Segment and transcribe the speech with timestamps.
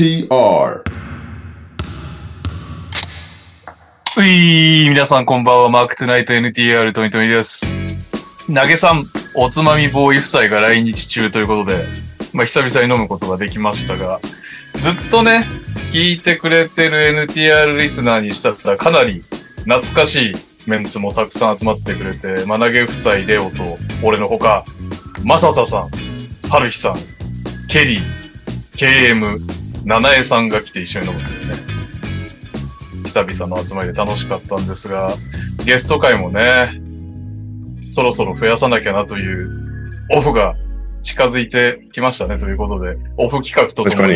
[0.00, 0.82] TR
[4.16, 7.66] うい皆さんこんばんは、マークトゥナイト NTR トニトニです。
[8.46, 11.84] 投げさん、おつまみボーイ夫妻が来日中ということで、
[12.32, 14.20] まあ久々に飲むことができましたが、
[14.76, 15.44] ずっとね、
[15.92, 19.20] 聞いてくれてる NTR リスナーにしたらかなり
[19.64, 20.34] 懐かしい
[20.66, 24.64] メンツもたくさん集まってくれて、まあ投げ夫妻レオと俺のほか、
[25.24, 25.90] マササさん、
[26.48, 26.94] ハルヒさん、
[27.68, 28.02] ケリー、
[28.78, 31.54] KM、七重さんが来て一緒に飲むというね。
[33.04, 35.14] 久々の集まりで楽しかったんですが、
[35.64, 36.80] ゲスト会もね、
[37.90, 39.50] そろそろ増やさなきゃなという
[40.12, 40.54] オフが
[41.02, 44.06] 近づいてきましたねということで、オフ企画ととも確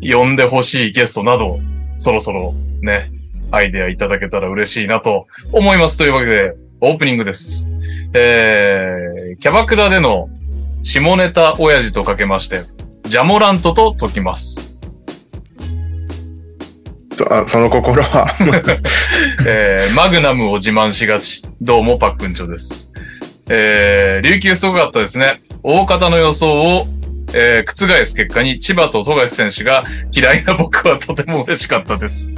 [0.00, 1.60] に呼んでほしいゲストなど、
[1.98, 3.10] そろそろね、
[3.50, 5.96] アイデアいただけたら嬉しいなと思います。
[5.96, 7.68] というわけで、オープニングです。
[8.14, 10.28] えー、キャバクラでの
[10.82, 12.62] 下ネタ親父とかけまして、
[13.04, 14.77] ジャモラントと解きます。
[17.30, 18.26] あその心は
[19.46, 21.42] えーマグナムを自慢しがち。
[21.60, 22.90] どうも、パックンチョです。
[23.48, 25.40] えー、琉球すごかったですね。
[25.62, 26.86] 大方の予想を、
[27.34, 32.30] えー覆す結果に、千葉と富樫選手が嫌いな僕はとても嬉しかったです。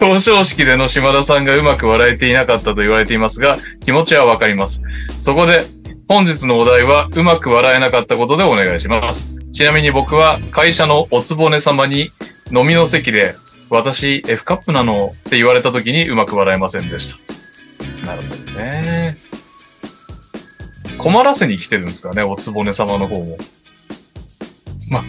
[0.00, 4.82] 表彰式での島田さんがうまく笑えていなかったと言われていますが、気持ちはわかります。
[5.20, 5.64] そこで、
[6.08, 9.30] 本日のお題は、うまく笑えなかったことでお願いします。
[9.52, 12.10] ちなみに僕は、会社のおつぼね様に、
[12.52, 13.34] 飲みの席で、
[13.70, 15.14] 私 F カップなの？
[15.16, 17.14] って言われた時にうまく笑えませんでし
[18.00, 18.06] た。
[18.06, 19.16] なるほどね。
[20.98, 23.38] 困らせに来てるんですかね、おつぼね様の方も。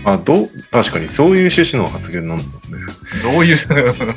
[0.05, 2.51] あどう確かにそういう趣旨の発言なんだね。
[3.23, 3.57] どういう、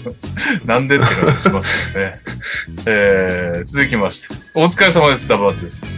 [0.66, 2.14] なんでって感じしますよね。
[2.86, 4.34] えー、続きまして。
[4.54, 5.90] お疲れ様です、ダブアスです。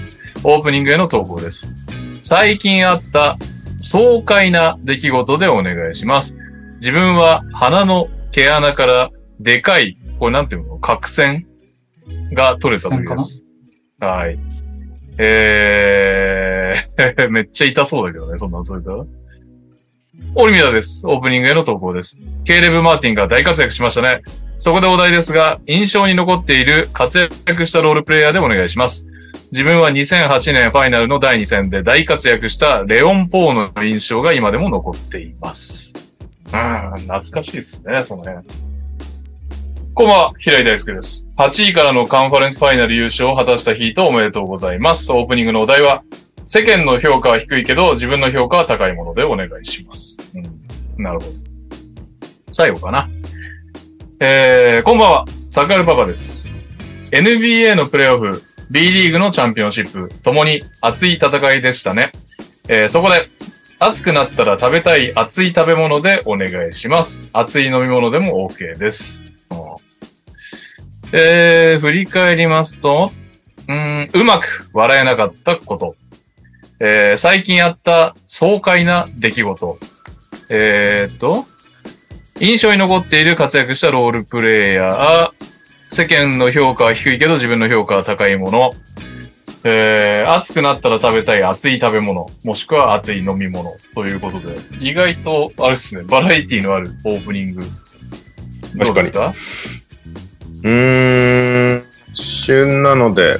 [0.44, 1.66] オープニングへの投稿です。
[2.22, 3.36] 最近あった
[3.80, 6.36] 爽快な出来事でお願いします。
[6.78, 9.10] 自分は鼻の毛穴から
[9.40, 11.46] でかい、これなんていうの角栓
[12.34, 13.42] が取れた時です。
[13.98, 14.38] はい。
[15.16, 19.06] えー、 めっちゃ痛そうだけどね、そんなんそれたら。
[20.34, 21.06] オリミラです。
[21.06, 22.18] オープニングへの投稿です。
[22.44, 24.20] ケイレブ・マーティンが大活躍しましたね。
[24.58, 29.06] そこでお題ですが、印象に残っている活躍したロールプレイヤーでお願いします。
[29.50, 36.05] 自分は2008年ファイナルの第2戦で大活躍したレオン・ポーの印象が今でも残っています。
[36.52, 38.46] うん、懐かしいですね、その辺。
[39.94, 41.26] こんばんは、平井大輔です。
[41.36, 45.10] 8位からのカンファレンスファイナル優勝を果たしたヒートおめでとうございます。
[45.10, 46.02] オープニングのお題は、
[46.46, 50.18] 世間の評価は低いけど、自分の評価は高いものでお願いします。
[50.34, 51.32] うん、なるほど。
[52.52, 53.08] 最後かな。
[54.20, 56.58] えー、こんばんは、サカルパパです。
[57.10, 62.12] NBA のプレイオフ、B リーグのチャンピオンシップ、ともに熱い戦いでしたね。
[62.68, 63.28] えー、そこで、
[63.78, 67.28] 暑くなったら食べたい熱い食べ物でお願いします。
[67.32, 69.20] 熱い飲み物でも OK です。
[71.12, 73.12] えー、振り返りますと、
[73.68, 75.94] うん、うまく笑えなかったこと。
[76.80, 79.78] えー、最近あった爽快な出来事。
[80.48, 81.44] えーっと、
[82.40, 85.30] 印象に残っている活躍したロールプレイヤー、
[85.90, 88.72] 世間の評価は低いけど自分の評価は高いもの、
[89.64, 97.64] えー、暑くなったら食べたい熱い食べ物、もしくは熱い飲み物ということで、意外と、あれですね、バラエティのあるオープニング。
[98.76, 99.34] どうですか？
[100.62, 103.38] うーん旬なので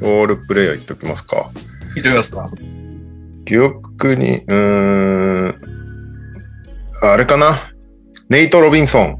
[0.00, 1.50] ロールプレイヤー言っておきますか。
[1.94, 2.48] 聞いてみますか？
[3.44, 5.60] 記憶にうーん
[7.02, 7.72] あれかな？
[8.28, 9.18] ネイト・ロビンソン。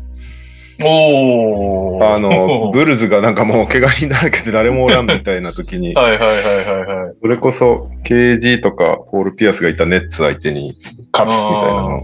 [0.81, 2.15] おー。
[2.15, 7.15] あの、 ブルズがなんかもう怪我人だらけで誰もおらんみたいな時に、 はいはいはいはいはい。
[7.21, 10.73] それこそ KG とかポール・ピアスがいたネッツ相手に
[11.13, 12.01] 勝つみたいなのを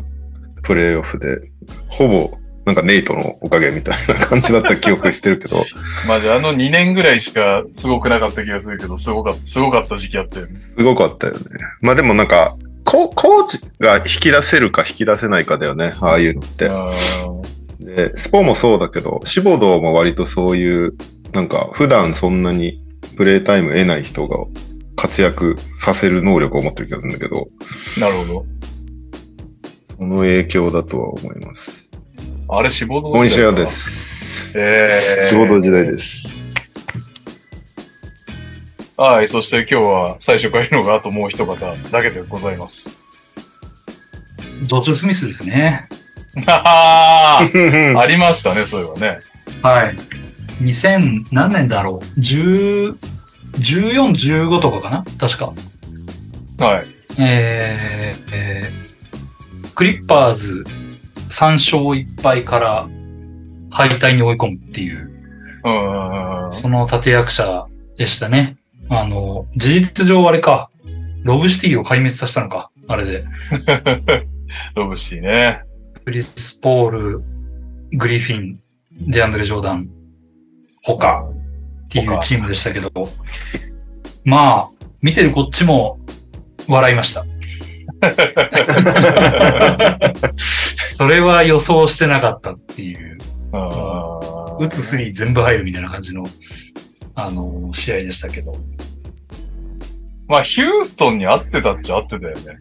[0.63, 1.41] プレイオフで、
[1.89, 2.31] ほぼ
[2.65, 5.65] なんかネイトのおかげみたいな感じだった記憶してるけど、
[6.07, 10.55] まじあの2年ぐらいしかすごくなかった気がするけど、すごかった、すごかった時期あったよね。
[10.55, 11.41] すごかったよね。
[11.81, 16.71] まあでもなんか、ココーチが引き出せるか引き出せないかだよね、ああいうのって。
[17.93, 20.95] あで、スポもそうだけど、シボドーも割とそういう、
[21.33, 22.83] なんか普段そんなに
[23.17, 24.37] プレイタイム得ない人が
[24.97, 28.47] 活躍させる能力を持ってる気がするんだけど、ーなるほど。
[29.99, 31.91] その影響だとは思います。
[32.49, 33.67] あれ、志望動モニシアで。
[33.69, 34.53] す。
[34.59, 35.29] えー。
[35.29, 36.39] 仕事時代です。
[38.97, 42.97] はい、そして今日は最初からいるのがあともう一方だけでございます。
[44.69, 45.89] ドッジョスミスですね。
[46.47, 47.43] は
[47.95, 49.19] は ありましたね、そういえばね。
[49.63, 49.95] はい。
[50.63, 52.97] 2000何年だろう ?10、
[53.59, 55.05] 14、15とかかな？
[55.19, 55.53] 確か。
[56.59, 56.85] はい。
[57.19, 58.83] えー、えー
[59.75, 60.65] クリッパーズ
[61.31, 62.89] 3勝1敗から
[63.71, 65.11] 敗退に追い込むっていう、
[65.65, 66.53] うん。
[66.53, 68.59] その立役者でしたね。
[68.91, 70.71] あの、事実上あれか、
[71.23, 73.25] ロブシティを壊滅させたのか、あれで。
[74.77, 75.63] ロブシティね。
[76.05, 77.25] クリス・ポール、
[77.93, 78.61] グリフィン、
[78.91, 79.89] デアンドレ・ジョーダン、
[80.83, 81.33] 他っ
[81.89, 82.91] ていうチームでしたけど、
[84.25, 84.69] まあ、
[85.01, 86.01] 見てるこっちも
[86.69, 87.25] 笑いました。
[90.95, 93.19] それは予想してなかったっていう、
[93.53, 96.25] あ打つスリー全部入るみたいな感じの、
[97.15, 98.53] あの、試合でしたけど。
[100.27, 102.59] まあ、ヒューストンに合ってたっちゃ合ってたよね。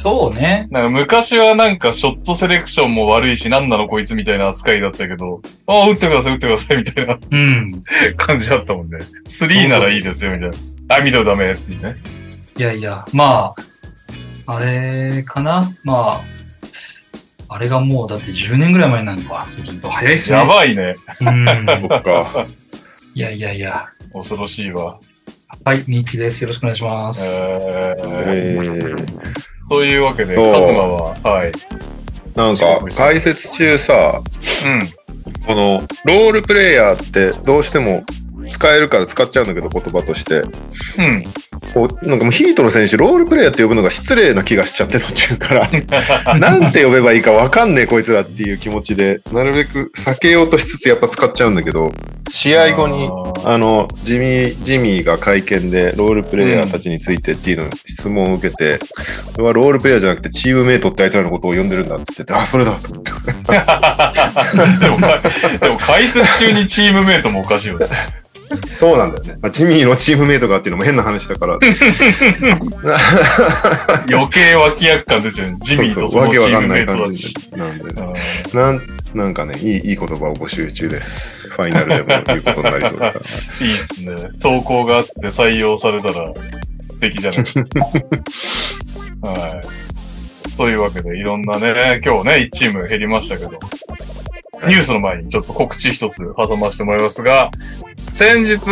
[0.00, 0.66] そうね。
[0.70, 7.82] なんか昔はなんかショットセレクションも悪いし、なんなのこいつみたいな扱いだったけど、ああ、打ってください、打ってください、みたいなうん。
[8.16, 8.98] 感じだったもんね。
[9.26, 10.50] スリーならいいですよ、みたい
[10.88, 10.96] な。
[10.96, 11.96] あ、ミドルダメっていうね。
[12.56, 13.54] いやいや、ま
[14.46, 16.20] あ、あれかなま
[17.48, 19.44] あ、あれがもうだって10年ぐらい前になるのか。
[19.46, 20.38] そうすると早いっすね。
[20.38, 20.94] やばいね。
[21.20, 21.46] うん。
[21.88, 22.46] そっか。
[23.14, 23.86] いやいやいや。
[24.12, 24.98] 恐ろしいわ。
[25.64, 26.40] はい、ミーキです。
[26.42, 27.22] よろしくお願いします。
[27.58, 28.02] えー、
[28.36, 29.06] えー、
[29.70, 31.52] というわけで、カズマは、はい。
[32.34, 34.20] なんか、解説中さ、
[34.66, 35.46] うん。
[35.46, 38.02] この、ロールプレイヤーってどうしても
[38.50, 40.42] 使えるから使っちゃうんだけど、言葉として。
[40.98, 41.24] うん。
[41.74, 45.70] こうなんかもうヒートの選手、ロールプレイヤーって呼ぶのが失礼な気がしちゃって途中から。
[46.38, 51.92] なんて呼べばいいかわかんねえこいつらっていう気持ちで、なるべく避けようとしつつやっぱ使っちゃうんだけど、
[52.30, 53.08] 試合後に、
[53.44, 58.78] あの、ジミー、ジミーが会見でロールプレイヤーたちについてっていうの質問を受けて、
[59.32, 63.10] これはロールプレイヤーじゃなくてチームメイトってあいつらのことを呼んでるんだって言ってて、あ、それだと思って。
[64.80, 64.98] でも、
[65.58, 67.86] でも解説中にチームメイトもおかしいよね。
[68.66, 69.38] そうなんだよね。
[69.40, 71.58] まあ、ジミーのチームメイトがっていうのも変な話だから。
[74.10, 75.56] 余計脇役感出ちゃう。
[75.60, 77.32] ジミーとそわのチームメイトたち。
[77.34, 77.96] 感じなんで、うん
[78.52, 78.80] なん、
[79.14, 81.48] なんかね、いい、いい言葉を募集中です。
[81.48, 83.24] ファイナルでも言うことになりそうだから。
[83.66, 84.14] いいっすね。
[84.40, 86.32] 投稿があって採用されたら
[86.90, 87.70] 素敵じゃないですか。
[89.28, 90.56] はい。
[90.56, 93.50] というわけで、いろんなね、今日ね、1チーム減りましたけど、
[94.66, 97.50] ニュースの前にちょっと告知一つ挟ませてもらいますが、
[98.12, 98.70] 先日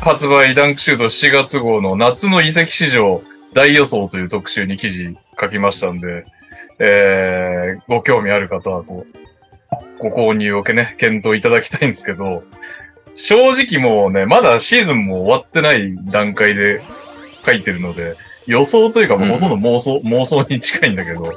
[0.00, 3.22] 発売ダンクシュート7月号の夏の移籍市場
[3.54, 6.26] 大予想という特集に記事書きましたんで、
[6.78, 9.06] えー、ご興味ある方はと、
[9.98, 12.42] ご購入をね、検討いただきたいんですけど、
[13.14, 16.82] 正直もうね、まだシーズンも終わってない段階で
[17.44, 18.14] 書いてるので、
[18.46, 21.32] 予想というかもうほとんど妄想、妄想に近いんだけど、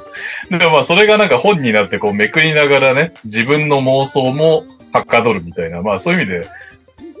[0.50, 6.42] でもまあそれがなんか本になってこうめくりながらね、自分の妄想もはかどるみたいな、まあそういう意味で、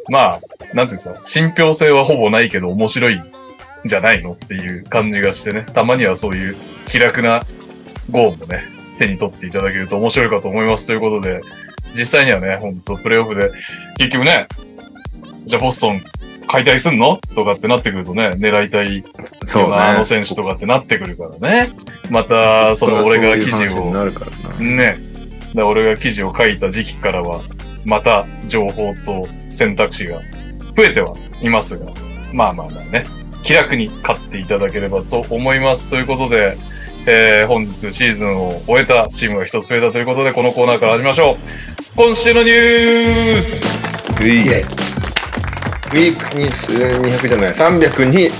[0.08, 0.40] まあ、
[0.74, 3.22] なんていうんですか、信憑性はほぼないけど面白いん
[3.84, 6.56] じゃないのっていう感じがしてね、たまにはそういう
[6.86, 7.44] 気楽な
[8.10, 8.64] 号もね、
[8.98, 11.40] 手に取っていただけると面白いかと思いますということで、
[11.92, 13.50] 実際にはね、ほんとプレイオフで、
[13.98, 14.46] 結局ね、
[15.44, 16.02] じゃあボストン
[16.46, 17.16] 解体すんの？
[17.36, 19.04] とかってなってくるとね、狙いたい
[19.44, 19.76] そうね。
[19.76, 21.70] あの選手とかってなってくるからね。
[22.10, 23.94] また、その俺が記事を。
[24.58, 24.98] ね、
[25.54, 27.40] で俺が記事を書いた時期からは、
[27.84, 30.20] また情報と選択肢が
[30.76, 31.86] 増えてはいますが、
[32.32, 33.04] まあまあまあね、
[33.42, 35.88] 気楽に買っていただければと思います。
[35.88, 36.56] ということで、
[37.06, 41.36] えー本日シーズンを終えたチームが一つ増えたということで、このコーナーから始めましょう。
[41.96, 43.66] 今週のニュース
[44.10, 44.76] ウィーク。
[45.92, 48.30] ウィークに200じゃない、302。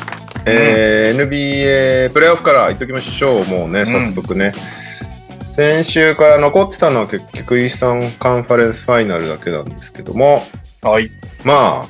[0.46, 3.44] えー NBA プレイオフから言っときましょう。
[3.46, 4.52] もうね、早速ね。
[5.60, 10.42] 先週から残ってたのは結局イースタンカンファレンスファイナルだけなんですけども、
[10.80, 11.10] はい。
[11.44, 11.86] まあ、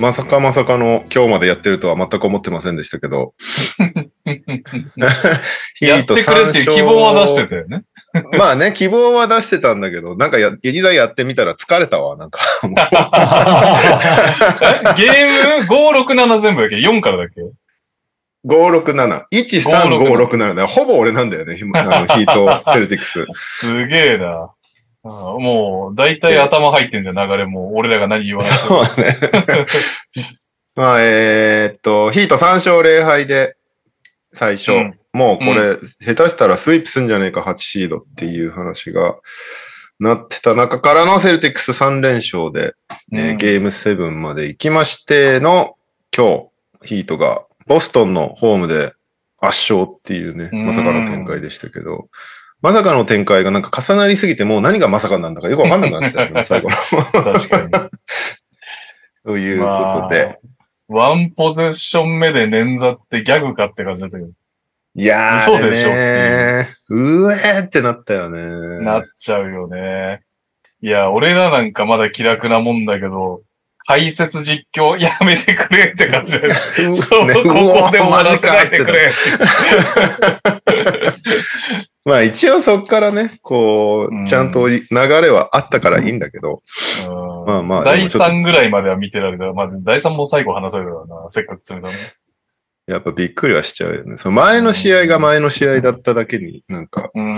[0.00, 3.34] まさかまさかの今日までやってるとは全く思ってませんでしたけど、
[5.76, 7.84] ヒ やってくれっていう希望は出してたよね。
[8.36, 12.40] まあね、希望は出してたんだけど、なんかや、いざやってみたら疲れたわ、なんか。
[14.96, 17.40] ゲーム？5、6、7全部だっけ ?4 からだっけ？
[18.46, 19.26] 567。
[19.32, 20.66] 13567だ。
[20.66, 22.26] ほぼ俺なんだよね、ひ あのヒー
[22.64, 23.26] ト、セルティックス。
[23.34, 24.50] すげえな。
[25.04, 27.74] もう、大体頭入ってんじゃん、流れも。
[27.74, 28.84] 俺らが何言わないと。
[28.84, 29.16] そうね。
[30.74, 33.56] まあ、えーっと、ヒート3勝0敗で、
[34.32, 34.72] 最初。
[34.72, 39.16] うんもうこれ、下手したらスイープすんじゃねえか、8シードっていう話が
[40.00, 42.74] なってた中からのセルティックス3連勝で、
[43.10, 45.76] ねうんゲーム7まで行きましての、
[46.16, 46.48] 今
[46.82, 48.92] 日、ヒートが、ボストンのホームで
[49.38, 52.10] 圧勝っていうね、うんまさかの展開でしたけど、
[52.60, 56.76] まさかの展開がなんか重なりすぎて、もう何がまさかなんだかよくわかんなくなってたよね、 最後の。
[56.76, 57.70] 確かに。
[59.24, 60.38] ということで。
[60.88, 64.30] まあワンポゼッション目で捻挫ってギャグかって感じだったけど。
[64.94, 68.84] いやー、嘘でしょねうえーってなったよね。
[68.84, 70.20] なっちゃうよね。
[70.82, 73.40] いや、俺らなんかまだ気楽なもんだけど、
[73.86, 76.54] 解説実況やめてくれって感じだよ。
[76.94, 77.48] そう、ねここ
[77.90, 79.12] で終わらせないでくれ。
[82.04, 86.62] まあ一応そっからね、こうちゃんと流れはあったからいいんだけど、
[87.06, 89.52] うんまあまあ第でもちょっと3ぐらいまでは見てられた。
[89.52, 91.28] まあ、第3も最後話されたからな。
[91.28, 92.04] せっかく詰めたのに。
[92.86, 94.16] やっぱびっくりはしちゃうよね。
[94.16, 97.36] その前の試合が前の試合だっただけに、なんか、うん。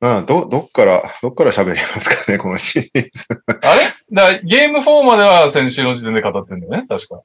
[0.00, 3.26] まあ、ど、どっから、どっから喋りますかね、このシリーズ。
[3.48, 4.38] あれ？
[4.38, 7.22] だゲーム4までは先週の時点で語ってんだよね、確か。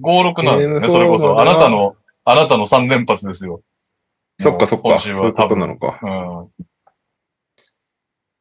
[0.00, 1.40] 5、6なんだよね、4それこそ。
[1.40, 3.62] あなたの、あなたの3連発ですよ。
[4.40, 6.00] そっかそっか、そういうことなのか。
[6.02, 6.42] うん。
[6.42, 6.48] っ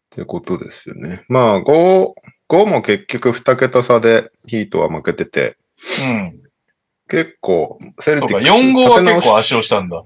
[0.09, 1.23] てことですよね。
[1.27, 2.13] まあ、5、
[2.49, 5.57] 5も結局2桁差でヒートは負けてて、
[6.01, 6.41] うん。
[7.07, 10.01] 結構、セルそうか、ティックス4号は立て直し結構足をしたんだ。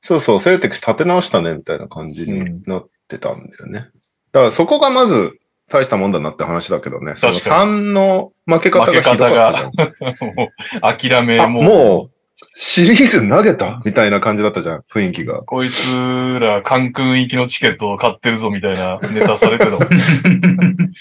[0.00, 3.90] そうそう、セルティックス立て直したね、みたいな感じになってたんだよね。
[4.32, 5.38] だからそこがまず
[5.68, 7.14] 大したもんだなって話だけどね。
[7.16, 10.34] その確か3の負け方がひどかったじゃん。
[10.36, 11.64] もう、諦め、あ、もう。
[11.64, 12.10] もう、
[12.54, 15.42] シリーズ投げたみたいな感じだったじゃん、雰囲気が。
[15.42, 19.80] こいつら、カンクン行きのチケットを買ってるぞ、みたいなネタされてたもん。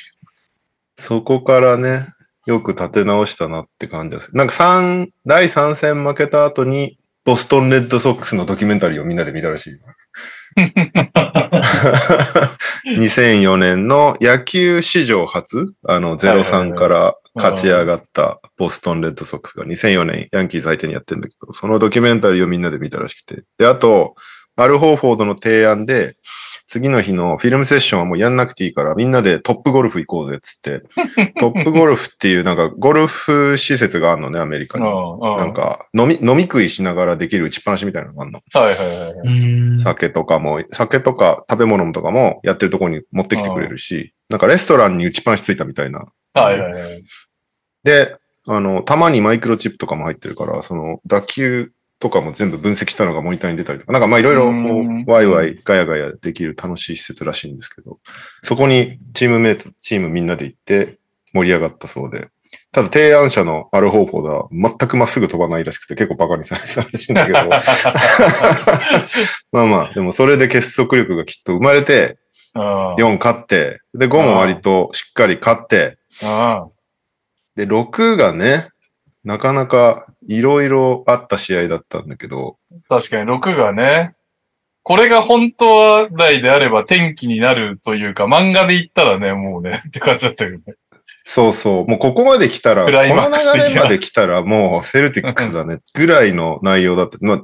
[0.98, 2.08] そこからね、
[2.48, 4.36] よく立て直したなって感じです。
[4.36, 9.80] なんか3、第3戦負けた後に、ボストンレッドソックスのドキュメンタリーをみんなで見たらしい。
[12.86, 23.44] 2004年の野球史上初、あの、03から勝ち上がったボストンレッドソックスが2004年ヤンキーズ相手にやってるんだけど、そのドキュメンタリーをみんなで見たらしくて。
[23.58, 24.16] で、あと、
[24.56, 26.16] アル・ホーフォードの提案で、
[26.68, 30.84] 次の日のフィルムセッションはもうやんなくていいから、みんなでトップゴルフ行こうぜっつって、
[31.40, 34.86] トップゴルフっていうなんかゴルフ施設があるのね、アメリカに。
[34.86, 38.42] ななん、か飲み、飲み食いしながらできる打ちっぱなしみたいなのがあるの。
[38.54, 39.14] はいはいはい。
[39.24, 39.30] う
[39.76, 46.06] ん酒とかも、酒とか食べ物とかもやってるところに持ってきてくれるし、なんかレストランに打ちっぱなしついたみたいな。
[46.34, 47.04] はいはいはい。
[47.84, 54.46] で、あの、たまにマイクロチップとかも入ってるから、その打球とかも全部分析したのがモニターに出たりとか、なんかまあいろいろ
[55.12, 58.00] ワイワイガヤガヤできる楽しい施設らしいんですけど、
[58.44, 61.00] そこにチームメイト、チームみんなで行って
[61.34, 62.30] 盛り上がったそうで、
[62.72, 67.40] ただ提案者のアルホーポーは全くまっすぐ飛ばないらしくて結構バカにされてたらしいんだけど、
[69.52, 72.18] まあまあ、でもそれで結束力がきっと生まれて、
[72.56, 76.70] うん4勝って、で5も割としっかり勝って、うん
[77.56, 78.70] で6がね、
[79.24, 82.58] なかなかいろいろあった試合だったんだけど、
[82.90, 84.16] 確かに6がね、
[84.84, 90.76] これが本当は来であれば天気になるというか、漫画で言ったらね、もうね、 って感じだったけどね。
[91.24, 97.18] そうそう、もうここまで来たら、この流れまで来たらもうセルティックスだね、ぐらいの内容だった。
[97.22, 97.44] まあ、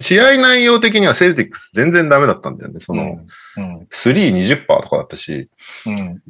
[0.00, 2.78] 試合内容的にはセルティックス全然ダメだったんだよね。
[2.78, 3.18] その、
[3.56, 3.78] うん。
[3.90, 5.50] 3、20%とかだったし、
[5.86, 6.22] うん。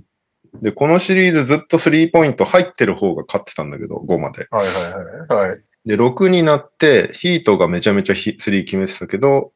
[0.62, 4.46] で、このシリーズずっと3ポイント入ってる方が勝ってたんだけど、5まで。
[4.50, 5.50] はいはいはい。
[5.50, 5.60] はい。
[5.84, 9.52] で、6になって、ヒートがめちゃめちゃヒ3決めてたけど、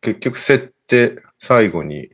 [0.00, 2.10] 結局競って最後に、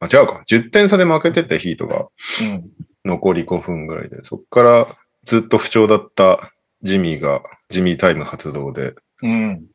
[0.00, 2.08] あ、違うか、10点差で負けててヒートが。
[2.42, 2.70] うん。
[3.04, 4.86] 残り5分ぐらいで、そっから
[5.24, 6.52] ずっと不調だった
[6.82, 9.66] ジミーが、ジミータイム発動で、うん。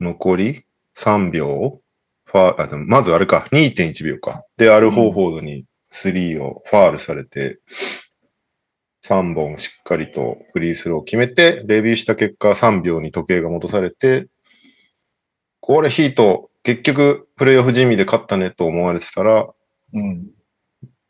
[0.00, 0.64] 残り
[0.96, 1.80] 3秒。
[2.24, 4.44] ファまずあれか、2.1秒か。
[4.56, 7.58] で、アル・ホーフォードに3をファールされて、
[9.04, 14.28] 3本しっかりとフリースローを決めて、レビューした結果3秒に時計が戻されて、
[15.60, 19.48] これヒート、結局プレイオフ地味で勝ったねと思われてたら、
[19.94, 20.26] うん。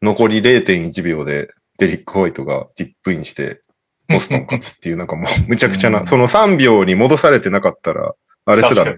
[0.03, 3.63] 残り0.1秒でデリック・ホワイトがディップインして、
[4.09, 8.97] ボストン勝つっていう、なんかもう むちゃくちゃな、うんその3秒に戻されてなかったら、あれすら。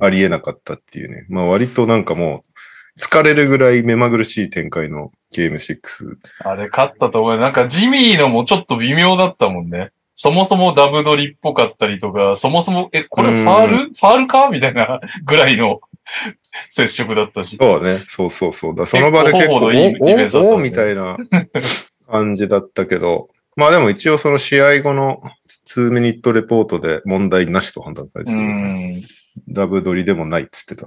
[0.00, 1.26] ありえなかったっていうね。
[1.28, 2.55] まあ割となんかもう、
[2.98, 6.16] 疲れるぐらい目まぐるしい展開のゲーム6。
[6.40, 7.38] あれ勝ったと思う。
[7.38, 9.90] なんかジミーのもちょっと微妙だったもんね。
[10.14, 13.76] そもそもダブドリっぽかったりとか、そもそも、え、これファール？
[13.76, 14.48] ファールか？
[14.50, 15.80] みたいなぐらいの
[16.70, 17.58] 接触だったし。
[17.60, 18.04] そうね。
[18.08, 18.74] そうそうそう。
[18.74, 21.16] だその場で結構、お結構いいディフェンスだったんですねおおみたいな
[22.10, 25.22] 感じだったけど、まあでも一応その試合後の
[25.68, 29.02] 2ミニットレポートで問題なしと判断されてうた、ん。
[29.48, 30.86] ダブドリでもないっつってた。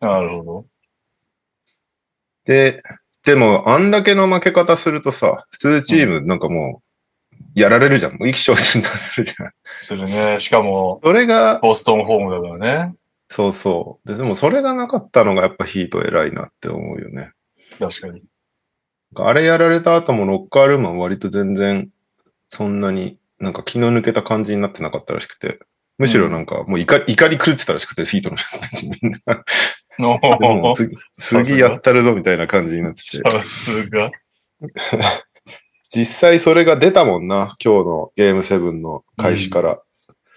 [0.00, 0.66] なるほど。
[2.46, 2.80] で、
[3.24, 6.80] でもあんだけの負け方するとさ、普通チームなんかも
[7.34, 8.12] う、やられるじゃん。
[8.12, 9.50] もう意気消沈とするじゃん。
[9.80, 10.38] するね。
[10.40, 12.94] しかも、それが、ボストンホームだからね。
[13.28, 14.08] そうそう。
[14.08, 17.32] ででもそれがなかったのがやっぱヒート偉いなって思うよね。
[17.78, 18.22] 確かに。
[19.16, 21.88] あれやられた後もロッカールームは割と全然
[22.50, 25.58] そんなになんか気の抜けた感じになってなかったらしくて。
[25.98, 29.44] むしろなんか、もう怒り、怒り狂ってたらしくて、ヒートの人たちみんな。
[29.98, 33.30] も次、次やったるぞみたいな感じになってて。
[33.30, 34.10] さすが。
[35.88, 39.80] 実際それが出たもんな、今日のゲームセブンの開始から。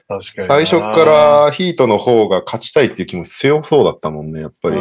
[0.08, 0.56] 確かにな。
[0.56, 4.78] 最初からヒートの方が勝ちたいっていう気持ち強そうだったもんね、やっぱり。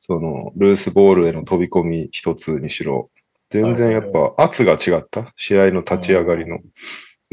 [0.00, 3.10] その、ルースボールへの飛び込み一つにしろ。
[3.50, 5.32] 全然やっぱ圧が違った。
[5.36, 6.58] 試合の立ち上がりの。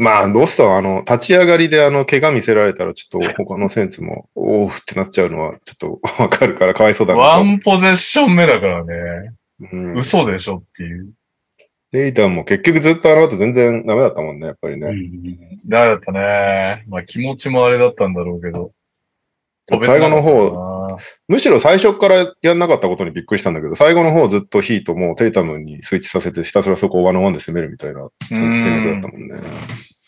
[0.02, 7.16] まあ、ロストはあの、立ち上がりであの、怪我見せられたらちょっと他の選手も、おーってなっちゃうのはちょっとわかるからかわいそうだ。
[7.16, 8.94] ワンポゼッション目だからね。
[9.72, 11.12] うん、嘘でしょっていう。
[11.92, 14.88] デイタンも結局ずっとあの後全然ダメだったもんね、やっぱりね。
[15.68, 16.84] ダメだったね。
[16.88, 18.72] まあ気持ちもあれだったんだろうけど。
[19.68, 20.98] 最後の方方。
[21.28, 29.38] むしろ最初からやんなかったことにびっくりしたんだけど、最後の方ずっとヒートもテイタムにスイッチさせてひたすらそこをワンオンワンで攻めるみたいな戦戦略だったもんね。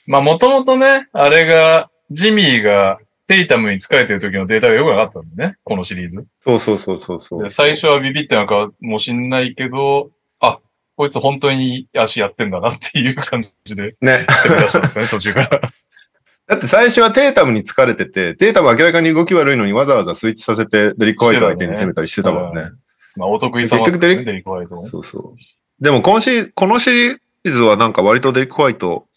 [0.08, 5.58] まあもともとね、あれが、ジミーがテイタムに疲れてる時のデータが良くなかったんだよね。
[5.64, 6.26] このシリーズ。
[6.42, 7.50] そうそうそうそうそうで。
[7.50, 10.60] 最初はビビってなんかもしんないけど、あ、
[10.98, 14.26] こいつ本当に足やってんだなっていう感じでね。
[14.44, 15.62] 出したんですね、 途中から。
[16.46, 22.64] だって最初はテータムに疲れてて、テータム明らかに動き悪いのにわざわざスイッチさせてデリック・ホワイト相手に攻めたりしてたもんね。
[23.16, 24.88] まあお得意様ですね、デリックホワイトも。
[24.88, 25.84] そうそう。
[25.84, 29.08] でも今シこのシリーズはなんか割とデリック・ホワイト、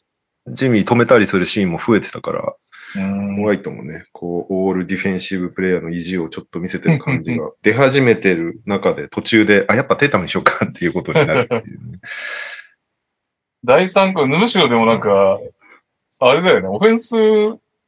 [0.48, 2.54] ジミー止めたりするシーンも増えてたから、
[2.96, 11.98] うんホワイトもね、こう、オールディフェンシブプレイヤーの意地をちょっと見せてる感じが出始めてる中で途中で、あ、やっぱテータムにしようかっていうことになるっていうね。
[13.64, 15.38] 第3クむしろでもなんか、
[16.20, 17.14] あれだよね、オフェンス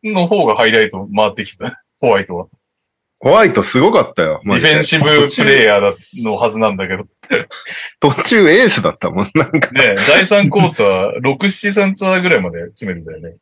[0.02, 1.82] の方がハイライト回ってきた。
[2.00, 2.46] ホワイトは。
[3.20, 4.40] ホワイトすごかったよ。
[4.44, 7.04] ディフェンシブプレイヤーだのはずなんだけど。
[8.00, 9.30] 途中エースだったもん。
[9.34, 13.36] なんか、ね、第3クォーター、6、7センターぐらいまで詰めるんだよね。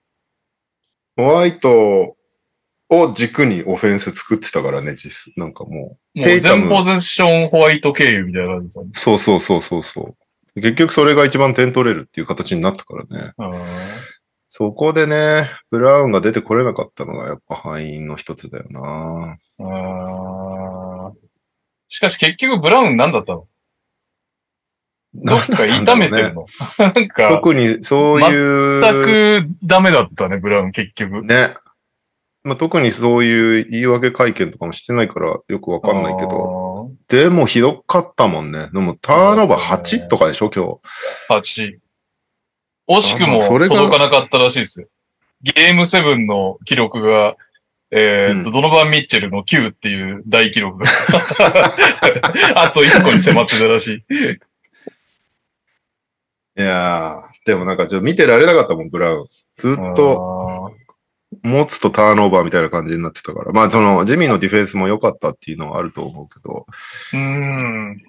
[1.16, 2.16] ホワイト
[2.88, 5.38] を軸にオフェンス作ってたからね、実質。
[5.38, 6.20] なんかもう。
[6.20, 10.16] もう全ポゼッションホワイト経由みたいな感じだったそうそうそうそうそ
[10.54, 10.60] う。
[10.60, 13.32] 結局それが一番点取れるっていう形になったからね。
[14.60, 19.36] うんそこでね、ブラウンが出てこれなかったのがやっぱ敗因の一つだよな。
[19.60, 21.12] あー
[21.88, 23.46] しかし結局ブラウン何だったの？
[25.14, 26.46] どっか痛めてるの？
[26.78, 28.80] なんか、特にそういう。
[28.80, 29.02] 全
[29.44, 31.22] くダメだったね、ブラウン結局。
[31.22, 31.54] ね。
[32.42, 36.28] まあ、特にそういう言い訳会見とかもしてないからよくわかんないけど。
[36.28, 36.90] ど。
[37.08, 38.68] でもひどかったもんね。
[38.72, 41.60] でもターンオーバー8とかでしょ、今日。
[41.60, 41.85] 8。
[42.88, 44.88] 惜しくも届かなかったらしいですよ。
[45.42, 47.36] ゲーム7の記録が、
[47.90, 50.90] えーっと、うんドノバン・ミッチェルの9っていう大記録が、
[52.56, 54.04] あと1個に迫ってたらしい。
[56.58, 59.26] いやー、でもなんかちょっと見てられなかったもん、ブラウン。
[59.58, 60.72] ずっと
[61.42, 63.52] 持つとターンオーバーみたいな感じになってたから。
[63.52, 66.66] まあその、ジミーのディフェンスも良かったっていうのはあると思うけど。
[67.12, 68.02] うーん。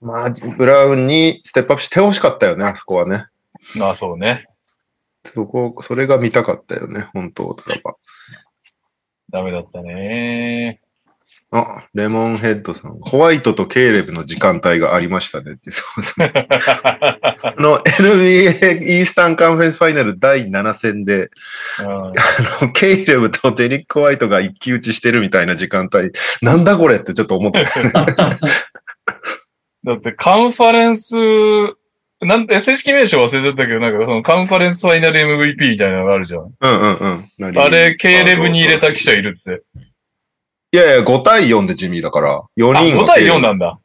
[0.00, 3.26] まあ、ブラウンにステップアップしてほしかったよね、あそこはね。
[3.76, 4.46] まあそうね。
[5.24, 7.96] そこ、それが見たかったよね、本当ならば。
[9.30, 10.80] ダメだったね。
[11.54, 12.98] あ、レモンヘッドさん。
[13.00, 15.70] ホワイトとケイレブの時間帯がありましたねって。
[15.70, 16.32] そうそう
[17.42, 21.30] あの、NBA イースタンカンファレンスファイナル第7戦で、
[21.80, 22.12] うんあ
[22.62, 27.60] の、ケイレブとデリック・ホワイトが一騎打ちしてるみたいな時間帯、なんだこれってちょっと思った。
[29.84, 31.14] だってカンファレンス、
[32.22, 36.40] なんて、正式名称忘れちゃったけど、なんかそのカンファレンスファイナル MVP みたいなのがあるじゃん。
[36.40, 37.24] うんうんうん。
[37.38, 37.58] 何？
[37.58, 39.62] あれ、K レブに入れた記者いるって。
[40.72, 43.78] いやいや、5対4でジミーだから、4あ、人は5対4なんだ。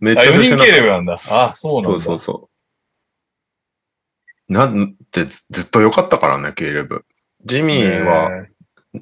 [0.00, 1.20] めっちあ、4人 K レブなんだ。
[1.28, 1.98] あ、そうなんだ。
[1.98, 2.48] そうそうそ
[4.48, 4.52] う。
[4.52, 7.04] なんて、ずっと良かったからね、ケイレブ。
[7.44, 8.50] ジミーはね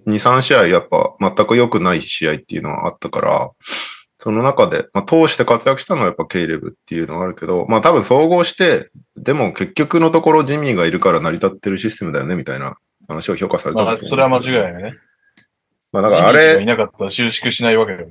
[0.06, 3.50] 2、3試合やっぱ全く良くない試合っていうのはあったから、
[4.26, 14.94] その中で、まあ、通して活躍したのはやっぱケイレブっていうのがあるけど、まあ多分総合して、でも結局のところジミーがいるから成り立ってるシステムだよね、みたいな話を評価されたまあ、それは間違いないね。
[15.92, 18.08] まあだからあれジミーがい、なかったら収縮しないわけだよ。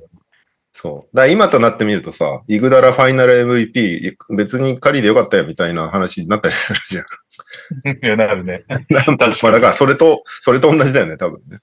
[0.72, 1.14] そう。
[1.14, 7.04] だから今となってみるとさ、イグダラファイナル MVP 別に狩りでよかったよみたいな話になったりするじゃん。
[8.02, 8.64] いや、なるね。
[8.88, 11.58] なんかまあだからそれと、それと同じだよね、多分ね。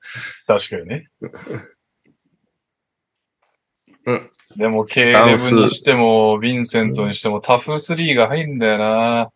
[0.46, 1.08] 確かにね。
[4.54, 4.60] うん。
[4.60, 9.30] でも、K レブにしても、ヴィンセントにしても、タフ3が入るんだよな。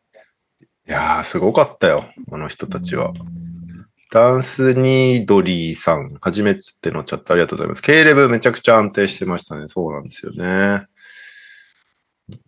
[0.88, 3.14] いやー、すごかったよ、あの人たちは。
[4.10, 7.82] ダンスニードリーさん、初めてのチャットありがとうございます。
[7.82, 9.68] K レブめちゃくちゃ安定してましたね。
[9.68, 10.86] そうなんですよね。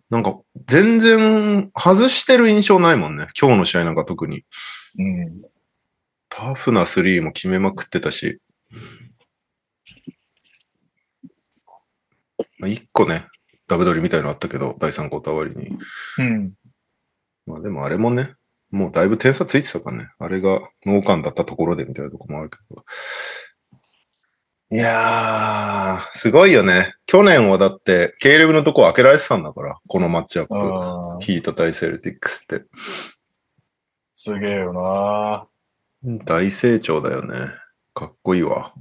[0.08, 3.26] なんか、全然外してる印象ないもんね。
[3.38, 4.44] 今日の試合なんか特に。
[4.98, 5.42] うん。
[6.30, 8.40] タフなスリーも決めまくってたし。
[12.60, 13.26] まあ、一個ね、
[13.66, 15.76] ダブドリみたいなのあったけど、第3クォーター終わりに。
[16.18, 16.52] うん。
[17.46, 18.34] まあでもあれもね、
[18.70, 20.10] もうだいぶ点差ついてたからね。
[20.18, 22.84] あれが脳幹だったところでみたいなとこもあるけど。
[24.72, 26.94] いやー、すごいよね。
[27.06, 30.54] 去年はだって、ケイレブのとこ開けられてたんだから、このマッチアップ。
[30.54, 32.64] あーヒート対セルティックスって。
[34.14, 34.72] すげえよ
[36.04, 36.18] な。
[36.24, 37.34] 大成長だよね。
[37.94, 38.72] かっこいいわ。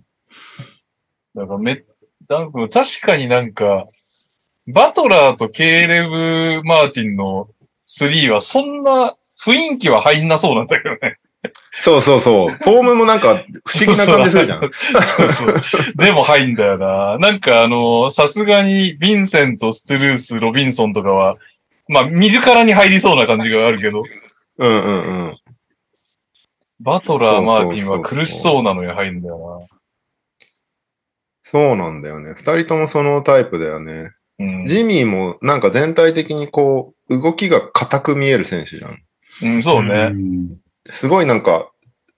[1.33, 1.83] なんかめ、
[2.29, 3.87] なんか確かになんか、
[4.67, 7.49] バトラーとケーレブ・マーティンの
[7.87, 11.17] 3はそんな雰囲気は入んなそうなんだけどね。
[11.79, 12.49] そうそうそう。
[12.49, 14.61] フォームもなんか不思議な感じするじゃん。
[14.61, 15.55] そうそう。
[15.97, 17.17] でも入んだよな。
[17.17, 21.37] なんかあの、さすがにヴィンセント、ストゥルース、ロビンソンとかは、
[21.87, 24.03] まあ見るからに入りそうな感じがあるけど、
[24.57, 25.37] うんうんうん。
[26.81, 29.67] バトラー、マーティンは苦しそうなのに入んだよ
[31.51, 32.35] そうなんだよね。
[32.37, 34.11] 二人ともそのタイプだよね。
[34.37, 34.45] な。
[34.45, 34.65] うん。
[34.67, 38.99] ジミーもなんか全体的にこう、動きが硬く見える選手じゃん。
[39.41, 40.09] うん、そうね。
[40.09, 41.71] んすごいなんか、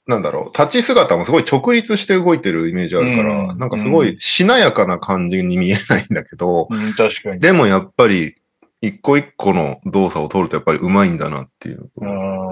[0.06, 7.40] なんだろう、立ち姿もすごい直立して動いてるイメージあるから、うんなんかすごいしなやかな感じに見えないんだけど、うん、確かに。
[7.40, 8.36] でもやっぱり、
[8.82, 11.90] 一個一個の動作を取るとやっぱり上手いんだなっていう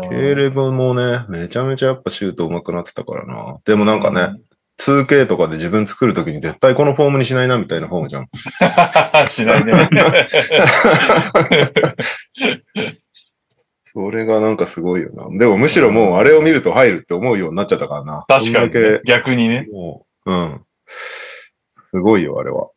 [0.03, 3.57] ケーレブもね、めちゃめちゃやっぱシュート上手くなってたからな。
[3.65, 4.39] でもなんかね、
[4.79, 8.29] 2K とかで自分作るときに絶対このフォームにしないなみたいなフォームじゃん。
[9.29, 9.73] しないね。
[13.83, 15.27] それがなんかすごいよな。
[15.37, 18.25] でもむしろもうあれを見ると入るって思うようになっちゃったからな。
[18.27, 19.01] 確かに、ね。
[19.03, 19.71] 逆にねけ。
[19.71, 20.61] もう、うん。
[20.87, 22.69] すごいよ、あれは。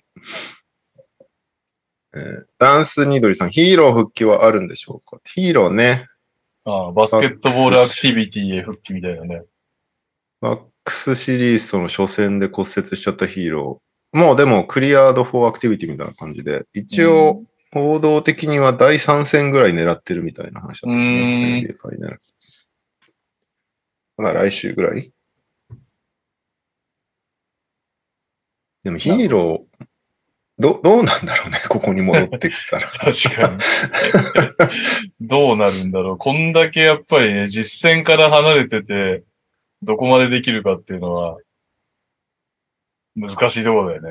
[2.15, 5.21] えーダンスニドリさん、ヒーロー復帰はあるんでしょうか？
[5.25, 6.07] ヒーローね、
[6.65, 9.43] ああバスケットボールアクティビティへ復帰みたいなね。
[10.41, 14.19] マックスシリーズとの初戦で骨折しちゃったヒーロー。
[14.19, 21.67] もうでも cleared for activity みたいな感じで、一応、報道的には第3戦ぐらい狙ってるみたいな話だったね。
[21.99, 22.19] ナル
[24.19, 25.11] まだ来週ぐらい
[28.83, 29.87] でもヒーロー、
[30.59, 32.87] ど、どうなんだろうね、ここに戻ってきたら。
[32.91, 33.49] 確か
[35.21, 35.27] に。
[35.27, 36.19] どうなるんだろう。
[36.19, 39.23] こんだけやっぱりね、実戦から離れてて、
[39.83, 41.39] どこまでできるかっていうのは、
[43.15, 44.11] 難しいところだよね。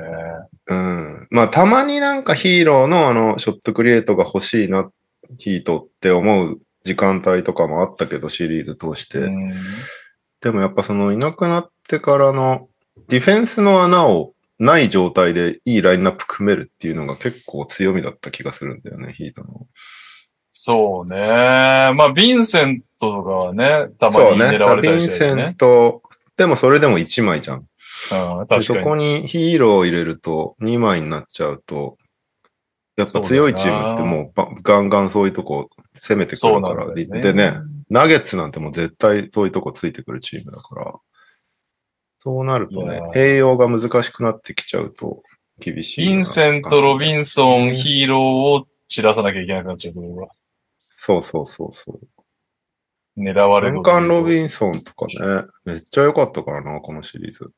[0.68, 1.28] うん。
[1.30, 4.90] まあ、たまになんかヒーローのあの、ショットクリエイトが欲しいな、
[5.38, 9.18] ヒートって思う時間帯とかもあったけど、シリーズ通して。
[9.18, 9.52] うん
[10.42, 12.68] でもやっぱそのいなくなってからの
[13.08, 19.66] ディフェンスの穴をない状態でいいラインナップ組めるっていうのが結構強みだった気がするんだよね、ヒートの。
[20.50, 21.16] そうね。
[21.16, 24.44] まあ、ヴィンセントとかはね、たまにそうね。
[24.46, 25.54] 狙われたりヴィンセン。
[25.56, 26.02] ト、
[26.36, 27.56] でもそれでも1枚じゃん。
[27.58, 27.66] うん、で
[28.10, 28.64] 確かに。
[28.64, 31.98] そこにヒーローを入れると2枚になっちゃうと、
[32.96, 36.86] やっぱ強いチームってもうばガンガンそういうとこ攻めてくそうるから。
[36.94, 37.04] ね。
[37.04, 37.54] でね、
[37.90, 40.94] ナゲッツなんてもう絶対そういうとこついてくるチームだから、
[42.18, 45.22] そうなるとね栄養が難しくなってきちゃうと
[45.58, 46.12] 厳しいな。
[46.12, 48.20] ヴィンセント、ロビンソン、うんヒーロー
[48.62, 50.32] を散らさなきゃいけなくなっちゃうところが
[50.96, 52.00] そうそうそうそう。
[53.16, 53.82] 狙われる。
[53.82, 57.50] カン・ロビンソンとかね、めっちゃ良かったからな、このシリーズ。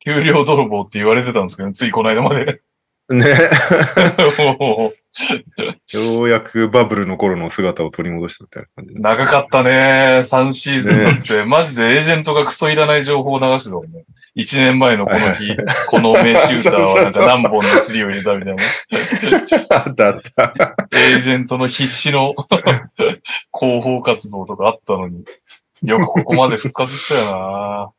[0.00, 2.62] 給料泥棒って言われてたんですけどね、ついこの間まで。
[3.10, 3.24] ね。
[4.38, 4.92] も
[5.92, 9.02] ようやくバブルの頃の姿を取り戻したみたいな感じ。
[9.02, 11.44] 長かったね、3シーズンだって。
[11.44, 14.04] マジでエージェントがクソいらない情報を流してたもんね。
[14.36, 15.56] 1年前のこの日、
[15.88, 18.62] この名シューターはなんか何本のスリーを入れたみたいな。
[19.70, 20.76] あったあった。
[20.96, 22.34] エージェントの必死の
[23.52, 25.24] 広報活動とかあったのに。
[25.82, 27.92] よくここまで復活したよな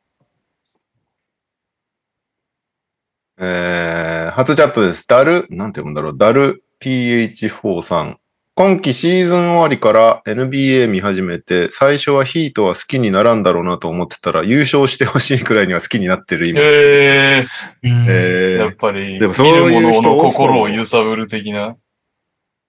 [3.43, 5.07] えー、初チャットです。
[5.07, 6.17] ダル、なんて読むんだろう。
[6.17, 8.19] ダル PH4 さん。
[8.53, 16.59] 今季シーズン終わりから NBA 見始めて、最初はヒートは好きにならんだろうなと思ってたら、優勝してほしいくらいには好きになってる今。
[16.61, 17.45] え
[17.83, 21.69] うんー、やえっぱり、でもそういう人見る者の心を揺さぶる的な。
[21.69, 21.75] ー、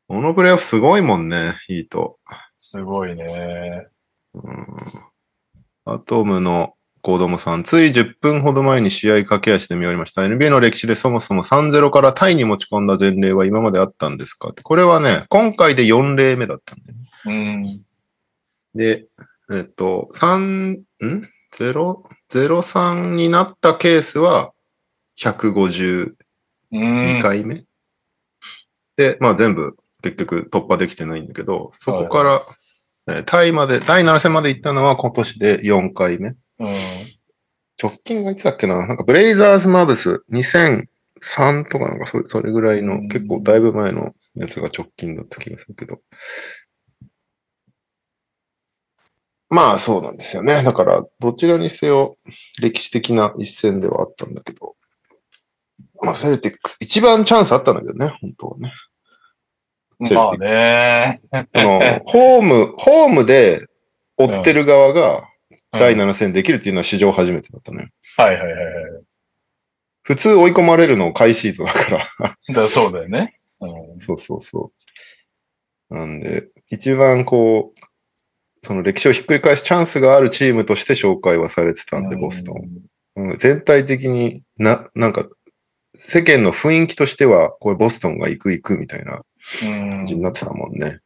[0.06, 2.18] このプレイオフすごいもんね、ヒート。
[2.60, 3.88] すごいね。
[4.34, 4.66] うん
[5.84, 10.22] アトムの子供さん、つい10分ほど前に試合駆け足で見終わりました。
[10.22, 14.52] NBA の歴史でそもそも3-0からタイに持ち込んだ前例は今まであったんですか？
[14.62, 17.08] これはね、今回で4例目だったんだよね。
[17.26, 17.30] う
[17.68, 17.82] ん。
[18.74, 19.06] で、
[19.52, 20.84] えっと、3、ん
[21.52, 21.96] ?0、
[22.30, 24.52] 03になったケースは
[25.18, 26.12] 152
[26.72, 26.78] う
[27.16, 27.18] ん。
[27.20, 27.64] 回目、
[28.96, 32.42] で、まあ全部結局突破できてないんだけど、そこから、
[33.08, 36.36] えータイまで、第7戦まで行ったのは今年で4回目。
[36.66, 36.72] ううん。
[37.82, 38.86] 直近がいつだっけな？
[38.86, 40.86] なんかブレイザーズマブス2003
[41.70, 46.00] とかなんかそれそれぐらいの、うん結構だいぶ前のやつが直近だった気がするけど。
[49.48, 50.62] まあそうなんですよね。
[50.62, 52.16] だからどちらにせよ
[52.60, 54.76] 歴史的な一戦ではあったんだけど。
[56.02, 58.72] まあセルティックス、一番チャンスあったんだけどね、本当はね。
[59.98, 61.20] まあね。
[61.30, 63.66] あの、ホーム、ホームで
[64.16, 65.28] 追ってる側が
[65.72, 67.92] 第7戦できるっていうのは史上初めてだったね。
[68.16, 69.02] はいはいはいはい。
[70.02, 72.54] 普通追い込まれるの回シートだから。
[72.54, 73.38] だそうだよね。
[73.60, 74.72] うんそうそうそ
[75.90, 75.94] う。
[75.94, 77.80] なんで、一番こう、
[78.62, 82.68] その歴史をひっくり返すチャンスがあるチームとして紹介はされてたんで、ボストン。
[83.16, 85.28] うん、全体的にな、なんか、
[85.94, 89.22] 世間の雰囲気としては、これボストンが行く行くみたいな
[89.62, 91.00] うん感じになってたもんね。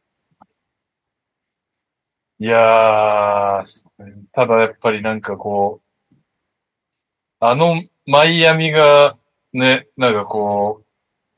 [2.39, 3.83] いやー、
[4.31, 6.15] ただやっぱりなんかこう、
[7.39, 9.17] あのマイアミが
[9.53, 10.83] ね、なんかこ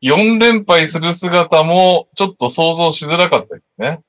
[0.01, 4.01] う、4連敗する姿もちょっと想像しづらかったよね。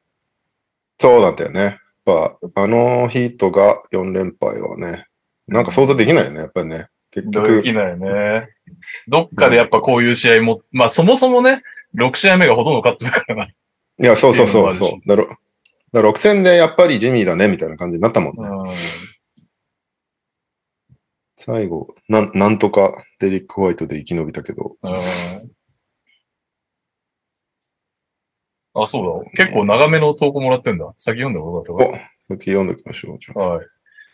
[0.99, 1.63] そうなんだよね。
[1.63, 5.07] やっぱ、あのヒートが4連敗はね、
[5.47, 6.89] なんか想像できないよね、やっぱりね。
[7.13, 8.49] 結で局、きないよね。
[9.07, 11.63] どっかでやっぱこういう試合も、まあそもそもね、
[11.97, 13.45] 6試合目がほとんど勝ってたからな。
[13.47, 13.53] い
[13.99, 15.09] や、そうそうそう、そう。
[15.09, 15.37] だろ、
[15.93, 18.49] だ6戦でやっぱりジミーだね、みたいな感じになったもんね。
[18.49, 18.75] うん。
[21.37, 24.93] 最後、なん、なんとかデリック・ホワイトで生き延びたけど、うん。
[28.75, 29.45] あ、そうだ。
[29.47, 30.93] 結構長めの投稿もらってんだ。
[30.97, 33.39] 先読んでもよかったかお先読んでおきましょう。
[33.39, 33.67] はい。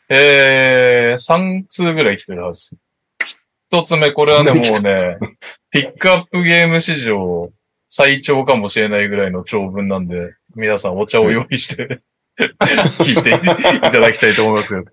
[0.08, 2.76] えー、3通ぐらい来てるはず。
[3.68, 5.18] 一つ目、これはね、もうね、
[5.70, 7.50] ピックアップゲーム史上
[7.88, 12.00] 最長かもしれないぐらいの長文なんで、皆さんお茶を用意して、
[12.38, 14.82] 聞いていただきたいと思いますけど。
[14.82, 14.90] フ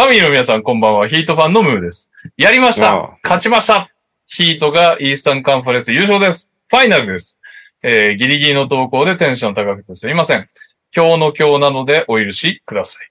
[0.00, 1.06] ァミリーの皆さん、こんばんは。
[1.06, 2.10] ヒートファンのムーです。
[2.36, 3.90] やりました勝ちました
[4.26, 6.52] ヒートがイースタンカンファレンス優勝です。
[6.68, 7.38] ファイナルです。
[7.82, 10.48] えー、ギリギリの投稿でテンション高くてすいません。
[10.94, 13.10] 今日の今日なのでお許しください。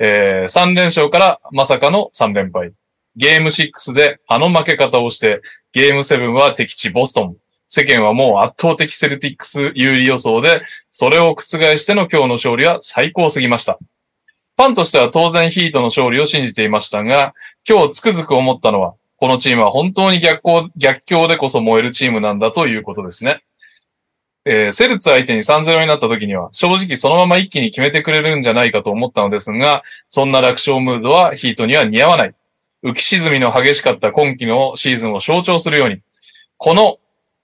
[0.00, 2.72] えー、3連勝からまさかの3連敗。
[3.16, 5.40] ゲーム6であの負け方をして、
[5.72, 7.36] ゲーム7は敵地ボストン。
[7.68, 13.78] 世間はもう圧倒的セルティックス有利予想で、それを覆しての今日の勝利は最高すぎました。
[14.56, 17.34] ファンとしては当然ヒートの勝利を信じていましたが、
[17.68, 23.42] 今日つくづく思ったのは、このチームは本当に逆行逆境でこそ燃えるチームなんだということですね。
[24.46, 32.34] えーセルツ相手に3-0になった時には、正直そのまま一気に決めてくれるんじゃないかと思ったのですが、そんな楽勝ムードはヒートには似合わない。
[32.82, 36.00] 浮き沈みの激しかった今季のシーズンを象徴するように、
[36.56, 36.98] この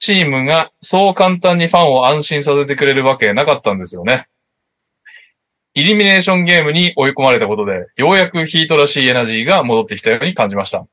[0.05, 4.29] チームがそう簡単にファンを安心させてくれるわけなかったんですよね。
[5.73, 10.87] イリミネーションゲームに追い込まれたことで、ようやくヒートらしいエナジーが戻ってきたように感じました。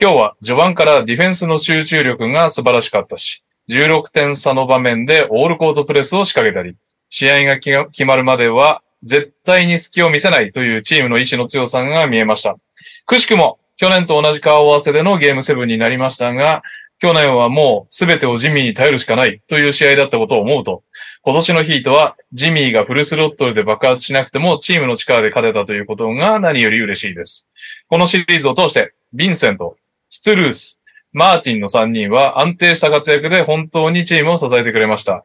[0.00, 6.74] 今日は序盤からディフェンスの集中力が素晴らしかったし、16点差の場面でオールコートプレスを仕掛けたり、
[7.10, 12.56] 試合が決まるまでは絶対に隙を見せないというチームの意志の強さが見えました。
[13.04, 16.62] くしくも、去年と同じ顔合わせでのゲーム7になりましたが、
[17.00, 20.82] 去年はもう全てをジミーに頼るしかないという試合だったことを思うと、
[21.22, 27.48] 今年のヒートはジミーがフルスロットルで爆発しなくてもチームの力で勝てたということが何より嬉しいです。
[27.88, 29.76] このシリーズを通して、ヴィンセント、
[30.10, 30.80] ストゥルース、
[31.12, 35.24] マーティンの3人は安定した活躍で本当にチームを支えてくれました。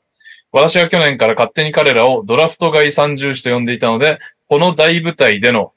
[0.51, 5.73] 私は去年から勝手に彼らをドラフト外三重視と呼んでいたので、この大舞台での、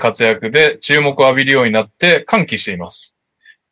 [0.00, 3.11] 活躍で注目を浴びるようになって歓喜しています。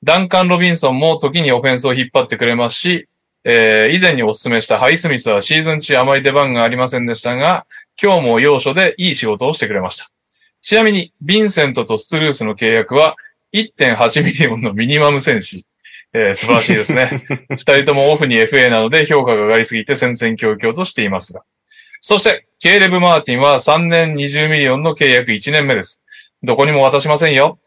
[0.02, 3.08] ダンカン・ロビンソンも時にオフェンスを引っ張ってくれますし、
[3.44, 7.66] えー以前にお勧めしたハイスミスはシーズン中あまり出番がありませんでしたが、
[8.02, 10.10] 今日も要所でいい仕事をしてくれました。
[10.62, 13.16] ちなみに、ヴィンセントとストゥルースの契約は
[13.52, 15.66] 1.8ミリオンのミニマム戦士。
[16.12, 17.26] えー素晴らしいですね。
[17.50, 21.42] 二人ともオフに FA なので評価が上がりすぎて戦々恐々としていますが。
[22.00, 26.02] そして、ケイレブ・マーティンは3年20ミリオンの契約1年目です。
[26.42, 27.58] どこにも渡しませんよ。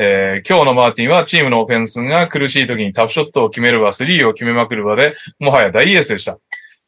[0.00, 6.38] えー今日のマーティンはチームのオフェンスが苦しい時にタフショットを決める場、スリーを決めまくる場で、もはや大エースでした。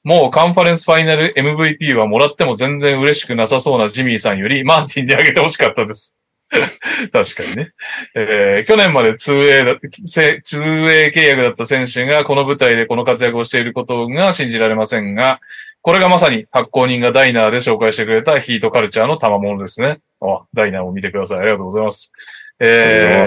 [0.05, 6.15] もうカンファレンスファイナル MVP はもらっても全然嬉しくなさそうなジミーさんよりマーティンにあげてほしかったです。
[7.13, 7.73] 確かにね。
[8.15, 15.41] えー去年まで 2way だ、2way 契約だった選手がこの舞台でこの活躍をしていることが信じられませんが、
[15.83, 19.99] これがまさに発行人がダイナーで紹介してくれたヒートカルチャーの賜物ですね。
[20.21, 21.39] あ、ダイナーを見てください。
[21.39, 22.13] ありがとうございます。
[22.61, 23.25] え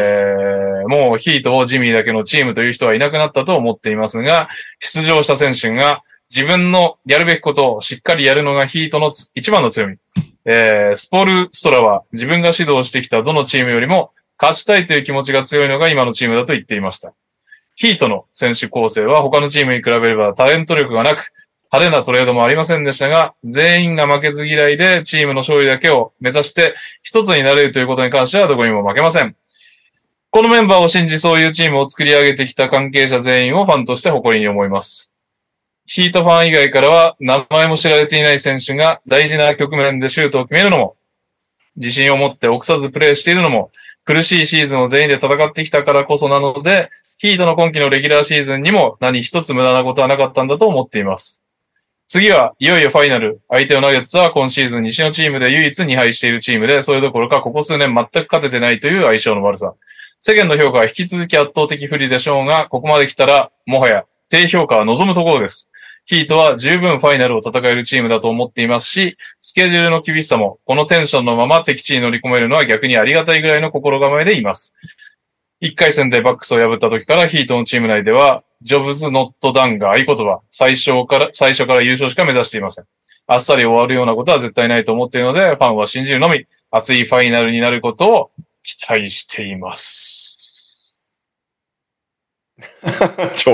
[0.85, 4.47] ー、もうヒートをジミーだけのチームという人はいなくなったと思っていますが、
[4.79, 9.97] 出場した選手が自分のやるべきことをしっかりやるのがヒートのつ一番の強み。
[10.45, 17.13] えー、スポルストラは自分が指導してきたどのチームよりも勝ちたいという気持ちが強いのが今のチームだと言っていました。
[17.75, 21.31] ヒートの選手構成は他のチームに比べればタレント力がなく、
[21.73, 29.35] 派手なトレードもありませんでしたが、全員が負けず嫌いでチームの勝利だけを目指して一つになれるということに関してはどこにも負けません。
[30.29, 35.11] このメンバーを信じそういうチームを作り上げてきた関係者全員をファンとして誇りに思います。
[35.87, 40.95] ヒートファン以外からは名前も知られていない選手が大事な局面でシュートを決めるのも、
[41.75, 43.71] 自信を持って臆さずプレーしているのも、
[44.05, 51.42] 苦しいシーズンを全員で戦ってきたからこそなので、ヒートの今季のレギュラーシーズンにも何一つ無駄なことはなかったんだと思っています。
[52.13, 53.41] 次はいよいよファイナル。
[53.49, 59.73] 相手のナゲッツは今シーズン西のチームで唯一2敗しているチームで、それどころかここ数年全く勝ててないという相性の悪さ。
[60.19, 65.71] 世間の評価は引き続き圧倒的不利でしょうが、ここまで来たら、もはや低評価は望むところです。
[66.05, 74.71] ヒートは十分ファイナルを戦えるチームだと思っていますし、スケジュールの厳しさも、このテンションのまま敵地に乗り込めるのは逆にありがたいぐらいの心構えでいます。
[75.63, 82.85] 1回戦でバックスを破った時からヒートのチーム内では、ジョブズ・ノット・ダウンが合言葉、最初から、最初から優勝しか目指していません。
[83.27, 88.31] あっさり終わるようなことは絶対ないと思っているので、ファンは信じるのみ、熱いファイナルになることを
[88.63, 90.39] 期待しています。
[93.35, 93.51] 超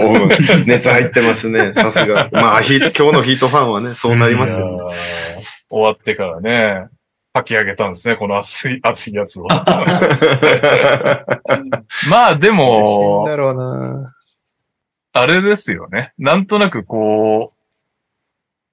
[0.66, 1.74] 熱入ってますね。
[1.76, 2.30] さすが。
[2.32, 4.96] まあ、ヒート今日のヒートファンはね、そうなりますよ、ね。
[5.70, 6.88] 終わってからね、
[7.34, 9.48] 吐き上げたんですね、この熱い、熱いやつを。
[12.10, 14.16] まあでも、だろうな。
[15.20, 16.14] あれですよね。
[16.18, 17.60] なんとなくこう、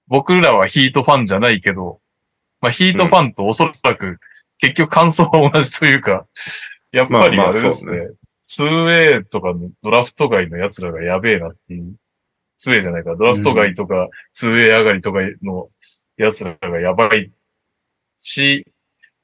[0.09, 2.01] 僕らはヒートファンじゃないけど、
[2.61, 4.19] まあヒートファンとおそらく
[4.59, 6.27] 結局感想は同じというか、
[6.93, 8.09] やっぱりまあまああれですね。
[8.49, 11.97] 2A とかのドラフト外の奴らがやべえなっていう。
[12.59, 15.69] 2A じゃないか、ドラフト外とか 2A 上がりとかの
[16.17, 17.33] 奴らがやばい
[18.17, 18.67] し、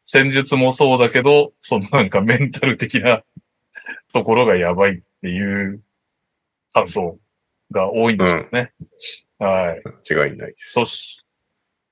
[0.02, 3.22] 戦術もそうだけど、そのなんかメンタル的な
[4.12, 5.80] ところがやばいっていう
[6.72, 7.18] 感想
[7.70, 8.72] が多いんでしょうね。
[9.38, 9.82] はい。
[10.08, 10.72] 違いないです。
[10.72, 11.24] そし、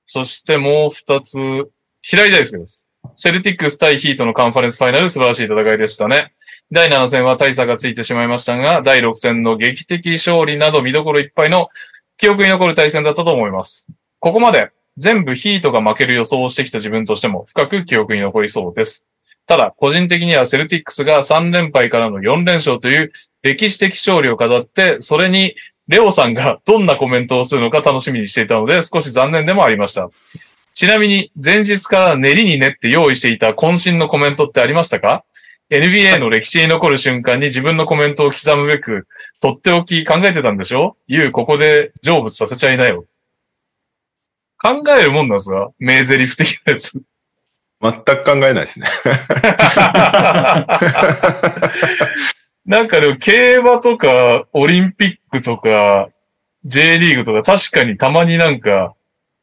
[0.05, 1.37] そしてもう二つ、
[2.01, 2.87] 平井大輔です。
[3.15, 6.33] セルティックス対ヒートのカンファレンスファイナル素晴らしい戦いでしたね。
[6.71, 11.69] 第7戦は大差がついてしまいましたが、第6戦の劇的勝利など見どころいっぱいの
[12.17, 13.87] 記憶に残る対戦だったと思います。
[14.19, 19.05] ここまで全部ヒートが負ける予想をしてきた自分としても深く記憶に残りそうです。
[19.47, 23.11] ただ、個人的にはセルティックスが3連敗からの4連勝という
[23.43, 25.55] 歴史的勝利を飾って、それに
[25.87, 30.09] レオさんがどんなコメントをするのか楽しみにしていたので、少し残念でもありました。
[30.73, 35.25] ちなみに、前日から練りに練って用意していた渾身のコメントってありましたか
[35.69, 39.05] ?NBA の歴史に残る瞬間に自分のコメントを刻むべく、
[39.41, 40.95] とっておき考えてたんでしょ？
[41.07, 43.05] ゆう、ここで成仏させちゃいなよ。
[44.63, 45.71] 考えるもんなんですか？
[45.79, 47.01] 名台詞的なやつ。
[47.81, 48.87] 全く考えないですね。
[52.71, 56.07] なんかでも、競馬とか、オリンピックとか、
[56.63, 58.93] J リーグとか、確かにたまになんか、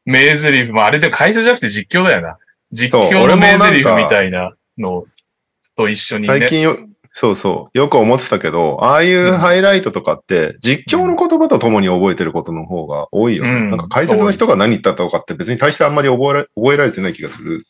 [0.03, 2.39] 名台詞、まああれで解説じゃなくて実況だよな。
[2.71, 5.05] 実況の名台詞みたいなの
[5.75, 6.39] と一緒にね。
[6.39, 6.79] 最近よ、
[7.13, 13.51] そうそう、よく思ってたけど、ああいうハイライトとかって、実況の言葉と共に覚えてることの方が多いよね。
[13.51, 17.63] うんなんか解説の人が何言ったとかって別に大してあんまり覚えられ覚えられてない気がする。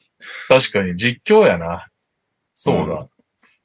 [0.48, 1.90] 確かに実況やな。
[2.54, 2.94] そうだ。
[2.94, 3.10] う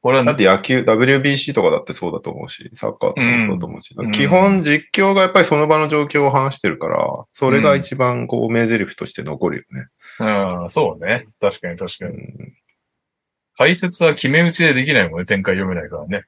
[0.04, 10.60] これは、だって野球、WBC とかだってそうだと思うし、サッカーとかもそうだと思うし、うん基本実況がやっぱりその場の状況を話してるから、それが一番こう名台詞として残るよね。
[10.60, 11.28] うん、そうね。
[11.40, 12.16] 確かに確かに。
[12.16, 12.54] うん
[13.56, 15.26] 解説は決め打ちでできないもんね。
[15.26, 16.24] 展開読めないからね。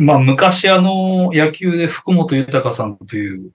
[0.00, 3.52] まあ、昔あの、野球で福本豊さんという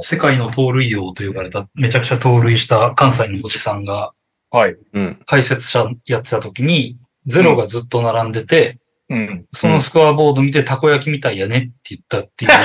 [0.00, 4.14] 世界の盗塁王と呼ばれた、めちゃくちゃ盗塁した関西のおじさんが
[4.50, 4.76] はい。
[4.94, 5.18] うん。
[5.26, 8.78] 解説者やってた時に、ゼロがずっと並んでて、
[9.08, 9.46] うん。
[9.52, 12.50] そのスコアボード見てたこ焼きみたいやねって言ったっていう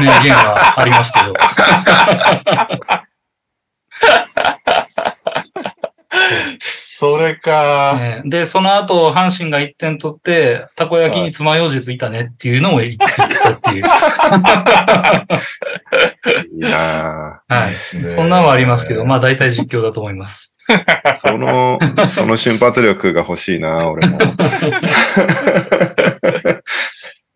[0.00, 1.32] 名言がありますけど。
[7.00, 7.96] それか。
[8.00, 13.84] えーで、その後、阪神が1点取って、たこ焼きに爪楊枝ついたねっていうのを言ってたっていう。
[16.56, 17.74] いいなはい。
[17.76, 20.56] そんなのはありますけど、まあ大体実況だと思います。
[20.68, 21.78] ぁ その、
[22.08, 24.18] その瞬発力が欲しいなぁ俺も。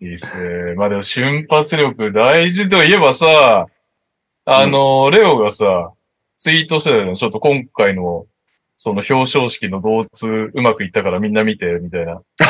[0.03, 0.75] いいっすね。
[0.75, 3.67] まあでも瞬発力大事といえばさ、
[4.45, 5.93] あの、レオがさ、
[6.37, 7.15] ツイートしてたよね。
[7.15, 8.27] ちょっと今回の、
[8.85, 12.21] その表彰式の同通うまくいったからみんな見て、みたいな。
[12.37, 12.43] ツ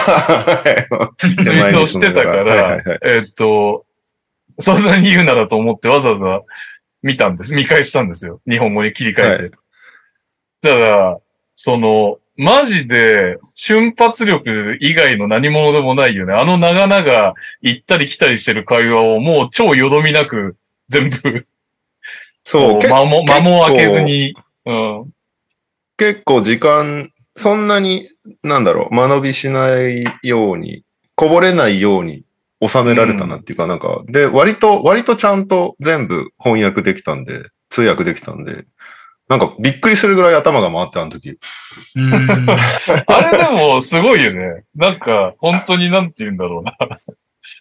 [1.26, 3.84] イートしてたかはいはいらはい、えっと、
[4.58, 6.40] そんなに言うならと思ってわざわざ
[7.02, 7.52] 見たんです。
[7.52, 8.40] 見返したんですよ。
[8.48, 9.56] 日本語に切り替えて。
[10.62, 11.20] ただ、
[11.54, 16.32] その、マジで瞬発力以外の何者でもないよね。
[16.32, 20.56] あの長々行ったり来たりしてる会話をもう超よどみなく
[20.88, 21.46] 全部、
[22.42, 25.12] そう、け間も、間も開けずに、うん。
[25.97, 28.09] 結構時間、そんなに、
[28.43, 30.84] なんだろう、間延びしないように、
[31.14, 32.24] こぼれないように
[32.66, 38.66] 収められたなっていうか、なんか、で、割と、割とちゃんと全部翻訳できたんで、通訳できたんで、
[39.28, 41.38] なんかびっくりするぐらい頭が回ってあの時。
[41.97, 42.51] うん。
[43.09, 44.64] あれでもすごいよね。
[44.76, 46.76] なんか、本当になんて言うんだろうな。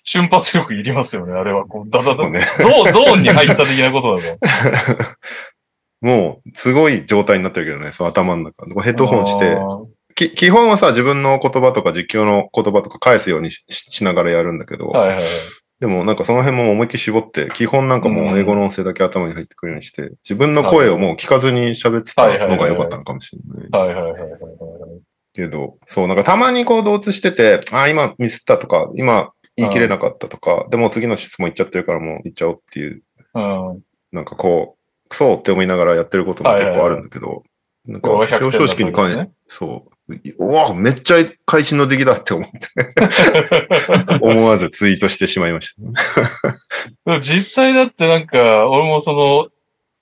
[0.04, 1.66] 瞬発力いりますよね、あれは。
[1.66, 2.40] こう、だだだ、ね。
[2.40, 4.40] ゾーン、ゾーンに入った的なことだと。
[6.02, 8.66] もう、すごい状態になってるけどね、そう頭の中。
[8.84, 9.58] ヘッドホンして
[10.16, 15.26] き基本はさ、自分の言葉とか実況の言葉とか返すようにししながらやるんだけど、はいはいはい。
[15.80, 23.70] でもなんかその辺も思いっきり絞って、基本なんかもう英語の音声だけ頭に入ってくるようにして、自分の声をもう聞かずに喋ってたのが良かったのかもしれない。
[23.72, 24.22] はいはいはい。
[25.34, 33.02] けど、そう、なんかたまにこう同通してて、あ、今ミスったとか、今言い切れなかったとか、でも次の質問言っちゃってるからもう言っちゃおうっていう、
[33.34, 33.82] うん。
[34.12, 34.81] なんかこう、
[35.12, 37.44] クソって思いながらやってることも結構あるんだけど、
[37.86, 45.76] なんかこれは100表彰式に関して、そう、うわ、めっちゃ会心の出来だって思って、 思わずツイートしてしまいまし
[47.06, 49.50] た、実際だってなんか、俺もその、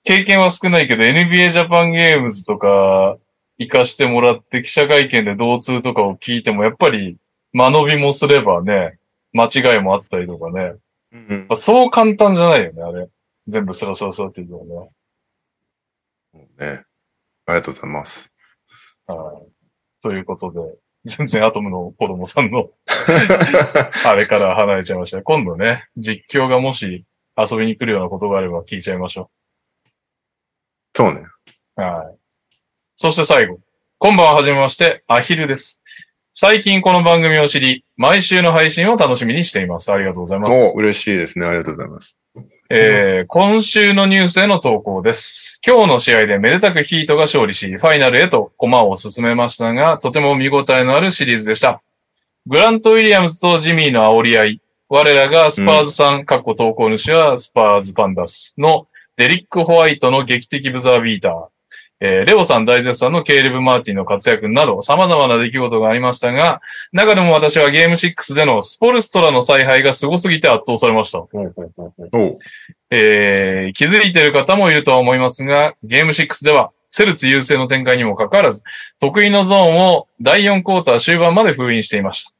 [0.04, 3.18] 経験は少ないけど、NBA ジャパンゲームズとか、
[3.58, 7.16] 行かしてもらって記者会見で同通とかを聞いても、やっぱり
[7.52, 8.98] 間延びもすればね、
[9.32, 10.74] 間違いもあったりとかね。
[11.12, 13.08] うんそう簡単じゃないよね、あれ。
[13.48, 14.90] 全部スラスラスラっていうのはね。
[16.60, 16.84] ね。
[17.46, 18.32] ありがとうございます。
[19.06, 19.50] はい。
[20.02, 20.60] ということで、
[21.04, 22.70] 全然アトムの子供さんの
[24.06, 25.22] あれから離れちゃいました。
[25.22, 27.04] 今度ね、実況がもし
[27.36, 29.30] 遊びに来るようなことがあれば聞いちゃいましょ
[30.94, 31.22] そうね。
[31.76, 31.80] う。
[31.80, 32.18] はい。
[32.96, 33.58] そして最後。
[33.98, 35.80] 今晩ははじめまして、アヒルです。
[36.32, 39.92] 最近この番組を知り、毎週の配信を楽しみにしています。
[39.92, 40.72] ありがとうございます。
[40.74, 41.46] お、嬉しいですね。
[41.46, 42.16] ありがとうございます。
[42.72, 45.60] えー今週のニュースへの投稿です。
[45.66, 51.82] 今日の試合でめでたくヒートが勝利し、ファイナルへと駒を進めましたが、とても見応えのあるシリーズでした。
[52.46, 61.46] グラント・ウィリアムズとジミーの煽り合い、我らがスパーズさん、かっこ投稿主はスパーズパンダスのデリック・ホワイトの劇的ブザービーター、
[62.00, 71.18] えーレオさん大絶賛のケイレブ・マーティンの活躍など様々な出来事がありましたが、中でも私はゲーム6でのスポルストラの采配が凄すぎて圧倒されました。
[71.18, 71.28] お
[72.90, 78.62] えー気づいている方もいるとは思いますが、ゲーム6では、セルツ優勢の展開にもかかわらず、
[79.00, 82.32] 得意のゾーンを第4クォーター終盤まで封印していました。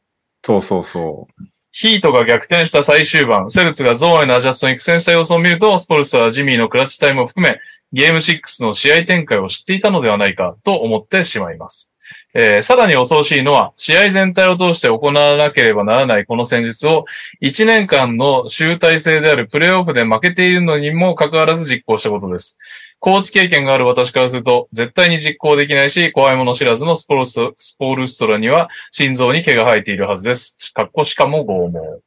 [0.42, 1.44] そうそうそう。
[1.72, 7.60] ヒートが逆転した最終盤、セルツがゾーンへのアジャストに苦戦した様子を見ると、スポルスはジミーのクラッチタイムを含め、
[7.92, 11.90] ゲーム6の試合展開を知っていたのではないかと思ってしまいます。
[12.34, 17.04] えーさらに恐ろしいのは、試合全体を通して行わなければならないこの戦術を、
[17.42, 22.56] 1年間の集大成であるプレイオフで負けているのにもかかわらず実行したことです。
[23.00, 30.56] コーチ経験がある私からすると、絶対に実行できないし、怖いもの知らずのスポルススポールストラには、心臓に毛が生えているはずです。
[30.74, 32.00] かっこしかも拷問。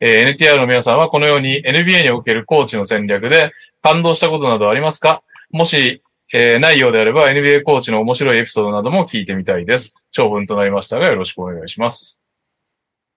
[0.00, 5.22] えー NTR の皆さんはこのように NBA におけるコーチの戦略で感動したことなどありますか？
[5.50, 9.94] もし、えーないようであれば NBA コーチの面白いエピソードなども聞いてみたいです。
[10.12, 12.20] 長文となりましたがよろしくお願いします。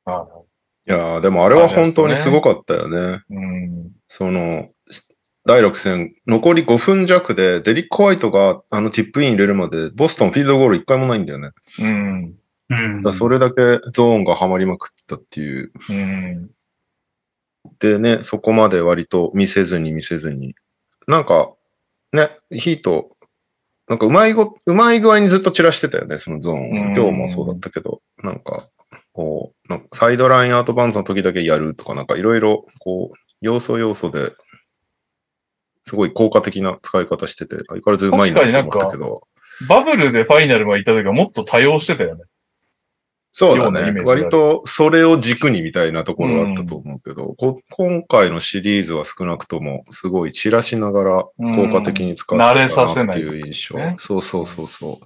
[0.05, 0.25] あ
[0.87, 3.21] いやーでもあれは本当にすごかったよね。
[3.29, 3.91] うん。
[4.07, 4.69] その、
[5.45, 11.51] 第6戦、残り5分弱で、デリック・ホワイトがあのティップイン入れるまで、ボストンフィールドゴール1回もないんだよね。
[11.79, 12.35] うん。
[12.69, 15.71] うんだそれだけゾーンがはまりまくってたっていう。
[15.89, 16.49] うん。
[17.79, 20.55] でね、そこまで割と見せずに見せずに。
[21.07, 21.53] なんか、
[22.13, 23.09] ね、ヒート、
[23.89, 28.63] なんかうまいご、うまい具合にずっと散らしてたよね、そのゾーン今日もそうだったけど、なんか、
[29.11, 34.31] こう、なんかサイドラインアウトバウンドの時だけやるとか、なんかいろいろ、こう、要素要素で、
[35.85, 39.27] すごい効果的な使い方してて、相変わらずうまいなと思ったけど。
[39.67, 42.23] バブルでファイナルまで行った時はもっと多用してたよね。
[43.35, 51.23] そうだね割とそれを軸にみたいなところがあったと思うけど、こ今回のシリーズは少なくともすごい散らしながら
[51.55, 53.79] 効果的に使ってたなっていう印象。
[53.79, 55.05] ねそうそうそうそう。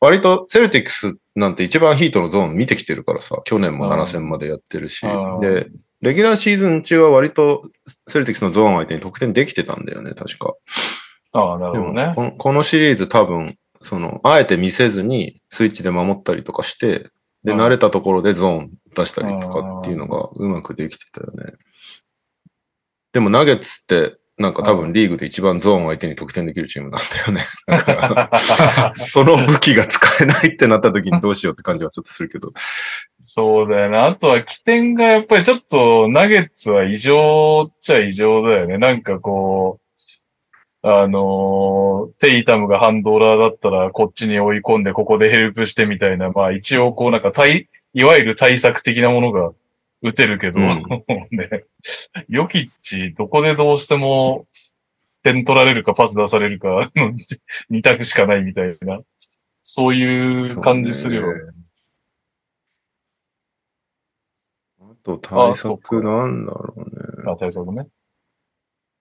[0.00, 5.68] 割とセルティックスなんて一番ヒートのゾーン見てきてるからさ、去年も7戦までやってるしうん、で、
[6.00, 7.62] レギュラーシーズン中は割と
[8.08, 10.54] セルティックスのゾーン相手に得点できてたんだよね、確か。
[11.32, 12.12] ああ、なるほどね。
[12.14, 17.10] このこのシリーズ多分、その、あえて見せずにスイッチで守ったりとかして、
[17.44, 21.52] で、うん慣れたところでゾーン出したりとかっていうのがうまくできてたよね。
[23.12, 27.44] でもナゲッツってなんか多分リーグで一番ゾーン相手に得点できるチームなんだよね。
[27.68, 28.30] だか
[28.96, 32.50] ら、その武器が使えないってなった時にどうしようって感じはちょっとするけど。
[33.20, 33.98] そうだよね。
[33.98, 38.78] あとは起点がやっぱりちょっとナゲッツは異常っちゃ異常だよね。
[38.78, 39.83] なんかこう、
[40.86, 49.52] あのーテイタムがハンドラーだったらこっちに追い込んでここでヘルプしてみたいな、まあ一応こうなんか対、いわゆる対策的なものが
[50.02, 50.68] 打てるけど、うん
[51.32, 51.64] ね、
[52.28, 54.46] ヨキッチどこでどうしても
[55.22, 57.14] 点取られるかパス出されるかの
[57.70, 59.00] 二択しかないみたいな、
[59.62, 61.40] そういう感じするよね。
[64.80, 67.32] あと対策なんだろうね。
[67.32, 67.86] あ、対策ね。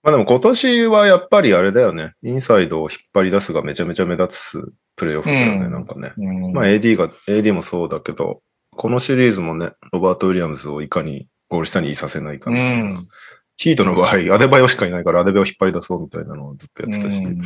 [0.04, 2.14] まあでも今年はやっぱりあれだよね。
[2.24, 6.14] インサイドを引っ張り出すがめちゃめちゃ目立つプレイオフだよね、うんなんかね。
[6.18, 8.42] うんまあ AD が、AD もそうだけど、
[8.76, 12.84] このシリーズもね、ロバート・ウィリアムズをいかにゴール下にいさせないかうみたいな。
[12.84, 13.08] ん。
[13.56, 17.42] ヒートの場合、アデバヨしかいないからアデバヨ引っ張り出そうみたいなのをずっとやってたし、うん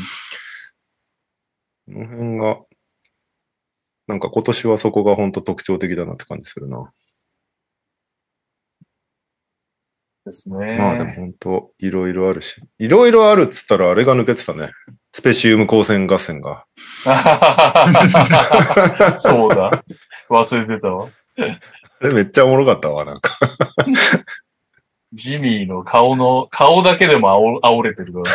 [1.87, 2.59] この辺が、
[4.07, 6.91] なんか今年はそこが本当特徴的だなって感じするな。
[10.27, 10.77] ですね。
[10.77, 14.69] まあでも本当いろいろあるし、いろいろあるっつったらあれが抜けてたね。
[15.13, 16.65] スペシウム光線合戦が。
[19.17, 19.71] そうだ。
[20.29, 21.07] 忘れてたわ。
[21.99, 23.31] あれめっちゃおもろかったわ、なんか。
[25.13, 28.25] ジミーの顔の、顔だけでも煽煽れてるから。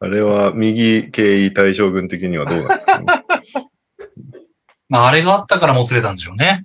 [0.00, 3.06] あれは右経緯対象軍的にはどうなったの？
[4.90, 6.64] まあ、あれがあったからもつれたんでしょうね。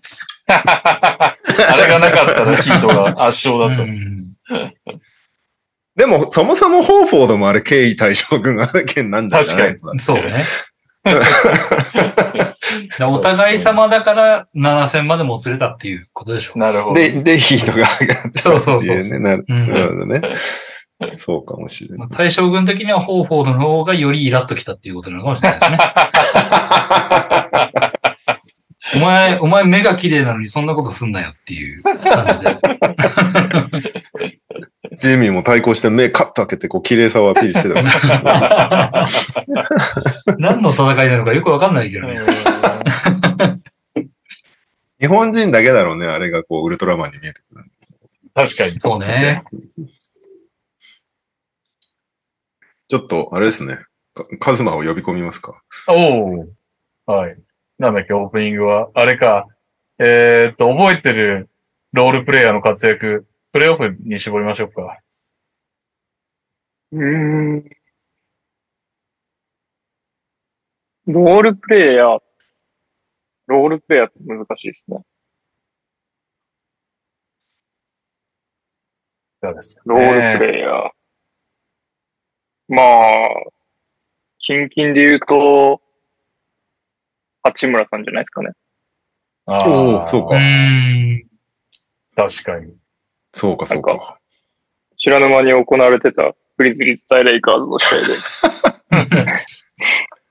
[0.54, 1.36] あ
[1.78, 3.84] れがなかったらヒートが圧勝だった。
[3.84, 4.26] うん
[5.96, 9.48] でも、そもそもホーフォードもあれ経緯対象軍案件なんじゃない？
[9.48, 10.00] 確かに。
[10.00, 10.46] そうね。
[12.98, 16.60] で お互い様だから7戦までもつれたっていうことでしょう。
[16.60, 16.96] なるほど。
[16.96, 17.86] で、で、ヒートが
[18.36, 18.98] そうそうそうそう。
[18.98, 19.20] っていね。
[19.20, 20.22] なるうんなるほどね。
[21.16, 22.00] そうかもしれない。
[22.00, 25.78] まあ対象軍的にはホーフォードの方がよりイラッときたっていうことなのかもしれないですね。
[28.96, 32.06] お前、お前目が綺麗なのにそんなことすんなよっていう感じ
[32.46, 32.58] で。
[34.96, 37.86] ジミーも対抗して目カッと開けて、こう、綺麗さをアピールしてたよ。
[40.40, 42.16] 何の戦いなのかよくわかんないけどね。
[45.00, 47.66] 日本人だけだろうね、あれがこう、ウルトラマンに見えてくる。
[48.34, 48.80] 確かに。
[48.80, 49.44] そうね。
[52.90, 53.80] ちょっと、あれですね。
[54.14, 55.62] かカズマを呼び込みますか。
[55.88, 56.48] お
[57.06, 57.06] お。
[57.06, 57.38] はい。
[57.80, 58.92] なんだっけ、オープニングは。
[58.94, 59.48] あれか。
[60.00, 61.50] えーっと、覚えてる
[61.94, 65.00] ロールプレイヤーの活躍、プレイオフに絞りましょうか。
[66.92, 67.70] うーん。
[71.08, 72.20] ロールプレイヤー。
[73.48, 75.00] ロールプレイヤーって難しいですね。
[79.42, 80.90] どうですか、ロールプレイヤー。
[82.68, 83.30] まあ、
[84.38, 85.82] 近々で言うと、
[87.44, 88.52] 八村さんじゃないですかね。
[89.46, 90.36] あーおーそうか。
[92.16, 92.74] 確かに。
[93.34, 94.20] そうか、そうか。
[94.98, 99.32] 知らぬ間に行われてたグリズリーズ対レイカーズの試合で。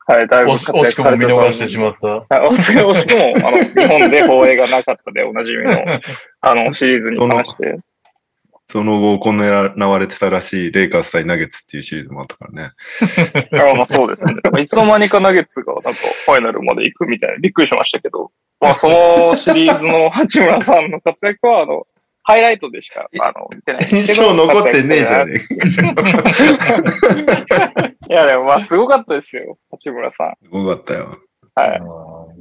[0.06, 2.09] はい、だいぶ惜し惜しくも見逃してしまった。
[2.09, 5.84] はい惜しくも、惜しくも、あの、日本で放映がなかったでおなじみの、
[6.40, 7.78] あの、シリーズに関して。
[8.70, 9.30] その後行
[9.88, 12.72] われてたらしい、レイカーズ対ナゲッツっていうシリーズもあったからね。
[13.72, 14.32] あまあそうですね。
[14.62, 15.92] いつの間にかナゲッツがなんか
[16.26, 21.86] ファイナルまで行くみたいな、びっくりしましたけど、まあそのシリーズの八村さんの活躍は、あの、
[22.24, 23.86] ハイライトでしか、あの、見てない。
[23.86, 25.40] 印象残ってねえじゃね
[28.08, 30.34] え いや、でもまあすごかったですよ、八村さん。
[30.42, 31.18] すごかったよ。
[31.54, 31.78] はい。
[31.78, 32.34] ロ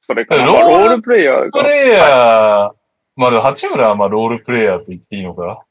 [0.00, 1.42] それから、ロールプレイヤーが。
[1.42, 2.72] ールプレイヤー、
[3.16, 5.64] まあでも八村はまあロールプレイヤーと言っていいのか？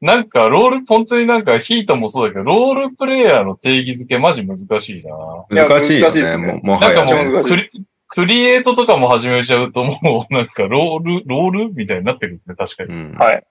[0.00, 5.16] なんか、ロール、本当になんかヒートもそうだけど、ロールプレイヤーの定義づけマジ難しいな。
[5.50, 7.30] 難しいよね、難しいですねももはなんかやね。
[7.30, 7.70] もうクリ、
[8.06, 12.94] クリエイトとかも始めちゃうともうなんかロール、ロールみたいになってくるね、確かに。
[12.94, 13.44] うんはい。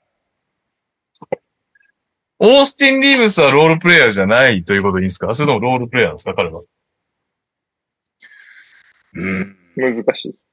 [2.39, 5.33] オースティン・リーブスはロールプレイヤーじゃないということでいいんですか？
[5.33, 6.61] それともロールプレイヤーなんですか彼は？
[9.15, 10.47] うん難しいです。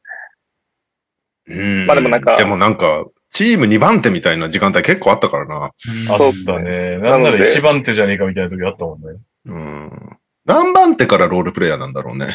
[1.47, 5.67] うんまあでもなんかでもなんか、チーム2番手みたいな時間帯結構あったからな。
[5.67, 5.73] あ
[6.19, 6.99] そうったね。
[6.99, 9.19] ななんななのでら一番手じゃねえかみたいな時あったもんね。
[9.47, 10.19] うん。
[10.47, 12.27] 何番手からロールプレイヤーなんだろうね。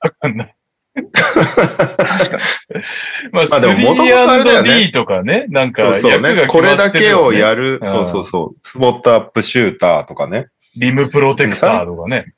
[0.00, 0.54] わかんない。
[1.12, 2.42] 確かに。
[3.32, 6.46] まあ、まあでも元々あれだよね 3&D とかね、なんかそうそう役がね。
[6.48, 8.58] これだけをるやる、うんそうそうそう。
[8.62, 10.48] スポットアップシューターとかね。
[10.76, 12.34] リムプロテクターとかね。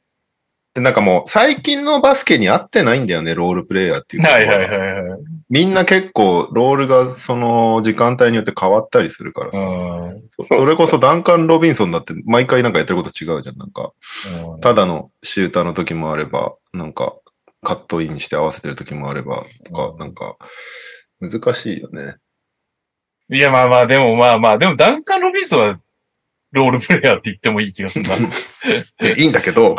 [0.80, 4.46] で、なんかもう最近のバスケに合ってないんだよね、ロールプレイヤーっていう言葉が。
[4.46, 5.18] はいはいはいはい。
[5.48, 9.58] みんな結構ロールがその時間帯によって変わったりするからうさ。
[9.60, 10.22] ん。
[10.30, 13.58] そそれこそダンカン・ロビンソンだって毎回なんかやってること違うじゃん。
[13.58, 13.92] なんか、
[14.54, 17.14] うんただのシューターの時もあれば、なんか
[17.62, 20.36] カットインして合わせてる時もあれば、とかう、んなんか
[21.20, 22.16] 難しいよね。
[23.32, 25.80] いや、まあまあ、でもまあまあ、でもダンカン・ロビンソンは
[26.52, 28.16] ロールプレイヤーって言ってもいい気がするな。
[28.16, 28.18] い
[29.06, 29.76] やいいんだけど、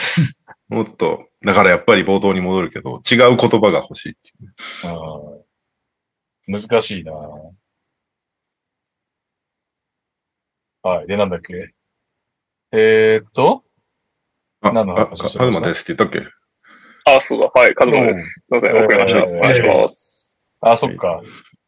[0.68, 4.30] もっと、だからやっぱり冒頭に戻るけど、違う言葉が欲しいって
[4.86, 4.94] いう。
[5.38, 5.44] うん
[6.46, 7.12] 難しいな
[10.82, 11.06] はい。
[11.06, 11.72] で、なんだっけ？
[12.72, 13.64] えー、っと、
[14.60, 16.28] あ、何のあ、話カズマですって言ったっけ？
[17.06, 17.46] あ、そうだ。
[17.58, 18.40] はい、カズマです。
[18.40, 19.20] すいません、遅れました。
[19.20, 20.38] えーお願いします。
[20.60, 21.22] あ、そっか。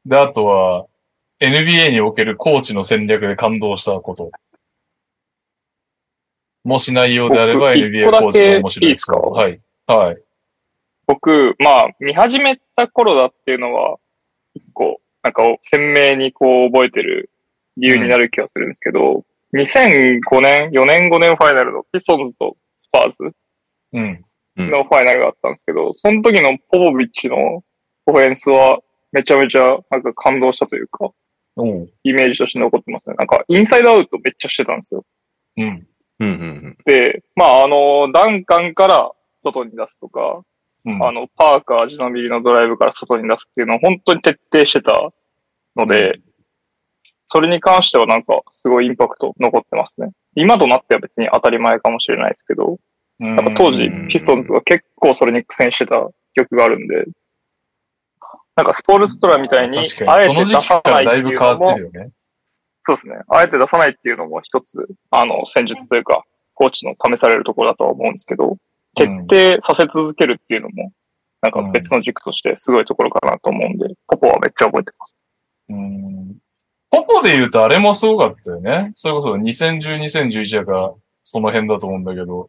[0.05, 0.87] で、あとは、
[1.41, 4.31] NBA におけるコーチの戦略で感動したこと。
[6.65, 9.17] もし内容であれば僕 NBA コーチが面白いいいですか？
[9.17, 9.61] はい。
[9.87, 10.17] はい。
[11.07, 13.99] 僕、まあ、見始めた頃だっていうのは、
[14.55, 17.31] 一個、なんか鮮明にこう覚えてる
[17.77, 19.25] 理由になる気がするんですけど、
[19.55, 23.19] 2005年、4年5年ファイナルのピストンズとスパーズ
[23.93, 24.25] うん。
[24.57, 27.63] のファイナルがあったんですけど、その時のポポビッチの
[28.07, 28.81] オフェンスは
[29.13, 31.11] めちゃめちゃなんか感動したというか。
[32.05, 33.17] イメージとして残ってますね。
[33.17, 35.05] なんかインサイドアウトめっちゃしてたんですよ。
[35.57, 35.87] うん。
[36.19, 39.11] うんうんで、まあ、あの、ダンカンから
[39.43, 40.43] 外に出すとか、
[40.85, 41.03] うん。
[41.03, 45.11] あの、パーカー、ジノビリのドライブから外に出すっていうのを本当に徹底してた
[45.75, 46.21] ので、
[47.29, 50.11] それに関してはなんかすごいインパクト残ってますね。
[50.37, 52.79] 今となっては別に当たり前かもしれないですけど、
[53.19, 57.07] うんなんか当時うんピストンズが結構それに苦戦してた曲があるんで、
[58.57, 62.11] なんかスポールストラみたいに、あえて出その時期さからだいぶないっていうのも変わってる、よね。
[62.83, 63.17] そうですね。
[63.29, 68.57] あえて出さないっていうのも一つ、あの、戦術というか、コーチの試されるところだとは思うんですけど、
[68.95, 70.93] 徹底させ続けるっていうのも、
[71.43, 75.17] なんか別の軸としてすごいところかなと思うんで、ポポはめっちゃ覚えてます。
[75.69, 76.37] うん。
[76.91, 78.93] ポポで言うとあれもすごかったよね。
[78.95, 82.49] それこそ2010、2011だからその辺だと思うんだけど、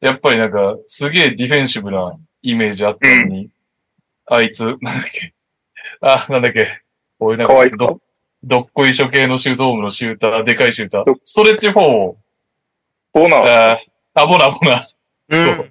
[0.00, 3.48] やっぱりなんかすげえディフェンシブなイメージあったのに、
[4.26, 5.35] あいつ、なんだっけ。
[6.00, 6.82] あ、なんだっけ。
[7.18, 8.00] こういうなんかかわいいっすかど
[8.44, 11.16] どっこい処刑のシュートホームのシューター、でかいシュータどー。
[11.24, 12.16] ストレッチフォーを、
[13.12, 14.96] ボーナー、あーあ、ボナー、ボナー。
[15.28, 15.70] うん。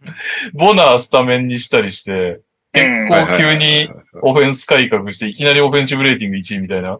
[0.53, 2.41] ボナースタメンにしたりして、
[2.73, 3.89] 結うん構急に
[4.21, 6.99] オフェンス改革して、いきなりオフェンシブレーティング1位みたいな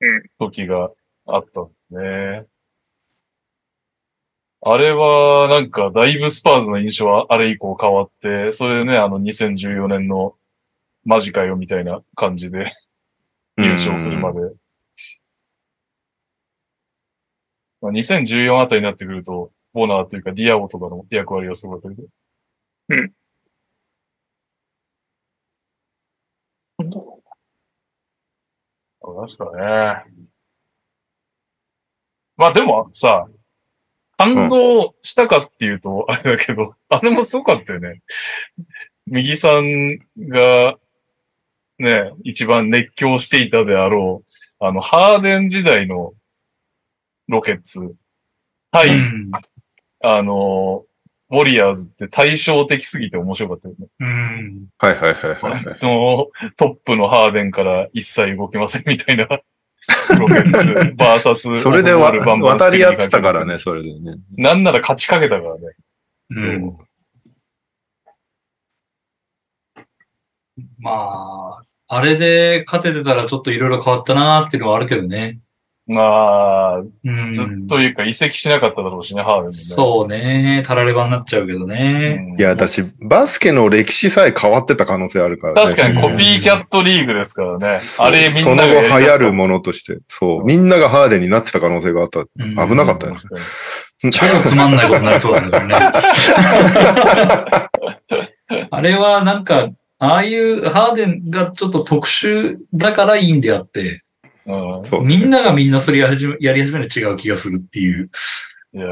[0.00, 0.90] うん時が
[1.26, 2.46] あったんですね。
[4.66, 10.34] あれは、なんか、だいぶスパーズの印象はあれ以降変わって、それでね、あの2014年の
[11.04, 12.64] マジかよみたいな感じで
[13.58, 14.40] 優勝するまで。
[17.80, 22.08] まあ、2014あたりになってくると、ボナーというかディアオとかの役割がすごかったけど。
[22.88, 23.14] うん。
[29.26, 30.24] 確かね。
[32.36, 33.28] まあでもさ、
[34.16, 38.02] 感動したかっていうと、あれだけど、あれもすごかったよね。
[39.06, 40.78] 右さんが、
[41.78, 44.24] ね、一番熱狂していたであろ
[44.60, 46.14] う、あの、ハーデン時代の
[47.28, 47.94] ロケッツ
[48.70, 49.30] 対、うん。
[50.02, 50.84] あの、
[51.30, 53.86] ウォリアーズって対照的すぎて面白かったよね。
[54.00, 54.66] うん。
[54.78, 55.78] はいはいはいはいはい。
[55.80, 59.26] のトップのハーデンから一切動きませんみたいな。
[59.26, 59.38] ロ
[60.28, 64.16] ケッツ、バーサス、それでわバンバン渡り合ってたからスね、それでね。
[64.36, 65.60] なんなら勝ちかけたからね。
[66.30, 66.76] うん。
[70.78, 75.40] まあ、あれで勝ててたらちょっといろいろ変わったなっていうのはあるけどね。
[75.86, 77.30] まあ、うん。
[77.30, 79.52] ずっというか移籍しなかっただろうしね、ハーデンもね。
[79.52, 80.62] そうね。
[80.64, 82.24] たらればになっちゃうけどね。
[82.30, 85.62] うんいや、私、バスケの歴史さえ変わってた可能性あるからね。
[85.62, 87.80] 確かにコピーキャットリーグですからね。
[87.98, 92.20] あれみんその後ながやりだす流行るものとして、そう、みんながハーデンになってた可能性があった。
[92.20, 93.14] うん危なかったよ。
[93.14, 93.36] 確か
[94.00, 95.74] 超につまんないことになりそうだね、それね。
[98.70, 99.68] あれはなんか、
[100.04, 104.02] ああいうハーデンがちょっと特殊だからいいんであって。
[105.02, 108.10] みんながみんなそれやり始めやり始めると違う気がするっていう。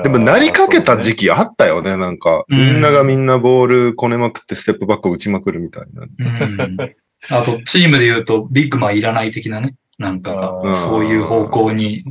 [0.02, 2.44] でも、なりかけた時期あったよね、なんか。
[2.48, 6.02] うんみんながみんなボールこねまくってステップバックを打ちまくるみたいな。
[6.02, 6.76] うん、
[7.28, 9.74] あと、チームで言うと、ビッグマンいらない的なね。
[9.98, 12.04] なんか、うんそういう方向に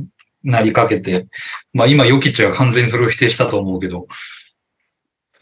[0.44, 1.26] なりかけて。
[1.72, 4.06] まあ今、ヨキッチが完全にそれを否定したと思うけど。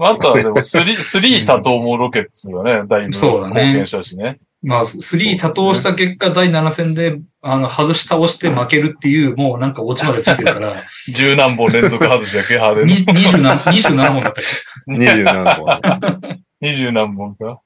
[0.00, 4.40] あとはでもスリー、スリー多頭もロケッツがね、だいぶそうだね貢献したしね。
[4.62, 16.40] まあ、スリー多投した結果、第7戦で、あの、外し倒して負けるっていう、もうなんかオチまでついてるから、 十何本連続外しだけ、ハーデンに20何、 27本だったっけ？27本。
[16.60, 17.60] 二十何本か。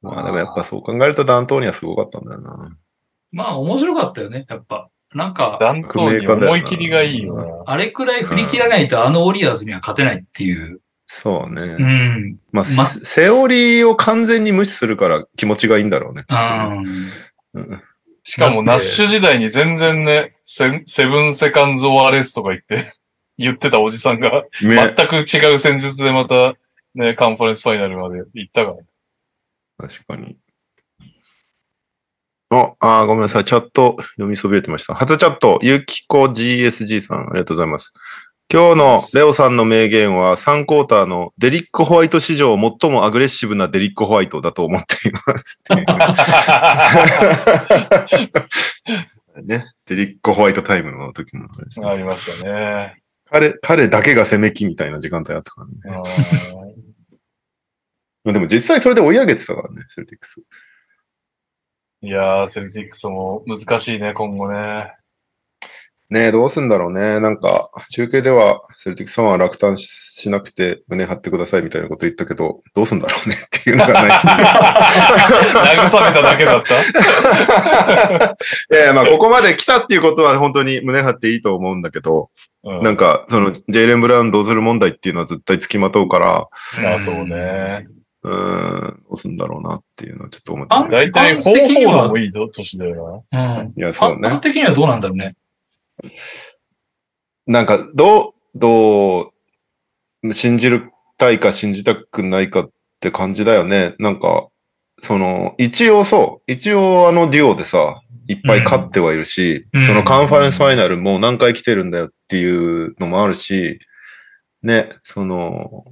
[0.00, 2.76] まあでもやっぱそう考えるとダントーニはすごかったんだよな。
[3.32, 4.88] まあ面白かったよね、やっぱ。
[5.14, 7.62] なんか、ダントーに思い切りがいいよな。
[7.66, 10.80] あれくらい振り切らないとあのオリアーズには勝てないっていう。
[11.18, 11.62] そうね。
[11.62, 12.38] うん。
[12.52, 16.24] まあ、まセオリーを完全に無視するから気持ちがいいんだろうね。
[18.22, 22.92] しかも、ナッシュ時代に全然ね、セセブンセカンズ・オアレスとか言って、
[23.38, 26.54] 言ってたおじさんが、ね全く違う戦術でまた、
[26.94, 28.72] ね、カンファレンスファイナルまで行ったか
[29.78, 29.88] ら。
[29.88, 30.36] 確かに。
[32.50, 33.44] あ、あーごめんなさい。
[33.46, 34.94] チャット読みそびれてました。
[34.94, 37.94] 初チャット、ゆきこ GSG さん、ありがとうございます。
[38.52, 45.60] 今日のレオさんの名言は3クォーターのデリック・ホワイト史上最もアグレッシブなデリック・ホワイトだと思っています。
[49.42, 49.66] ね。
[49.86, 53.02] デリック・ホワイトタイムの時のあれですねありましたね。
[53.28, 56.74] 彼、彼だけが攻めきみたいな時間帯あったからね。
[58.24, 60.42] うんでも実際それで追い上げてたからね、セルティックス。
[62.02, 64.96] いやー、セルティックスも難しいね、今後ね。
[66.08, 67.18] ねえ、どうすんだろうね。
[67.18, 74.10] なんか、中継では、セルティックスファンは落胆ししなくて胸張ってくださいみたいなこと言ったけど、どうすんだろうね っていうのがない。
[75.76, 76.74] 慰めただけだった。
[78.74, 82.30] いやいや、まあ、ここまで来たっていうことは本当に胸張っていいと思うんだけど、
[82.64, 86.48] うんなんか、その、ジェイレン・ブラウンどうする問題っていうのは絶対つきまとうから、
[86.82, 87.86] まあそうね。
[88.24, 93.72] うーん、どうすんだろうなっていうのはちょっと思って大体、方法もいい年だようん。
[93.76, 94.38] いや、そうね。
[94.42, 95.36] 的にはどうなんだろうね。
[97.46, 99.32] なんか、どう、ど
[100.22, 102.70] う、信じるたいか信じたくないかっ
[103.00, 103.94] て感じだよね。
[103.98, 104.48] なんか、
[105.00, 113.78] その、一応そう、一応あのデュオでさ、いっぱい勝ってはいるし、うんそのカンファレンスファイナルもう何回来てるんだよっていうのもあるし、
[114.62, 115.84] ね、その、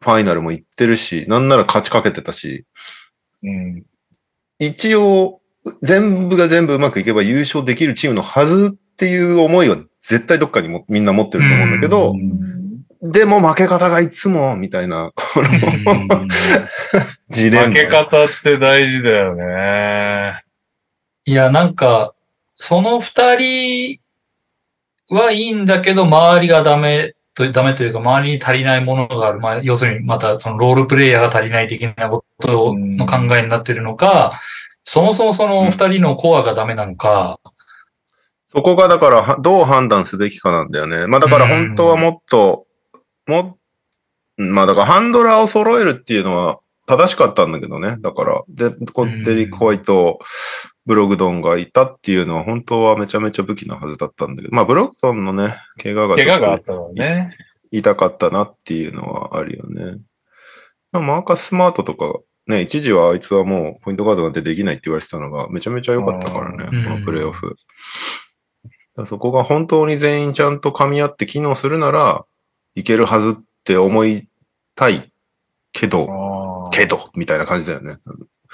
[0.00, 2.64] ファイナルも行ってるし、なんなら勝ちかけてたし、
[3.42, 3.52] な。
[3.52, 3.84] うん。
[4.58, 5.40] 一応、
[5.82, 12.14] 全部が全部うまくいけば優勝できるチームのはずっていう思いは絶対どっかにもみんな持ってると思うんだけど、
[13.00, 15.48] でも負け方がいつも、みたいな、この
[17.30, 17.68] ジレンマ。
[17.68, 20.42] 負け方って大事だよね。
[21.26, 22.12] いや、なんか、
[22.56, 24.00] その二人
[25.10, 29.38] はいいんだけど、周りがダメと、ダメというか、周りに足りないものがある。
[29.38, 34.40] まあ、要するに、また、そのロールプレイヤーが足りない的なことの考えになってるのか、
[34.82, 37.38] そもそもその二人のコアがダメなのか、
[38.50, 41.06] そこがだからはどう判断すべきかなんだよね。
[41.06, 42.66] まあだから本当はもっと、
[43.26, 43.58] も、
[44.38, 47.98] まあだからハンドラーを揃えるっていうのは正しかったんだけどね。
[48.00, 50.18] だから、で、こうんデリック・ホワイト、
[50.86, 57.36] ブログドンがいたっていうのは本当はめちゃめちゃ武器なはずだったんだけど、まあブログドンのね、怪我がち怪我があょったからね。
[57.70, 59.98] 痛かったなっていうのはあるよね。
[60.90, 67.48] まあマーカス・スマートとか、ね、一時はあいつはもうポイントガードなんてできないって言われてたのがめちゃめちゃ良かったからね、うんこのプレイオフ。
[67.48, 68.27] だから
[69.06, 72.24] そこが本当に全員ちゃんと噛み合って機能するなら
[72.74, 73.34] いけるはずっ
[73.64, 74.28] て思い
[74.74, 75.12] たい
[75.72, 77.98] けど、けど、みたいな感じだよね。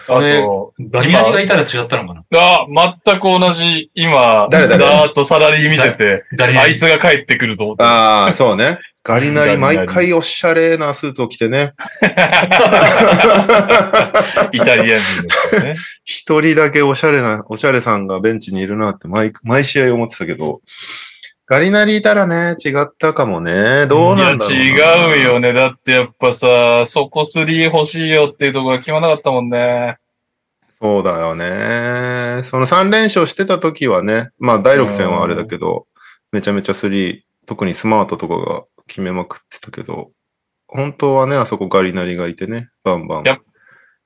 [0.08, 2.24] あと、ガリガリがいたら違ったのかな？
[2.32, 2.66] あ、
[3.04, 5.06] 全く同じ、今、誰誰だ？
[5.06, 6.24] ーっとサラリー見てて。
[6.58, 7.84] あいつが帰ってくると思って。
[7.84, 8.78] ああ、そうね。
[9.06, 11.74] ガリナリ毎回おしゃれなスーツを着てね。
[14.50, 15.76] イタリア人ですよね。
[16.04, 20.62] 一人だけおしゃれな、おしゃれさんがベンチにいるなって毎、毎試合思ってたけど、
[21.44, 23.86] ガリナリいたらね、違ったかもね。
[23.88, 24.64] どういや、なんだろうな。
[24.64, 25.52] 違うよね。
[25.52, 29.98] だってやっぱさ、そこ3欲しいよっていうところが決まらなかったもんね。
[30.80, 32.40] そうだよね。
[32.44, 35.86] その3連勝してた時はね、まあ第6戦はあれだけど、
[36.32, 40.10] めちゃめちゃ3、特にスマートとかが決めまくってたけど、
[40.66, 43.24] 本当はね、あそこガリナリがいてね、バンバン。
[43.24, 43.38] やっ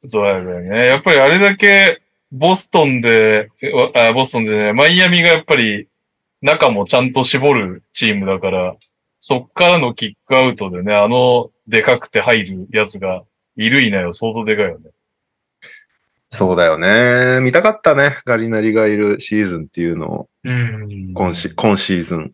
[0.07, 0.87] そうだよね。
[0.87, 2.01] やっぱりあれだけ、
[2.31, 3.51] ボストンで、
[3.97, 5.89] あボストンでね、マイアミがやっぱり、
[6.41, 8.77] 中もちゃんと絞るチームだから、
[9.19, 13.25] そっからのキックアウトでね、あの、でかくて入るやつが
[13.57, 14.91] いるいないよ、相当でかいよね。
[16.31, 17.41] そうだよね。
[17.41, 18.19] 見たかったね。
[18.25, 21.13] ガリナリがいるシーズンっていうのを、うん。
[21.15, 22.33] 今シ今シーズン。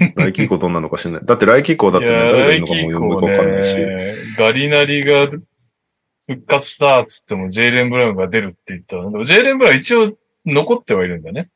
[0.16, 1.24] 来季以降どんなのか知らない。
[1.24, 3.76] だって来季以降だってね、誰がいるのかもよくわかんないし。
[3.76, 5.28] ねガリナリが
[6.26, 11.50] 復活したっつっても、ジェイレン・ブラウンが出るって言ったら、でもジェイレン・ブラウン一応残ってはいるんだね。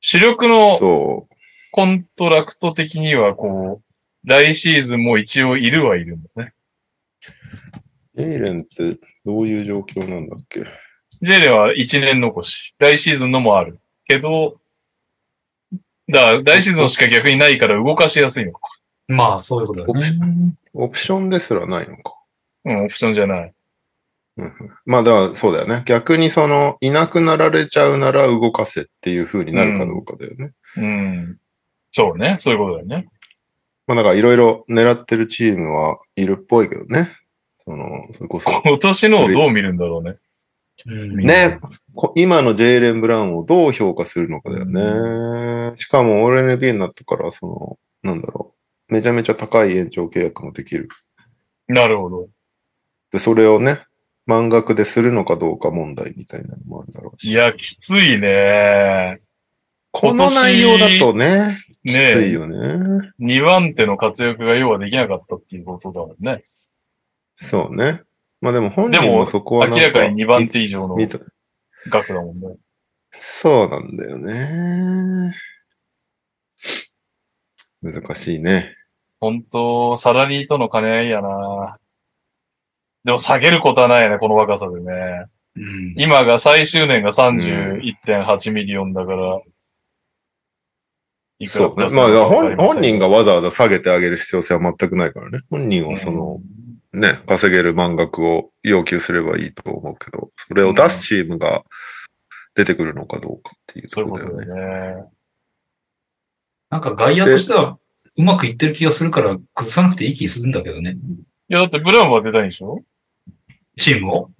[0.00, 1.28] 主力のそ
[1.72, 6.52] contract 的には、こう、来シーズンも一応いるはいるんだね。
[8.14, 8.22] う。
[8.22, 10.62] ジェイレンってどういう状況なんだっけ？
[11.22, 12.74] ジェイレンは1年残し。
[12.78, 13.80] 来シーズンのもある。
[14.04, 14.60] けど、
[16.08, 18.60] だから、来シーズンのしか逆にないから動かしやすいのか。
[19.08, 20.54] まあ、そういうことだね。
[20.74, 22.14] オプションですらないのか。
[22.64, 23.54] うん、オプションじゃない。
[24.86, 25.82] まあだからそうだよね。
[25.84, 30.52] 逆にその、いなくなられちゃうなら動かせっていう風になるかどうかだよね。
[30.76, 31.38] うん。
[31.90, 32.36] そうね。
[32.40, 33.08] そういうことだよね。
[33.86, 37.08] まあだからいろいろ狙ってるチームはいるっぽいけどね。
[37.64, 38.50] その、それこそ。
[38.64, 40.16] 今年のをどう見るんだろうね。
[40.86, 41.58] うんね、
[41.96, 45.76] こ今のジェイレン・ブラウンをどう評価するのかだよね。
[45.76, 48.54] しかも OLNB になったから、その、なんだろ
[48.88, 48.94] う。
[48.94, 50.88] めちゃめちゃ高い延長契約もできる。
[51.66, 52.28] なるほど。
[53.12, 53.84] で、それをね、
[54.26, 57.30] 満額でするのかどうか問題みたいなのもあるだろうし。
[57.30, 59.20] いや、きついね。
[59.90, 63.10] この内容だとね、きついねよね。
[63.20, 66.44] 2番手の活躍が要はできなかったっていうことだもんね。
[67.34, 68.02] そうね。
[68.40, 70.96] まあでも本でも人もそこはなんか明らかに2番手以上の
[71.90, 72.56] 額だもんね。
[73.10, 75.34] そうなんだよね。
[77.82, 78.74] 難しいね。
[79.20, 81.78] 本当サラリーとの兼ね合いやな。
[83.04, 85.26] でも下げることはないよね、この若さでね。
[85.56, 89.40] うん今が最終年が31.8ミリオンだから。
[91.40, 91.96] いくらそうね。
[91.96, 95.40] まあ本本人がわざわざ下げてあげる必要性は全くないからね。
[95.50, 96.40] 本人はその、
[96.98, 101.64] ね、稼げる満額を要求すればいいと思うけど、それを出すチームが
[102.54, 104.46] 出てくるのかどうかっていうところだよね。
[104.46, 105.04] とだよね。
[106.70, 107.78] なんか外野としては
[108.16, 110.96] うまくいってる気がするから崩さなくていい気するんだけどね。
[111.48, 112.84] いや、だってブラウンは出たいんでしょ？
[113.76, 114.30] チームを？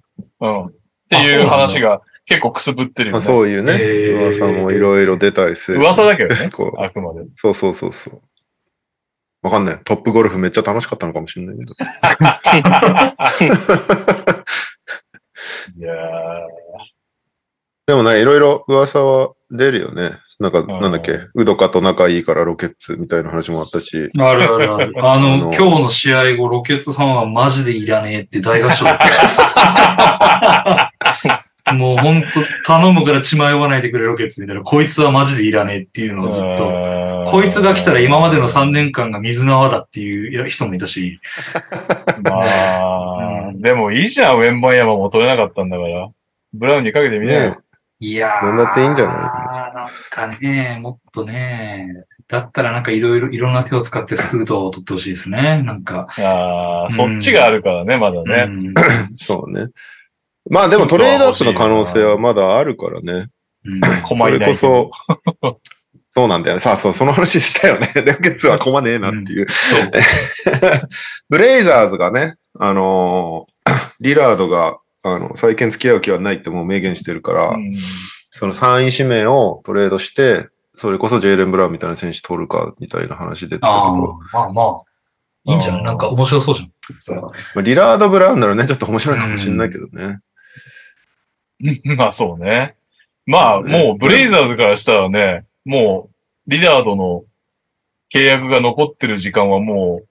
[0.41, 0.65] うん。
[0.65, 0.71] っ
[1.09, 3.25] ていう話が結構くすぶってるよまあね。
[3.25, 3.73] そういうね、
[4.27, 5.79] 噂もいろいろ出たりする。
[5.79, 6.49] 噂だけどね。
[6.49, 7.21] こうあくまで。
[7.37, 8.21] そうそうそうそう。
[9.41, 9.79] わかんない。
[9.85, 11.71] トップゴルフめっちゃ楽しかったのかもしれないけど。
[15.77, 15.93] いや
[17.87, 20.11] でもね、いろいろ噂は出るよね。
[20.39, 24.09] なんか、んなんだっけ、ウドカと仲いいからロケッツみたいな話もあったし。
[24.17, 24.93] あるあるある。
[24.97, 30.88] あの、あの今日の試合後、ロケッツファンはマジでいらねえって大合唱だった。
[31.75, 32.27] もうほんと、
[32.65, 37.23] 頼むから血迷わないでくれロケッツみたいな、こいつはマジでいらねえっていうのをずっと。
[37.25, 41.19] とこいつが来たら今までの3年間が水の泡だっていう人もいたし。
[42.23, 46.07] まあ、うんでもいいじゃん、ウェンバンヤマも取れなかったんだから。
[46.53, 47.51] ブラウンにかけてみなよ。
[47.51, 47.57] ね
[47.99, 48.45] いやー。
[48.45, 49.11] なんだっていいんじゃな
[49.73, 49.75] い？
[49.75, 51.87] なんかね、もっとね、
[52.29, 55.61] だったらなんかいろいろ、いろんな手を使ってスクートを取ってほしいですね。
[55.63, 56.07] なんか。
[56.17, 58.43] ああ、うんそっちがあるからね、まだうね。
[58.45, 58.73] ん
[59.15, 59.67] そうね。
[60.49, 63.25] まあでもトレードアップの可能性はまだあるからね。
[63.65, 64.89] うん困りないそれこ
[65.41, 65.59] そ、
[66.11, 66.59] そうなんだよね。
[66.61, 67.91] さあ、そう、 その話したよね。
[67.95, 69.47] レケッツは困ねえなっていう。
[71.29, 73.53] ブレイザーズがね、あのー
[73.99, 77.75] リラードが、あの、再建付き合う気はないってもう明言してるから、うん
[78.31, 84.81] その3位指名をトレードして、それこそジェイレン・ブラウンみたいな選手取るか、みたいな話出てたけど、まあまあ。
[85.45, 85.83] いいんじゃない？
[85.83, 86.71] なんか面白そうじゃん。
[86.99, 90.19] そうまあリラード・ブラウンならね、ちょっと面白いかもしれないけどね。
[91.97, 92.75] まあそうね。
[93.25, 96.09] まあもうブレイザーズからしたらね、も
[96.47, 97.25] うリラードの
[98.13, 100.07] 契約が残ってる時間はもう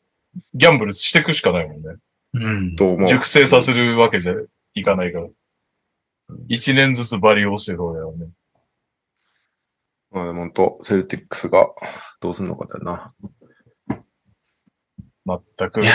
[0.55, 1.97] ギャンブルしていくしかないもんね。
[2.35, 2.77] うん。
[2.77, 3.07] と思う。
[3.07, 4.35] 熟成させるわけじゃ
[4.75, 5.27] いかないから。
[6.49, 8.29] 一年ずつバリをしてる方だよね。
[10.11, 11.69] まあでも本当、セルティックスが
[12.21, 13.15] どうすんのかだよな。
[15.27, 15.93] 全くいや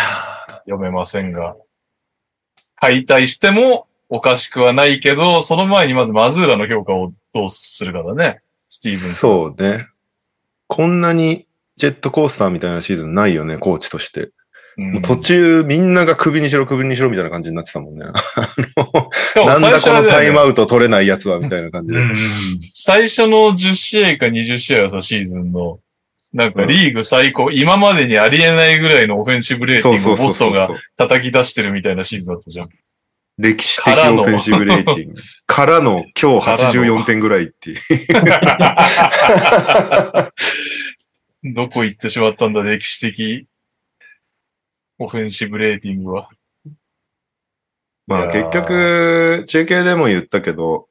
[0.65, 1.55] 読めませんが。
[2.75, 8.41] 解体してもおかしくはないけど、その前にまずマズーラの評価をどうするかだね。
[8.69, 9.15] スティーブンス。
[9.15, 9.87] そうね。
[10.67, 11.47] こんなに
[11.77, 14.29] ジェットコースターみたいなシーズンないよね、コーチとして。
[15.01, 18.05] 途中みんなが首にしろ首にしろみたいな感じになってたもん ね。
[18.05, 21.99] なんだこのタイムアウト取れないやつはみたいな感じで。
[21.99, 22.15] うんうん。
[22.71, 25.79] 最初の10試合か20試合はさ、シーズンの、
[26.33, 30.81] なんかリーグ最高、今までにありえないぐらいのオフェンシブレーティングをそうそうそうボストンが。
[30.97, 32.69] 叩き出してるみたいなシーズンだったじゃん。
[33.37, 35.21] 歴史的オフェンシブレーティング。
[35.47, 37.77] からの今日84点ぐらいっていう。
[41.53, 43.47] どこ行ってしまったんだ、歴史的
[44.99, 46.29] オフェンシブレーティングは。
[48.07, 50.87] まあ結局、中継でも言ったけど、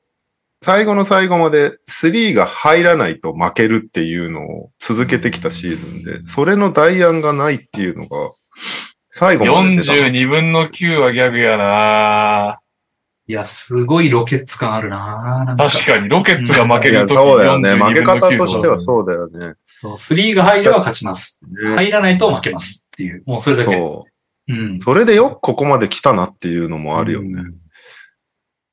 [0.62, 8.30] 最後の最後まで3が入らないと負けるっていうのを続けてきたシーズンで、それの代案がないっていうのが、
[9.12, 9.92] 最後まで出た。
[9.92, 12.60] 42分の9はギャグやな
[13.28, 17.72] いや、すごいロケッツ感あるなな確かに、ロケッツが負けいや、るときそうだよね。
[17.74, 19.54] 42負け方分の9としてはそうだよね。
[19.80, 21.38] そう、3が入れば勝ちます。
[21.42, 23.22] ね入らないと負けますっていう。
[23.26, 23.76] もうそれだけ。
[23.76, 24.06] そ
[24.48, 24.52] う。
[24.52, 24.80] うん。
[24.80, 27.28] それでよくここまで来たなっていうのもあるよね。
[27.40, 27.62] うん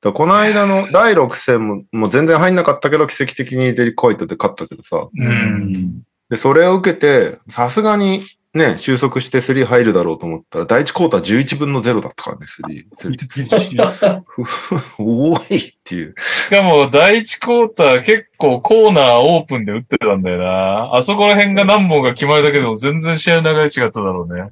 [0.02, 5.08] この間の第6戦ももう全然入んなかったけど奇跡的にデリコイトで勝ったけどさ。
[5.14, 6.02] うん。
[6.30, 8.22] で、それを受けて、さすがに
[8.52, 12.84] ね、収束して3入るだろうと思ったら、第1クォーター11分の0だったからね、3。
[12.94, 16.14] セルティクス多いっていう。
[16.18, 20.96] しかも、第一クォーター結構コーナーオープンで打ってたんだよな。
[20.96, 24.50] あそこら辺が何本が決まるだけでも全然試合の流れ違っただろうね。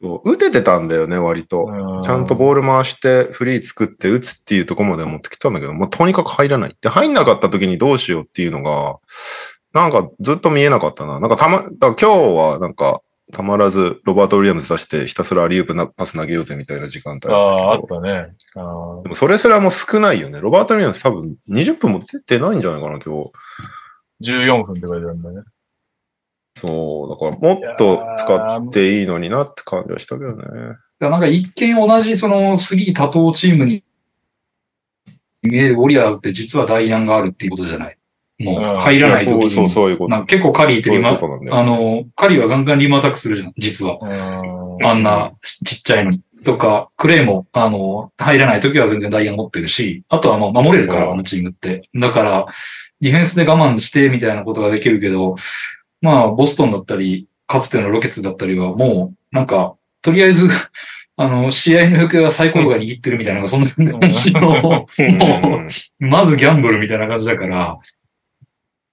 [0.00, 1.66] そう打ててたんだよね、割と。
[2.04, 6.76] ちゃんとボール回して、フリー作って打つっていうところまで持ってきたんだけど、もうとにかく入らない。
[6.80, 8.98] で、入んなかった時にどうしようっていうのが、
[9.72, 11.18] なんかずっと見えなかったな。
[11.20, 13.00] なんかたま、今日はなんか、
[13.34, 18.34] たまらずロバート・ウィリアムズ出してひたすらアリウープなパス投げようぜみたいな時間帯ああ、あだったね。
[18.56, 20.40] あーでもそれすらも少ないよね。
[20.40, 23.24] ロバート・ウィリアムズ多分20分も出てないんじゃないかな、今
[24.22, 24.32] 日。
[24.32, 25.42] 14分って書いてあるんだね。
[26.56, 30.44] そう、だからもっと使っていいのになって感じはしたけどね。
[31.00, 33.84] なんか一見同じその杉多頭チームに
[35.42, 37.98] 見えるウォリアーズって実は代案があるっていうことじゃない。
[38.38, 39.70] もう入らないそうそう。
[39.70, 40.24] そういうこと。
[40.24, 41.56] 結構カリーってリマ、ことなんだよ。
[41.56, 43.98] あの、カリーはガンガンリムアタックするじゃん、実は。
[44.00, 44.86] うん。
[44.86, 45.30] あんな
[45.64, 46.22] ちっちゃいのに。
[46.44, 51.88] とか、クレイも、あの、入らない時は全然ダイヤ持ってるし、あとはもう守れるから、うんあのチームって。
[51.94, 52.46] だから、
[53.00, 55.36] ディフェンスで我慢してみたいなことができるけど、
[56.00, 60.48] まあ、ボストンだったり、かつてのロケッツだったりはもう、なんか、とりあえず、
[61.16, 65.22] あの、試合の行方はサイコロが握ってるみたいな、そんな感じの、もうん
[65.66, 65.68] う、
[66.00, 67.78] まずギャンブルみたいな感じだから、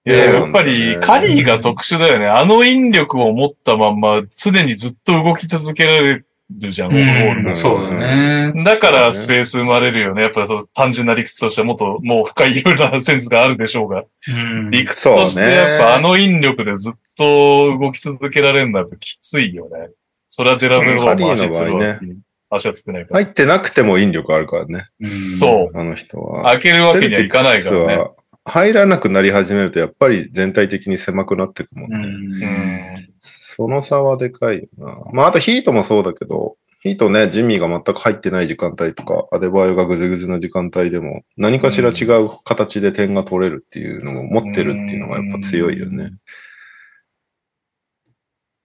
[0.04, 2.26] いや、やっぱり、カリーが特殊だよね。
[2.26, 6.24] あの引力を持ったまんま、常にずっと動き続けられ
[6.58, 8.64] るじゃん、オフボールそうだね。
[8.64, 10.22] だからスペース生まれるよね。
[10.22, 14.04] やっぱりそう単純な理屈としてはもっともう深いいろいろなセンスがあるでしょうが。
[14.28, 19.90] うん理屈としてやっぱあの引力でずっと動き続けられるのはやっぱきついよね。
[20.28, 21.98] それはデラベルは足つるわ。
[22.50, 23.24] 足はつってないから。
[23.24, 24.84] 入ってなくても引力あるからね。
[25.00, 25.78] うんそう。
[25.78, 26.44] あの人は。
[26.44, 28.04] 開けるわけにはいかないからね。
[28.44, 33.06] 入らなくなり始めると、やっぱり全体的に狭くなっていくもんうね。
[33.06, 33.14] うん。
[33.20, 34.98] その差はでかいよな。
[35.12, 46.10] まあ、あとヒートもそうだけど、ヒートね、ジミーが全く入ってない時間帯とか、アデバイオがぐずぐずの時間帯でも、何かしら違う形で点が取れるっていうのを持ってるっていうのがやっぱ強いよね。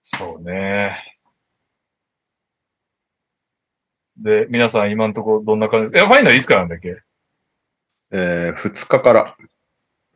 [0.02, 0.96] そうね。
[4.16, 6.12] で、皆さん今のところどんな感じですか？
[6.12, 6.96] え、ファイナルいつからなんだっけ？
[8.10, 9.36] えー、2日から。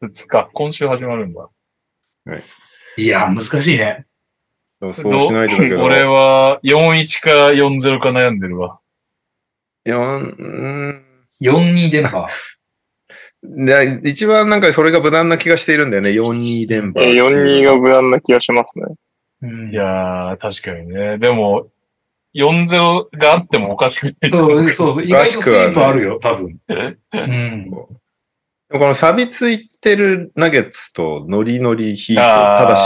[0.03, 0.51] ?2 日。
[0.53, 1.49] 今週始まるんだ。
[2.97, 4.07] いや、難しいね。
[4.81, 5.85] そうしないとだけど。
[5.85, 8.81] 俺は4-1か4-0か悩んでるわ。
[9.85, 9.99] 四う
[10.29, 11.05] ん
[11.41, 12.27] 4-2電波。
[13.43, 16.11] で一番なんかそれが無難な気がしているんだよね。
[16.11, 17.63] 4-2電波ってえいう。
[17.63, 18.85] 4-2が無難な気がしますね。
[19.43, 21.19] うんいやー、確かにね。
[21.19, 21.67] でも、
[22.35, 25.05] 4-0があってもおかしくないそうう、そうそう。
[25.05, 26.57] 意外とスイープあるよ、多分。
[26.69, 27.71] え うん。
[28.79, 32.17] この錆びついてるナゲッツとノリノリヒー。
[32.17, 32.77] ト、ただ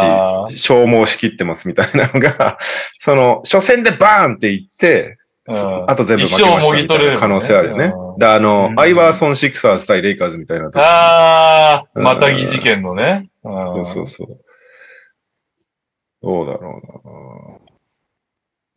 [0.51, 2.59] し消耗しきってますみたいなのが、
[2.99, 5.19] その、初戦でバーンっていって、
[5.49, 5.91] うん。
[5.91, 7.95] あと全部負けましたみ可能性あるよね。
[8.19, 8.81] で、あの、うん。
[8.81, 12.05] アイバーソン・シクサーズ対レイカーズみたいな時あー、うん。
[12.05, 13.31] またぎ事件のね。
[13.45, 13.53] うん。
[13.53, 14.41] そうそうそう。
[16.23, 17.61] どうだろ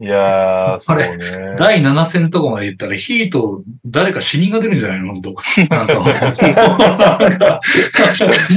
[0.02, 1.56] いやー、 そうあね。
[1.58, 5.08] 第7戦とかまで言ったら、ヒート、誰か死人が出るんじゃないの？
[5.14, 5.36] 本当
[5.76, 7.60] なんかもう、なんか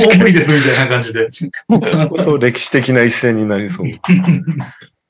[0.05, 1.29] もう無理ですみたいな感じで。
[2.23, 3.87] そう、歴史的な一戦になりそう。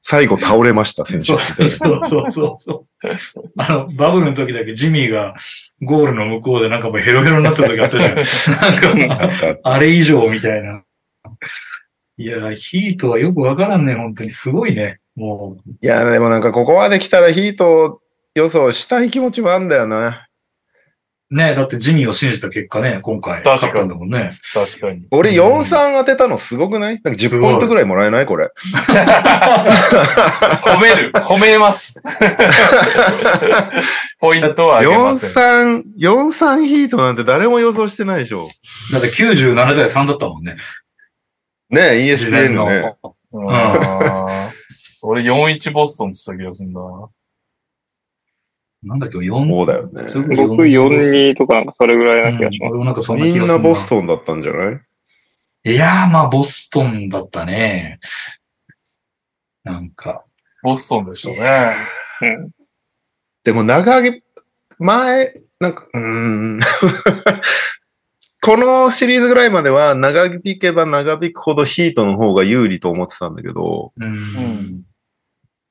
[0.05, 2.09] 最後倒れました、選手そうみたいそうな。
[2.09, 3.09] そうそうそう。
[3.59, 5.35] あの、バブルの時だけジミーが
[5.83, 8.17] ゴールの向こうでなんかもうヘロヘロになってた時あったじゃん。
[8.99, 10.83] なんか、あれ以上みたいな。
[12.19, 14.31] いや、ヒートはよくわからんね、本当に。
[14.31, 14.99] すごいね。
[15.17, 15.71] もう。
[15.81, 18.01] いや、でもなんかここまで来たらヒート
[18.35, 20.27] 予想したい気持ちもあるんだよな。
[21.35, 23.43] ねだってジミーを信じた結果ね、今回。
[23.43, 24.33] 確かに勝ったんだもんね。
[24.53, 25.07] 確かに。
[25.11, 27.01] 俺4-3当てたのすごくない？
[27.03, 28.27] なんか10すごいポイントぐらいもらえない？
[28.27, 28.51] これ。
[30.63, 31.11] 褒める。
[31.25, 32.03] 褒めます。
[34.21, 35.27] ポイントはあげませ
[35.65, 35.81] ん。
[35.81, 38.49] 4-3、4-3ヒートなんて誰も予想してないでしょ。
[38.93, 40.57] だって97対3だったもんね。
[41.71, 42.95] ねえ、ESPN のね。
[43.33, 43.47] うん
[45.03, 46.81] 俺4-1ボストンって言った気がするな。
[48.85, 49.49] なんだっけ、4。
[49.49, 50.09] そうだよね。
[50.09, 52.73] すごい僕4-2とかなんかそれぐらいな気がします。
[52.75, 55.73] うんなんかそんなみんな気がするボストンだったんじゃない？
[55.73, 58.01] いやー、まあ、ボストンだったね。
[59.63, 60.25] なんか。
[60.63, 61.77] ボストンでしたね。
[62.23, 62.51] うん
[63.45, 64.23] でも長げ、
[64.79, 66.61] 前、なんか、うーん。
[68.41, 74.85] このシリーズぐらいまでは長引けば長引くほどヒートの方が有利と思ってたんだけど、うん。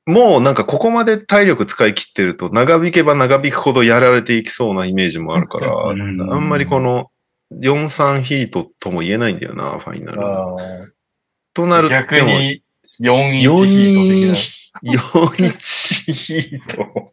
[0.06, 7.10] んもうなんかここまで体力使い切ってると長引けば長引くほどやられていきそうなイメージもあるから、あうんんまりこの
[7.60, 10.94] 4-3ヒートとも言えないんだよな、ファイナル。
[11.54, 12.62] となると、逆に
[13.00, 14.92] 4-1ヒート的な。
[14.94, 17.10] 4-1ヒート。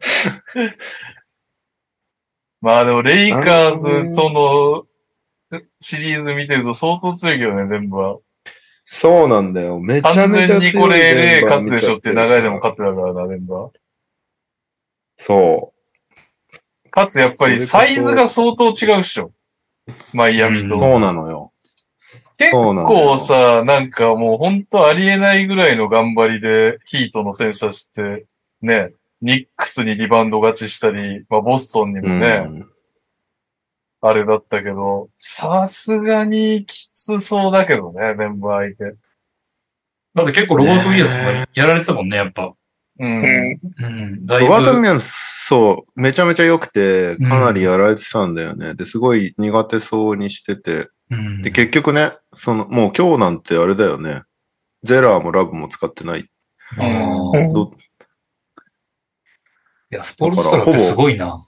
[2.62, 4.86] まあでも、レイカーズと
[5.50, 8.18] のシリーズ見てると相当強いけどね、全部は。
[8.92, 9.78] そうなんだよ。
[9.78, 13.70] めちゃ完めちゃ強い全にこれで勝つでしょって長いでも勝ってたからな、全部は。
[15.16, 15.72] そ
[16.90, 19.30] かつやっぱりサイズが相当違うっしょ。
[20.12, 20.68] マイアミう。
[20.68, 20.76] と。
[20.76, 21.52] そうなのよ。
[22.36, 28.26] 結構さ、なんかもう本当ありえないぐらいの頑張りでヒートの選手たちって、
[28.60, 32.69] ね、ニックスにリバウンド勝ちしたり、まあボストンにもね、うん
[34.02, 38.96] あれだったけど、さすがにきつそうだけどね、メンバー相手。
[40.14, 41.22] だって結構ロバート・ウィリアムスも
[41.54, 42.52] やられてたもんね、やっぱ。
[42.98, 43.60] うん。
[43.78, 44.26] うん。
[44.26, 48.74] ロバート・ウィリアム、そう、めちゃめちゃ良くて、かなりやられてたんだよね。
[48.74, 50.88] で、すごい苦手そうにしてて。
[51.10, 54.22] うんで、結局ね、その、もう今日なんてあれだよね。
[54.82, 56.30] ゼラーもラブも使ってない。
[56.78, 57.72] あーど
[59.92, 61.40] いや、スポールストラってすごいな。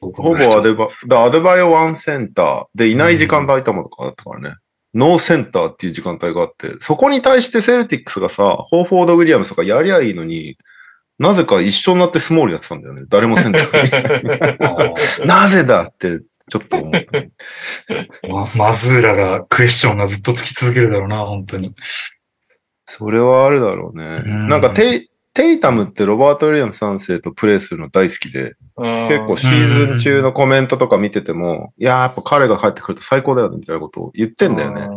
[0.00, 4.56] ほぼアデバ、だアデバイオワンセンターでいない時間帯頭とかだったからね。
[4.94, 10.58] ノーセンターっていう時間帯があって、そこに対してセルティックスがさ、ホーフォード・ウィリアムスとかやりゃいいのに、
[11.18, 13.04] なぜか一緒になってスモールやってたんだよね。
[13.08, 15.26] 誰もセンターに。
[15.26, 16.20] なぜだって、
[16.50, 18.28] ちょっと思った。
[18.28, 21.74] まマズーラがクエスチョンがずっとつき続けるだろうな、本当に。
[22.84, 24.22] それはあるだろうね。
[24.26, 34.88] うんなんかテイ、テイタムってロバート・ウィリアムス3世とプレイするの大好きで、結構シーズン中のコメントとか見てても、いやーやっぱ彼が帰ってくると最高だよねみたいなことを言ってんだよね。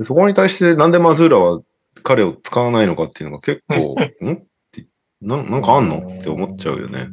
[0.00, 1.60] そこに対してなんでマズーラは
[2.02, 3.94] 彼を使わないのかっていうのが結構、
[4.26, 4.32] ん？
[4.32, 4.36] っ
[4.72, 4.86] て
[5.20, 5.98] ななんかあんの？
[5.98, 7.08] って思っちゃうよね。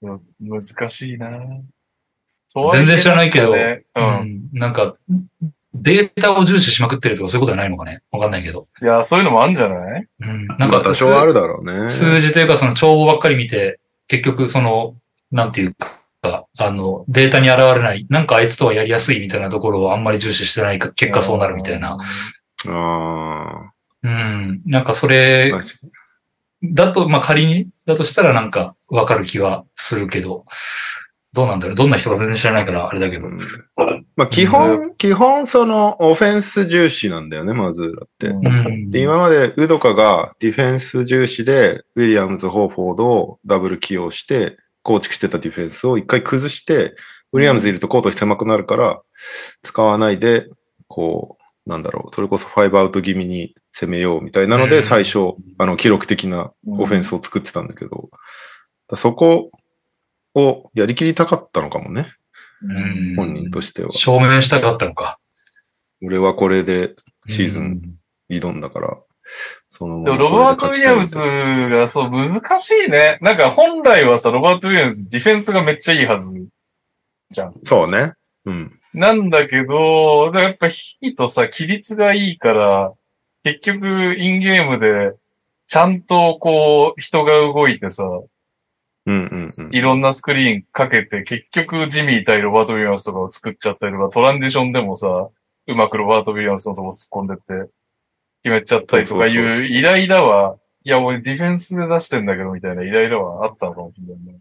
[0.00, 0.20] うん。
[0.40, 1.30] 難しいな
[2.72, 4.00] 全然知らないけどねう。
[4.00, 4.58] うんん。
[4.58, 4.96] なんか、
[5.74, 8.02] データを重視しまくってるとかそういうことはないのかね？
[8.10, 8.68] わかんないけど。
[8.82, 10.06] いや、そういうのもあるんじゃない？
[10.20, 10.46] うん。
[10.46, 11.88] ななんんかか多少あるだろうね。
[11.88, 14.96] 数字というか、その帳簿ばっかり見て、結局その、
[15.30, 15.74] なんていう
[16.20, 21.96] か、あの、データに現れない、なんかあいつとはやりやすいみたいなところをあんまり重視してないか、結果そうなるみたいな。
[22.68, 24.60] あうん。
[24.66, 25.10] なんかそあ。
[25.10, 25.52] れ
[26.62, 30.44] だと、まあ仮に、だとしたらなんかわかる気はするけど、
[31.32, 31.76] どうなんだろう？
[31.76, 33.26] どんな人か全然知らないからあれだけど。
[33.26, 33.38] うん
[34.16, 38.28] まあ基本、基本そのオフェンス重視なんだよね、マズーラって。
[38.28, 38.90] うん。
[38.90, 46.94] で、今までウドカがディフェンス重視で、ウィリアムズ・ホーフォードをダブル起用して、構築してたディフェンスを一回崩して、
[47.32, 49.00] ウィリアムズいるとコート狭くなるから、
[49.62, 50.46] 使わないで、
[50.88, 54.82] こう、なんだろう、それこそファイブアウト気味に攻めようみたいなので、うん。
[54.82, 58.10] 最初、あの、記録的なオフェンスを作ってたんだけど、
[58.94, 59.50] そこ
[60.34, 62.21] をやりきりたかったのかもね、うん
[63.16, 63.92] 本人としては。
[63.92, 65.18] 証明したかったのか。
[66.04, 66.94] 俺はこれで
[67.26, 67.98] シーズンうん
[68.30, 68.96] 挑んだから、
[69.68, 73.18] そのロバート・ウィリアムズがそう難しいね。
[73.20, 76.32] なんか本来はさ、ロバート・ウィリアムズディフェンスがめっちゃいいはず
[77.30, 77.52] じゃん。
[77.62, 78.14] そうね。
[78.46, 78.78] うん。
[78.94, 82.92] なんだけど、やっぱヒートさ、規律がいいから、
[83.44, 85.12] 結局インゲームで
[85.66, 88.04] ちゃんとこう人が動いてさ、
[89.06, 89.74] うんうんうん。
[89.74, 95.28] いろんなスクリーンかけて、結局ジミー対ロバート・ウィリアムスとかを作っちゃったりとか、トランジションでもさ、
[95.66, 97.70] うまくロバート・ウィリアムスのとこ突っ込んでって、
[98.42, 104.40] 決めちゃったりとかいそうイライラは、いや、俺ディフェンスで出してんだけど、みたいなイライラはあったのかもしれないね。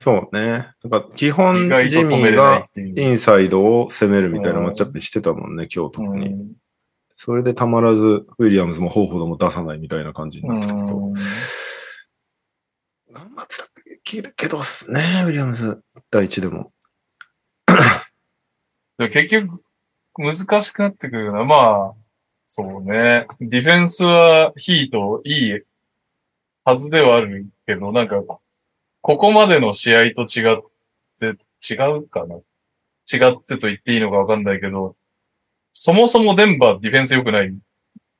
[0.00, 0.68] そうね。
[0.82, 2.66] だから基本ジミーが。
[2.74, 6.28] インサイドを攻めるみたいなマッチアップにしてたもんね、今日特に。
[6.28, 6.52] うん
[7.22, 10.80] それでたまらず、ウィリアムズもホーフォードも出さないみたいな感じになってたけ
[13.44, 14.62] ってたけどね、
[15.24, 16.72] ウィリアムズ第一でも。
[18.98, 19.62] でも結局、
[20.16, 21.44] 難しくなってくるよな。
[21.44, 21.94] まあ、
[22.46, 23.26] そうね。
[23.40, 25.62] ディフェンスはヒートいい
[26.64, 28.22] はずではあるけど、なんか、
[29.02, 30.62] ここまでの試合と違っ
[31.18, 34.96] て、違うかな違ってと言っていいのかわかんないけど、
[35.72, 37.54] そもそもデンバーディフェンス良くない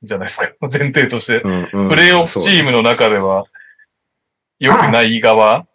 [0.03, 0.53] じゃないですか。
[0.61, 1.41] 前提として。
[1.41, 3.45] うんうんプレイオフチームの中では
[4.61, 5.65] 良くない側？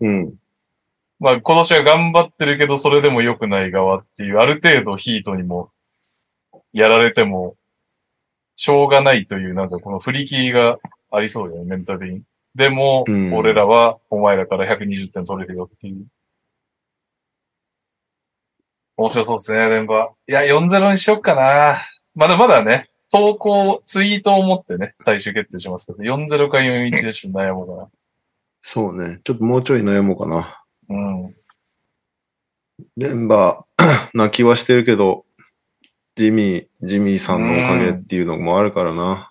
[0.00, 0.34] うん。
[1.18, 5.70] まあ今年は頑張ってるけど、それでも良くない側っていう、ある程度ヒートにも
[6.74, 7.56] やられても、
[8.56, 10.78] しょうがないという、なんかこの振り切りが
[11.10, 12.22] ありそうだよね、メンタルに。
[12.54, 16.04] でも、うん俺らはお前らから120点取れるよっていう。
[18.98, 20.30] 面白そうですね、デンバー。
[20.30, 21.78] いや、4-0にしよっかな。
[22.14, 22.84] まだまだね、
[23.14, 27.88] 投稿、ツイートを持ってね、最終決定しますけど、4-0か4-1でちょっと悩もうか
[28.60, 29.20] そうね。
[29.22, 30.64] ちょっともうちょい悩もうかな。
[30.88, 30.96] な。
[30.96, 31.34] うん。
[32.96, 35.26] デンバー、 泣きはしてるけど、
[36.16, 39.30] ジミー、ジミーさんのおかげっていうのもあるからな。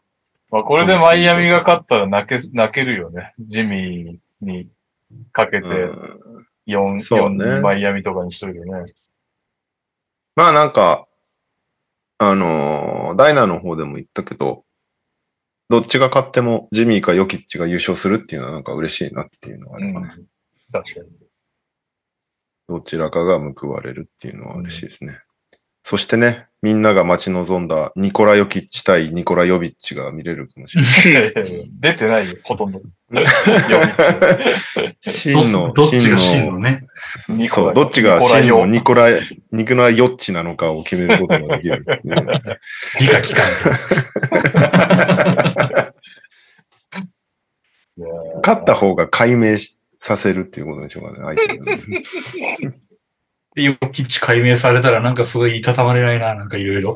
[0.49, 3.34] まあ、これでマイアミが勝ったら泣け、泣けるよね。
[3.41, 4.69] ジミーに
[5.34, 8.93] かけてうん4、そうね4マイアミとかにしとるよね。
[10.38, 11.05] まあなんか、
[12.18, 14.64] あのーダイナーの方でも言ったけど、
[15.69, 20.07] どっちが勝ってもジミーかヨキッチが優勝するっていうのはなんか嬉しいなっていうのがあうんればね。。
[20.72, 21.06] 確かに。
[22.68, 25.19] どちらかが報われるっていうのは嬉しいですね。
[25.84, 30.91] そしてね、みんなが待ち望んだニコラ・ヨキッチ対ニコラ・ヨビッチが見れるかもしれない。
[31.11, 32.81] いやいや出てないよ、ほとんど。
[35.02, 36.85] 真の、どどっちが真真のね？
[37.27, 39.10] ニコラそう、どっちがニコラヨ真のニコラ、
[39.52, 41.84] ニコラ・ヨッチなのかを決めることができる。
[43.02, 43.45] 理科機関。
[48.41, 51.81] 勝った方が解明しさせるっていうことでしょうかね、相手がね。
[53.55, 56.95] ヨキッチ解明されたらなんかすごいいたたまれないな、なんかいろいろ。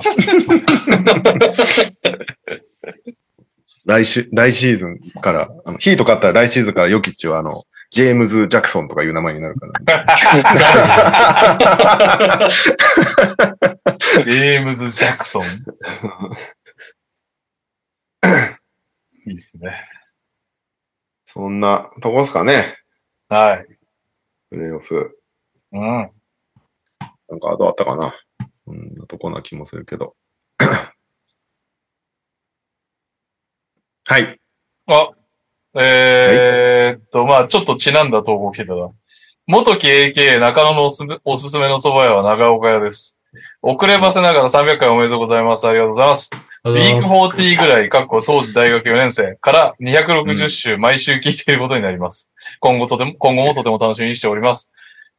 [3.86, 9.74] 来週、来シーズンから、あのヒート勝ったら来シーズンからヨキッチはあの、ジェームズ・ジャクソンとかいう名前になるから、
[14.26, 15.44] ジェームズ・ジャクソン。
[19.26, 19.74] いいっすね。
[21.26, 22.76] そんなとこですかね、
[23.30, 23.66] はい。
[24.50, 25.18] プレイオフ。
[25.72, 26.12] うん。
[27.30, 28.14] なんかどうあったかな。
[28.66, 30.16] そんなとこな気もするけど。
[34.10, 34.40] はい。
[34.88, 35.10] あ、
[35.76, 38.90] えーっと、まあちょっとちなんだ投稿来てたな。
[39.46, 43.20] 元木 AK 中野のおすすめおすすめの蕎麦屋は長岡屋です。
[43.62, 45.68] 遅ればせながら300回おめでとうございます。
[45.68, 46.30] ありがとうございます。
[46.64, 52.30] ウィーク40ぐらい、かっこ当時大学4年生から260週毎週聞いていることになります。
[52.60, 54.72] 今後とても、今後もとても楽しみにしております。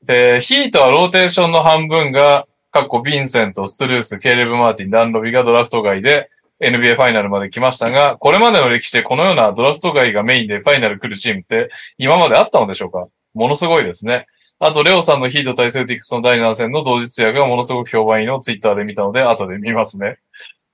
[0.07, 6.31] えーヒートはローテーションの半分が、かっこヴィンセント、ストゥルース、ケイレブ・マーティン、ダンロビがドラフト外で
[6.61, 13.09] NBA ファイナルまで来ましたが、これまでの歴史でこのようなドラフト外がメインでファイナル来るチームって今まであったのでしょうか？
[13.35, 14.27] ものすごいですね。
[14.61, 20.19] あと、レオさんのヒート対セルティックスの第7戦の同日夜がものすごく評判いいのをツイッターで見たので、後で見ますね。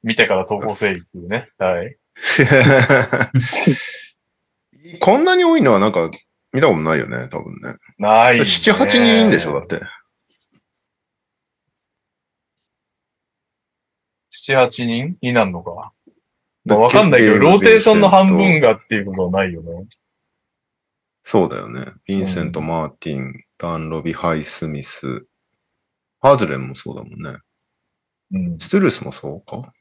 [0.03, 1.51] 見てから投稿せいっていうね。
[1.59, 1.97] はい。
[5.01, 6.11] こんなに多いのはなんか
[6.55, 7.77] 見たことないよね、多分ね。
[7.99, 8.43] ない、ね。
[8.43, 9.81] 7、8人いいんでしょ、だって。
[14.33, 15.17] 7、8人？
[15.21, 15.93] になるのか？
[16.65, 19.87] まあ、わかんないけど、ローテーションの半分がっていうことはないよね。
[21.23, 21.81] そうだよね。
[22.09, 25.27] ヴィンセント、うんマーティン、ダンロビ、ハイスミス、
[26.21, 27.39] ハーズレンもそうだもんね。
[28.33, 28.59] うん。
[28.61, 29.73] ストゥルースもそうか？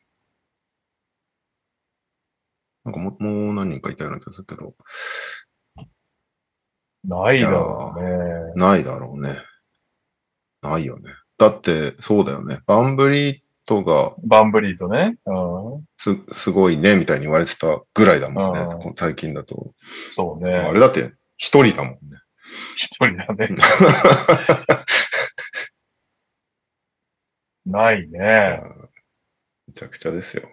[2.84, 4.74] なんかももう何人かいたような気がするけど、
[7.04, 8.54] ないだろうね。
[8.56, 9.30] ないだろうね。
[10.62, 11.12] ないよね。
[11.38, 12.60] だって、そうだよね。
[12.66, 15.18] バンブリートがバンブリーとね。
[15.26, 15.86] うん。
[15.98, 18.94] す、すごいね、みたいに言われてたぐらいだもんねうん。
[18.96, 19.74] 最近だと。
[20.12, 20.54] そうね。
[20.54, 22.00] あれだって、一人だもんね。
[22.76, 23.50] 一人だね。
[27.66, 28.62] ないね。
[29.68, 30.50] めちゃくちゃですよ。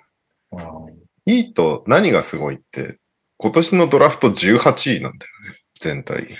[0.53, 2.99] うんいいと何がすごいって、
[3.37, 5.60] 今年のドラフト18位なんだよね。
[5.81, 6.23] 全体。
[6.23, 6.37] うん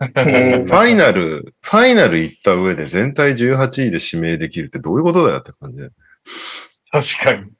[0.00, 5.96] ファイナル、ファイナル行った上で全体18位で指名できるってどういうことだよって感じだよね。
[6.90, 7.50] 確かに。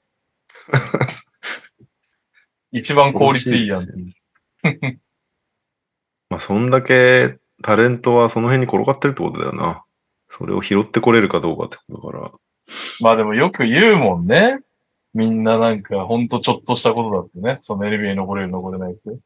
[2.71, 3.83] 一番効率いいやん。
[6.31, 9.85] まあ、そんだけタレントはその辺に転がってるってことだよな。
[10.31, 12.33] それを拾ってこれるかどうかってことだから。
[13.01, 14.61] まあでもよく言うもんね。
[15.15, 17.59] みんななんかほんとちょっとしたことだってね。
[17.63, 19.19] その NBA に残れる残れないって。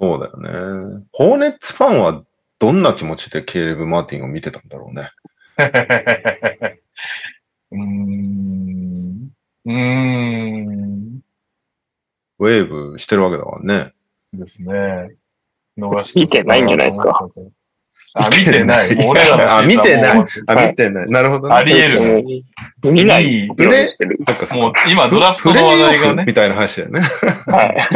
[0.00, 0.36] そうだよ
[0.98, 1.04] ね。
[1.12, 2.24] ホーネッツファンは
[2.58, 5.10] どんな気持ちでケイレブ・マーティンを見てたんだろうね。
[7.70, 9.28] うーん。
[9.64, 11.20] うーん。
[12.38, 13.92] ウェーブしてるわけだからね。
[14.32, 15.14] ですね。
[15.78, 17.28] 逃して見てないんじゃないですか？
[18.14, 18.94] あ、見てない。
[19.06, 21.10] 俺らのあ見てないあ、はい見てない。
[21.10, 21.54] なるほど、ね。
[21.54, 22.44] あり得る
[22.84, 24.18] うん見ないようにしてる。
[24.54, 26.24] もう今ドラフトの話題がね。
[26.26, 27.00] みたいな話だよね。
[27.00, 27.88] はい。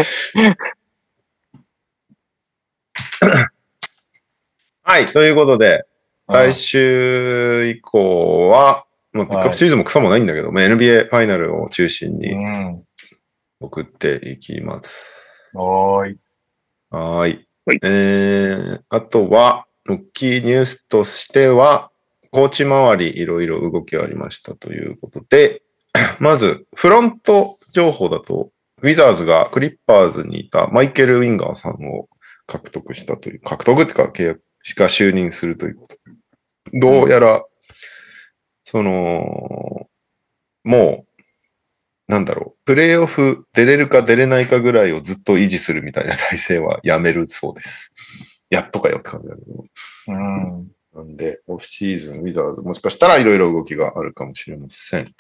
[4.83, 5.07] はい。
[5.07, 5.85] ということで、はい
[6.29, 12.83] 来週以降は、まあ、ピックアップシリーズもクソもないんだけど、まあ、NBA ファイナルを中心うにん。
[13.61, 15.53] 送っていきます。
[15.55, 16.19] はーい。
[16.91, 17.47] はーい。
[17.65, 21.91] はいえー、あとは、ロッキーニュースとしては、
[22.31, 25.63] コーチ周りいろいろ動きがありましたということで、
[26.19, 28.51] まず、フロント情報だと、
[28.83, 32.09] ウィザーズがクリッパーズにいたマイケル・ウィンガーさんを
[32.47, 34.41] 獲得したという、獲得っていうか契約
[34.77, 35.97] が就任するということ。
[36.73, 37.45] どうやら、
[38.65, 39.89] その、
[40.65, 41.23] もう、
[42.09, 47.93] なんだろう、プレイオフ出れるか出れないかぐらいをずっと維持するみたいな体制はやめるそうです。
[48.51, 49.65] やっとかよって感じだけど。
[50.09, 50.71] うん。
[50.95, 55.15] なんで、オフシーズン、ウィザーズ、もしかしたらいろいろ動きがあるかもしれません。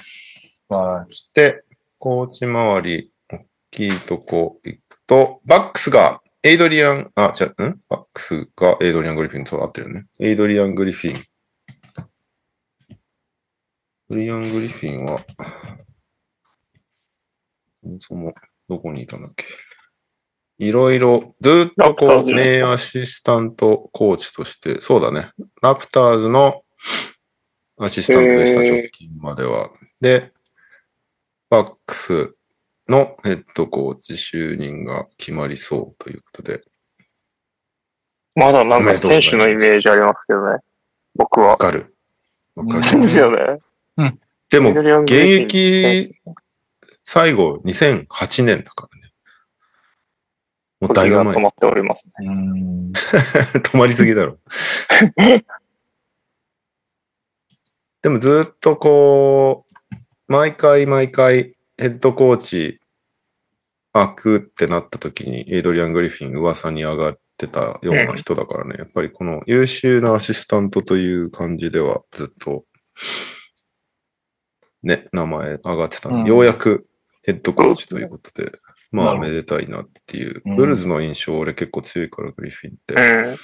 [0.69, 1.65] はそして、
[1.99, 7.81] コーチ周り、大きいとこ行くと、バックスが、エイドリアン、あ、じゃあ、ん？
[7.89, 10.07] バックスがエイドリアン・グリフィンと合ってるよね。
[10.21, 11.25] エイドリアン・グリフィン。
[14.09, 15.19] グリアン・グリフィンは、
[17.83, 18.35] そもそも
[18.69, 19.45] どこにいたんだっけ？
[20.59, 25.33] いろいろ、ずっとこう、名アシスタントコーチとして、そうだね。
[25.63, 26.63] ラプターズの
[27.77, 29.71] アシスタントでした、直近までは。
[30.01, 30.33] で、
[31.51, 32.36] バックス
[32.89, 36.63] のヘッドコーチ就任が決まりそうということで、
[38.35, 40.59] まだなんか選手のイメージありますけどね。
[41.15, 41.49] 僕は。
[41.49, 41.97] わかる。
[42.55, 43.23] わかうんでする。
[43.23, 43.59] よね。
[44.51, 46.15] でも、エイドリアン現役
[47.03, 49.11] 最後2008年だからね。
[50.81, 51.41] もうだいぶ前止。
[51.41, 52.27] まっておりますね。
[52.27, 52.29] い。
[52.29, 52.93] うん。
[52.95, 54.39] 止まりすぎだろ。
[58.03, 59.95] でもずっとこう、
[60.29, 62.81] 毎回毎回ヘッドコーチ
[63.93, 72.65] 開くってなった時にエイドリアン・グリフィン噂に上がってたような人だからね、やっぱりこの優秀なアシスタントという感じではずっと
[74.87, 76.27] ね、名前上がってたの、うん。
[76.27, 76.87] ようやく
[77.25, 78.53] ヘッドコーチということで、
[78.93, 80.43] まあめでたいなっていう。
[80.47, 80.57] うん。
[80.57, 83.37] ブルズの印象俺結構強いから、グリフィンって。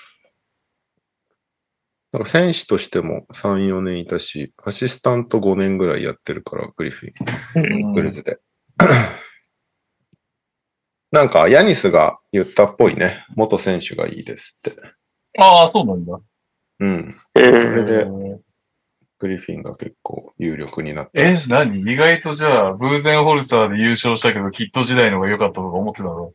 [2.13, 2.19] うん。
[2.19, 8.39] なんか選手としても3、4年いたし、アシスタント5年ぐらいやってるから、グリフィン、うんブルズで。
[11.13, 13.27] なんか、ヤニスが言ったっぽいね。
[13.37, 14.81] 元選手がいいですって。
[15.39, 16.19] ああ、そうなんだ。
[16.81, 17.17] うん。
[17.35, 18.39] えそーれで、え
[19.19, 21.35] グリフィンが結構有力になったえ。
[21.49, 21.81] 何？
[21.81, 26.33] 意外とじゃあ、ブーゼンホルサーで優勝したけど、キット時代の方が良かったとか思ってたの？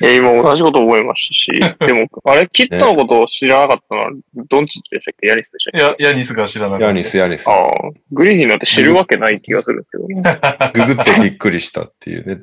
[0.00, 1.52] えー今同じこと思いましたし、
[1.86, 4.10] でも、あれ、キットのことを知らなかったのは、
[4.48, 5.28] ドンチッチでしたっけ？
[5.28, 6.02] ヤニスでしたっけ？
[6.02, 6.86] いや、ヤニスが知らなかった。
[6.86, 7.46] ヤニス、ヤニス。
[7.48, 7.70] ああ、
[8.10, 10.22] グリフィンなんて知るわけない気がするんですけどね。
[10.88, 12.42] ググってびっくりしたっていうね。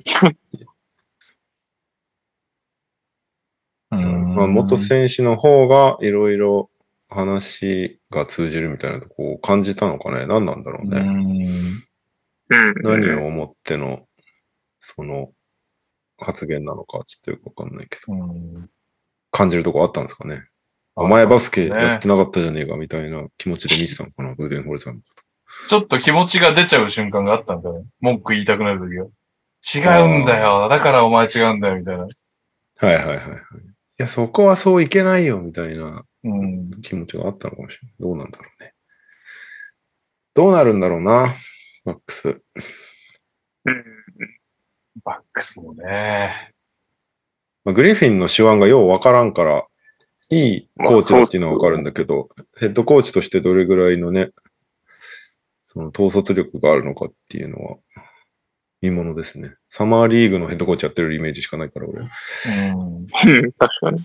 [3.91, 4.35] うん。
[4.35, 6.69] まあ、元選手の方がいろいろ
[7.09, 10.27] 話が通じるみたいなとこを感じたのかね。
[10.27, 10.99] 何なんだろうね。
[11.01, 11.83] うん。
[12.49, 12.73] うん。
[12.83, 14.05] 何を思っての、
[14.77, 15.31] その、
[16.19, 18.69] 発言なのか、ちょっとよくわかんないけど、うん
[19.31, 20.43] 感じるとこあったんですかね。
[20.95, 25.05] お前バスケやってなかったじゃねえか、みたいな気持ちで見てたのかな、ブーデンホルさんのこ
[25.67, 27.83] ちょっと気持ちが出ちゃう瞬間があったんだね。
[27.99, 29.05] 文句言いたくなるときが。
[30.01, 30.67] 違うんだよ。
[30.69, 32.07] だからお前違うんだよ、みたいな。
[32.07, 32.85] と。
[32.85, 33.25] はいはいはいはい。
[33.27, 33.31] い
[33.97, 36.71] や、そこはそういけないよ、みたいなうん。
[36.81, 37.95] 気持ちがあったのかもしれない。
[37.99, 38.73] どうなんだろうね。
[40.33, 41.35] どうなるんだろうな、
[41.85, 42.41] マックス。
[43.65, 43.98] うん
[45.03, 46.53] バックスもね。
[47.65, 49.65] まあ、グリフィンの手腕がようわからんから、
[50.29, 52.29] いいコーチだっていうのはわかるんだけど、
[52.59, 54.29] ヘッドコーチとしてどれぐらいのね、
[55.63, 57.77] その統率力があるのかっていうのは、
[58.81, 59.55] 見ものですね。
[59.69, 62.01] サマーリーグのヘッドコーチやってるイメージしかないから、俺。
[62.01, 62.09] うん。
[62.97, 64.03] うん確かに。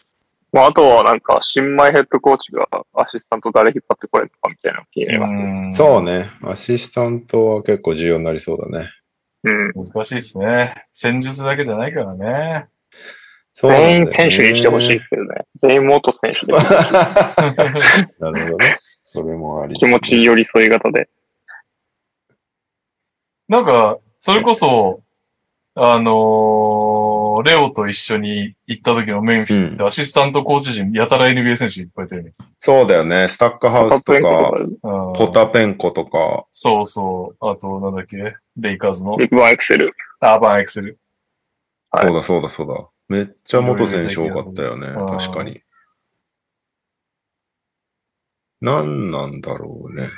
[0.52, 5.70] まあ、あとはなんか、新米ヘッドコーチがアシスタント誰引っ張ってこれるのかみたいなのが気になりますね。
[5.72, 6.30] そうね。
[6.42, 8.88] アシスタントは結構重要になりそうだね。
[9.44, 9.72] うん。
[9.74, 10.86] 難しいですね。
[10.92, 12.26] 戦術だけじゃないからね。
[12.26, 12.66] ね
[13.54, 15.46] 全員選手にしてほしいですけどね。
[15.54, 16.52] 全員元選手で。
[18.18, 18.78] なるほどね。
[19.04, 21.08] それもあり、気持ち寄り添い型で。
[23.48, 25.02] なんか、それこそ、
[25.76, 32.32] あのーレオと一緒に行った時のメンフィスってアシスタントコーチ陣、やたら NBA 選手いっぱいいたよね。
[32.58, 33.26] そうだよね。
[33.26, 37.46] スタックハウスとか、うんポタペンコとか、そうそう。
[37.46, 39.92] あと、なんだっけレイカーズのビッグバンエクセル。
[40.20, 40.98] アーバンエクセル。
[41.90, 42.88] はいそうだそうだそうだ。
[43.08, 44.88] めっちゃ元選手多かったよね。
[44.88, 45.60] 確かに。
[48.60, 50.08] 何なんだろうね。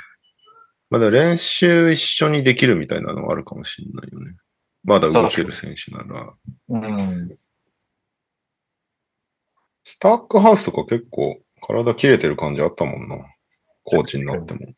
[0.89, 4.35] まだ練習一緒にできるみたいなのはあるかもしれないよね。
[4.83, 6.33] まだ動ける選手なら。
[6.69, 7.37] うん。
[9.83, 13.17] スタックハウスとか結構体切れてる感じあったもんな。
[13.83, 14.73] コーチになっても。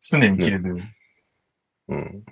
[0.00, 0.76] 常に切れてる。
[1.92, 2.24] うん。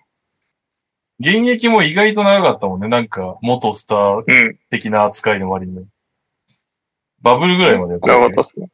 [1.20, 2.88] 現役も意外と長かったもんね。
[2.88, 4.58] なんか、元スターうん。
[4.70, 5.86] 的な扱いの割に。
[7.20, 8.68] バブルぐらいまでやって長かったですね。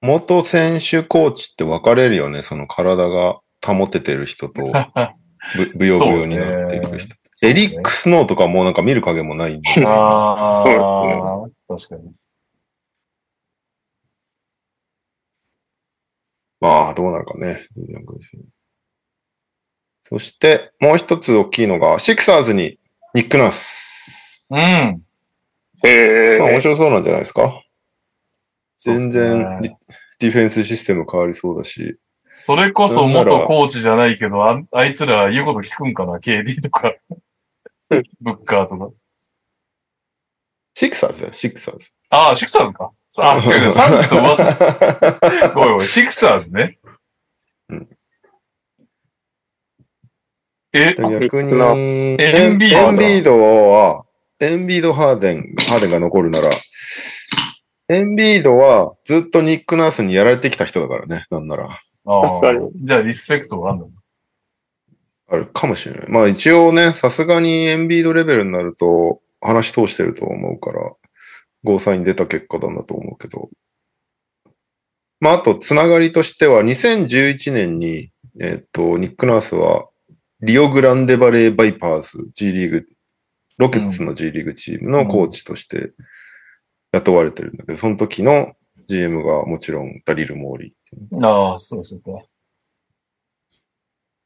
[0.00, 2.42] 元選手コーチって分かれるよね。
[2.42, 4.62] その体が保ててる人と、
[5.56, 7.16] ぶぶよぶよになっていく人。
[7.42, 9.68] エリック・スノーとかもうなんか見る影もないんで。
[9.86, 12.12] あそうあ、確かに。
[16.60, 17.60] まあ、どうなるかね。
[20.10, 22.78] そして、もう一つ大きいのが、シクサーズに
[23.14, 24.46] ニックナース。
[24.50, 24.58] うん。
[24.58, 26.60] へまあ、面え。
[26.60, 27.62] 白そうなんじゃないですか？
[28.78, 29.60] 全ね然
[30.18, 31.96] ディ、フェンスシステム変わりそうだし。
[32.28, 36.94] それこそ元コーチじゃないけど、ああいつら言うこと聞くんかな ?KD とか、
[37.90, 38.90] ブッカーとか。
[40.74, 41.90] シクサーズだよ、シクサーズ。
[42.10, 42.90] ああ、シクサーズか。
[43.18, 44.44] あ、違う違う、サンズと噂。
[45.54, 46.78] ごめんごめん、シクサーズね。
[47.68, 47.88] うん
[50.72, 54.04] え、逆に、なエエンビードエンビードは、
[54.38, 56.50] エンビード、ハーデン、ハーデンが残るなら、
[57.88, 61.80] エンビードはずっとニックナースにやられてきた人だからね、なんなら。
[62.06, 62.40] ああ
[62.76, 63.90] じゃあリスペクトがあるの？
[65.28, 66.08] あるかもしれない。
[66.08, 70.92] まあ一応ね、さすがにエンビードレベルになると話通してると思うから、
[71.64, 73.50] ゴーサイン出た結果なんだと思うけど。
[75.18, 78.10] まああと、つながりとしては、2011年に、
[78.40, 79.89] えっと、ニックナースは、
[80.42, 82.88] リオグランデバレーバイパーズ G リーグ、
[83.58, 85.92] ロケッツの G リーグチームのコーチとして
[86.92, 88.54] 雇われてるんだけど、その時の
[88.86, 92.26] GM がもちろんダリル・モーリーああ、そうですね。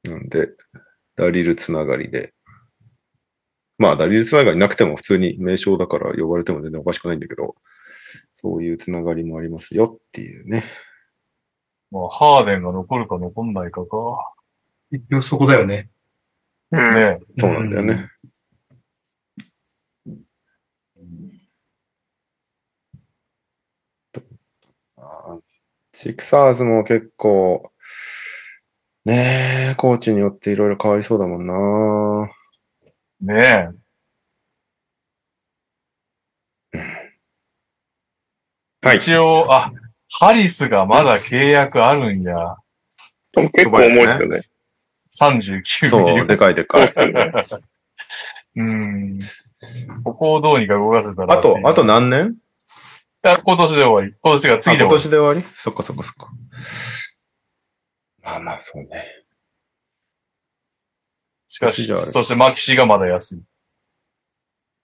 [0.04, 0.50] なんで、
[1.16, 2.32] ダリルつながりで。
[3.76, 7.56] まあ、ダリルつながりなくても普通に名称だから呼ばれても全然おかしくないんだけど、
[8.32, 10.62] そういうつながりもありますよっていうね。
[11.90, 14.32] まあ、ハーデンが残るか残んないかか。
[14.92, 15.90] 結局そこだよね。
[16.72, 16.94] うん。
[16.94, 18.08] ねそうなんだよね。
[25.92, 27.70] シクサーズも結構、
[29.04, 32.30] ねえ、コーチによっていろいろ変わりそうだもんな。
[33.20, 33.68] ね
[38.82, 38.96] はい。
[38.96, 39.72] 一応、あ、
[40.10, 42.56] ハリスがまだ契約あるんや。
[43.32, 44.42] でも結構重いですよね。
[45.20, 46.90] 39そう、でかいでかい。
[46.90, 47.32] そうね。
[48.56, 49.18] うん。
[50.04, 52.36] ここをどうにか動かせたらあと、あと何年？
[53.24, 54.14] いや今年で終わり。
[54.22, 55.02] 今年が次であ今終わり。
[55.02, 55.54] 年で終わり？
[55.54, 56.28] そっかそっかそっか。
[58.22, 59.24] まあまあ、そうね。
[61.46, 63.42] しかし、そしてマキシがまだ安い。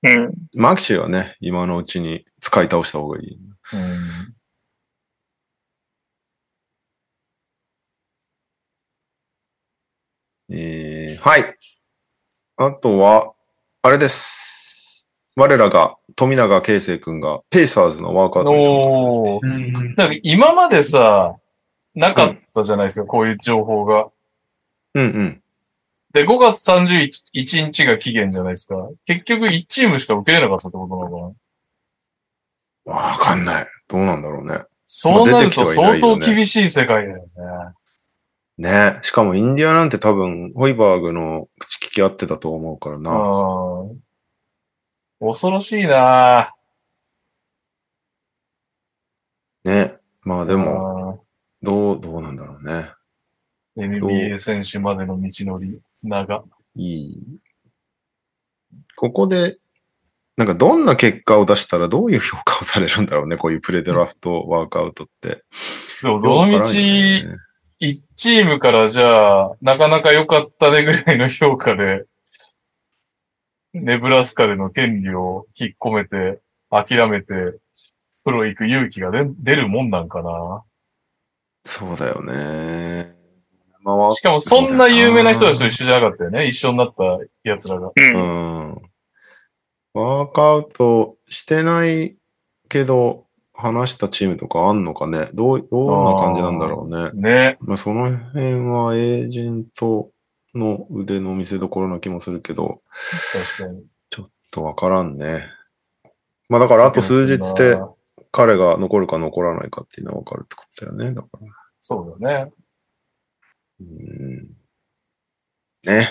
[0.04, 0.32] うん。
[0.54, 3.34] マキシはね、今のうちに使い倒した方がいい。
[3.34, 4.34] うん。
[10.52, 11.56] えー、はい。
[12.56, 13.32] あとは、
[13.82, 15.08] あれです。
[15.36, 21.36] 我らが富永啓生君がペイサーズのワークアウトに参加今までさ、
[21.94, 24.08] なかったじゃないですか、こういう情報が。
[24.94, 25.42] うんうん。
[26.12, 28.74] で、5月31日が期限じゃないですか。
[29.06, 31.34] 結局1チームしか受けれなかったってことなのか
[32.90, 33.66] なわかんない。
[33.86, 34.64] どうなんだろうね。
[34.86, 37.24] そうなると相当厳しい世界だよね。
[38.60, 43.10] ねしかもインディアなんて多分、ホイバーグの口利き合ってたと思うからな。
[43.10, 44.00] うん。
[45.20, 46.54] 恐ろしいな
[49.64, 51.24] ねまあでも、も。
[51.62, 52.90] どう、どうなんだろうね。
[53.78, 56.44] NBA 選手までの道のり、長。
[56.76, 57.18] いい。
[58.94, 59.56] ここで、
[60.36, 63.38] なんかどんな結果を出したらどういう評価をされるんだろうね。
[63.38, 65.44] こういうプレドラフトワークアウトって。
[66.02, 67.36] でも、どの道、よくわからんよね
[67.80, 72.04] 1チームからじゃあ、なかなか良かったねぐらいの評価で、
[73.72, 76.40] ネブラスカでの権利を引っ込めて、
[76.70, 77.58] 諦めて、
[78.24, 80.62] プロ行く勇気が出出るもんなんかな。
[81.64, 83.14] そうだよね。
[83.82, 86.46] まあしかもそんな有名な人たちと一緒じゃなかったよね。
[86.46, 87.04] 一緒になった
[87.44, 87.88] 奴らが。
[87.88, 87.92] う。
[87.96, 88.14] うん
[88.72, 88.82] ん。
[89.94, 92.16] ワークアウトしてない
[92.68, 93.24] けど、
[93.60, 95.28] 話したチームとかあんのかね？
[95.34, 97.30] どう、どんな感じなんだろうね。
[97.52, 97.58] ね。
[97.60, 100.10] まあその辺はエージェント
[100.54, 102.82] の腕の見せ所な気もするけど、
[103.58, 103.84] 確かに。
[104.10, 105.44] ちょっとわからんね。
[106.48, 107.78] まあだからあと数日で
[108.32, 111.14] 彼が残るか残らないかっていうのはわかるってことだよね。
[111.14, 111.46] だから。
[111.80, 112.52] そうだね。
[113.80, 114.48] うん。
[115.86, 116.08] ね。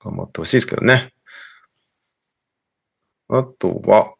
[0.00, 1.12] 頑張ってほしいですけどね。
[3.28, 4.14] あとは、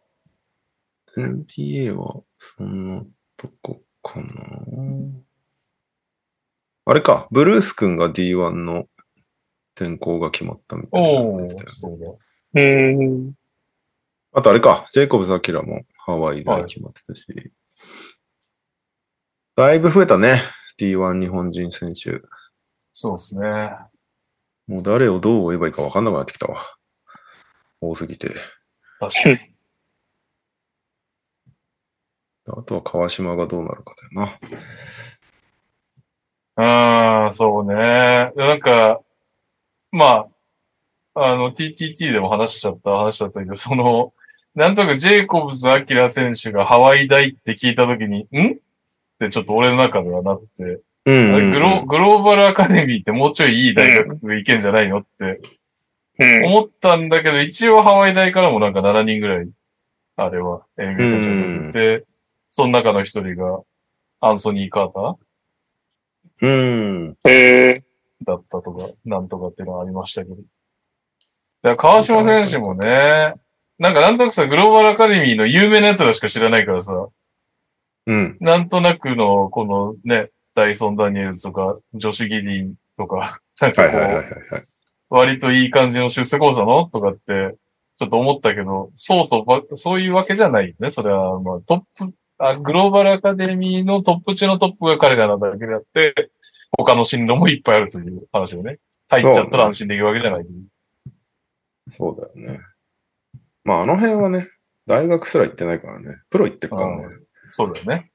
[1.18, 3.04] NBA はそんな
[3.36, 4.26] とこかな。
[6.86, 8.86] あれか、ブルース君が D1 の
[9.74, 12.12] 転校が決まったみたいなねそうだ。
[12.54, 13.32] うん。
[14.32, 17.26] あとあれか、ジェイコブズ・アキラもハワイで決まってたし。
[19.56, 20.40] だいぶ増えたね、
[20.80, 22.22] D1 日本人選手。
[22.92, 23.72] そうですね。
[24.66, 26.58] もう誰をどう追えばいいか分かんなくなってきたわ。
[27.80, 28.28] 多すぎて。
[28.98, 29.38] 確かに。
[32.56, 34.30] あとは川島がどうなるかだよ
[36.56, 37.26] な。
[37.26, 38.32] うん、そうね。
[38.36, 39.00] なんか、
[39.92, 40.26] ま
[41.14, 44.12] あ、あの、TTT でも話しちゃった話だったけど、その、
[44.54, 48.54] なんとなくジェイコブズ・アキラ選手がハワイ大って聞いたときに、ん？
[48.54, 48.56] っ
[49.18, 55.40] てちょっと俺の中ではなって、グログローバルアカデミーってもうちょいいい大学行けんじゃないのって
[56.18, 56.44] うん。
[56.46, 59.48] 思ったんだけど、一応ハワイ大からもなんか7人ぐらい、
[60.16, 62.06] あれは NBA 選手が出てて、
[62.50, 63.60] その中の一人が
[64.20, 65.16] アンソニー・カーター？
[66.40, 67.16] うん。
[67.24, 67.84] へえ。
[68.24, 70.36] だったとか、なんとかっていうのがありましたけど。
[70.36, 70.48] だか
[71.62, 73.34] ら川島選手もね、
[73.78, 77.08] なんかなんとなくさ、グローバルアカデミーの有名なやつらしか知らないからさ、
[78.06, 78.36] うん。
[78.40, 84.64] なんとなくの、このね、ダイソン・ダニエルズとか、ジョシュ・ギディンとか、 なんかこ、はいはいはいはいうはい。
[85.10, 86.86] 割といい感じの出世コースなの？
[86.86, 87.54] とかって、
[87.96, 90.90] ちょっと思ったけど、そうとば、そういうわけじゃないよね。
[90.90, 96.31] それは、まあ、トップあ、グローバルアカデミーのトップ中のトップが彼らなだけであって、
[96.77, 98.78] 他の進路もいっぱいあるという話をね。
[99.10, 100.47] 入っちゃったら安心できるわけじゃない。
[101.90, 102.60] そうだよね。
[103.65, 104.47] まあ、あの辺はね、
[104.86, 106.16] 大学すら行ってないからね。
[106.31, 107.06] プロ行ってっからね。
[107.51, 108.10] そうだよね。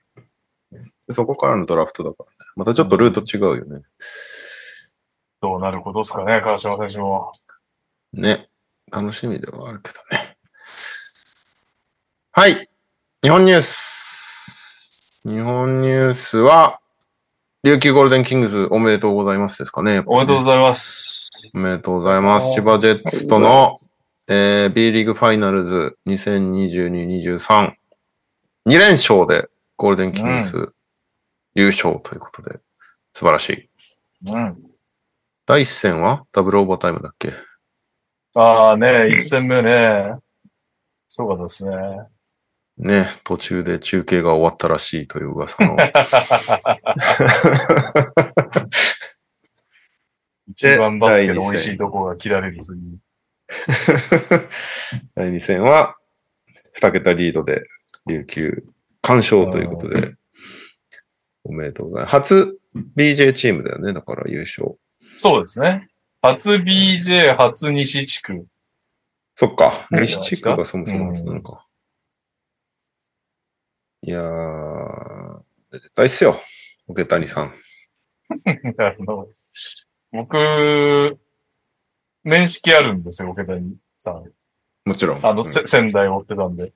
[1.08, 2.52] でそこからのドラフトだからね。
[2.56, 3.82] またちょっとルート違うよね。
[5.42, 7.32] どうなることですかね、川島選手も。
[8.14, 8.48] ね。
[8.92, 10.38] 楽しみではあるけどね。
[12.32, 12.70] はい。
[13.22, 13.93] 日本ニュース。
[15.26, 16.80] 日本ニュースは、
[17.64, 20.04] 琉球ゴールデンキングスおめでとうございますですかね。
[20.06, 21.30] おめでとうございます。
[21.54, 22.54] おめでとうございます。
[22.54, 23.80] 千葉ジェッツとの、
[24.28, 27.74] えー B リーグファイナルズ2022-23。
[28.68, 29.48] 2連勝で
[29.78, 30.74] ゴールデンキングス
[31.56, 32.60] 優勝ということで、
[33.14, 33.70] 素晴らしい。
[34.30, 34.58] うん。
[35.46, 37.32] 第一戦はダブルオーバータイムだっけ？
[38.36, 40.16] ああね、一戦目ね。
[41.08, 41.72] そうですね。
[42.78, 45.78] ね、途中で中継が終わったらしいという噂の。
[50.48, 53.00] 一番バスケの美味しいとこが切られるという。
[55.16, 55.98] 第2戦は、
[56.78, 57.64] 2桁リードで
[58.08, 58.66] 琉球
[59.02, 60.16] 完勝ということで、
[61.44, 62.12] おめでとうございます。
[62.12, 62.60] 初
[62.98, 64.78] BJ チームだよね、だから優勝。
[65.18, 65.88] そうですね。
[66.22, 68.46] 初 BJ、初西地区。
[69.36, 71.63] そっか、うん西地区がそもそも初なのか。
[74.06, 75.40] いやー、
[75.72, 76.36] 絶対っすよ、
[76.88, 77.54] 桶谷さん。
[78.78, 79.30] あの、
[80.12, 81.18] 僕、
[82.22, 84.30] 面識あるんですよ、桶谷さん。
[84.84, 85.26] もちろん。
[85.26, 86.74] あの、せ仙台を追ってたんで。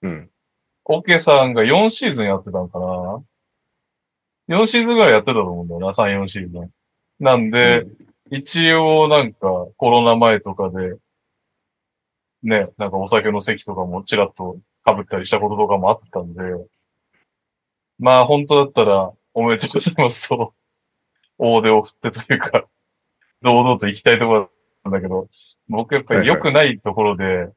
[0.00, 0.30] うん。
[0.86, 3.22] オケさんが4シーズンやってたんかな
[4.48, 6.70] ?4 シーズンぐらいやってたと思うんだよな、3、4シーズン。
[7.20, 7.84] なんで、
[8.30, 10.96] 一応なんかコロナ前とかで、
[12.42, 14.58] ね、なんかお酒の席とかもちらっと
[14.94, 16.42] 被ったりしたこととかもあったんで、
[17.98, 20.54] まあ本当だったらおめでとうございますと、
[21.38, 22.64] 大手を振ってというか、
[23.42, 24.50] 堂々と行きたいところ
[24.84, 25.28] なんだけど、
[25.68, 27.50] 僕やっぱり良くないところで、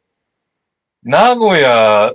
[1.04, 2.14] 名古屋、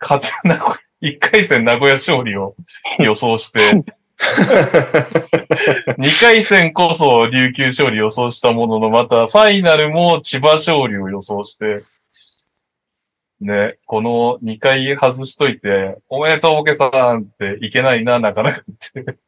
[0.00, 2.56] 勝つ、名古屋、一回戦名古屋勝利を
[2.98, 3.84] 予想して、
[5.98, 11.84] 二回戦こそ琉球勝利予想したものの、またファイナルも千葉勝利を予想して、
[13.44, 19.18] ね、この二回外しといて、おめでとうおけさんっていけないな、なかなかって。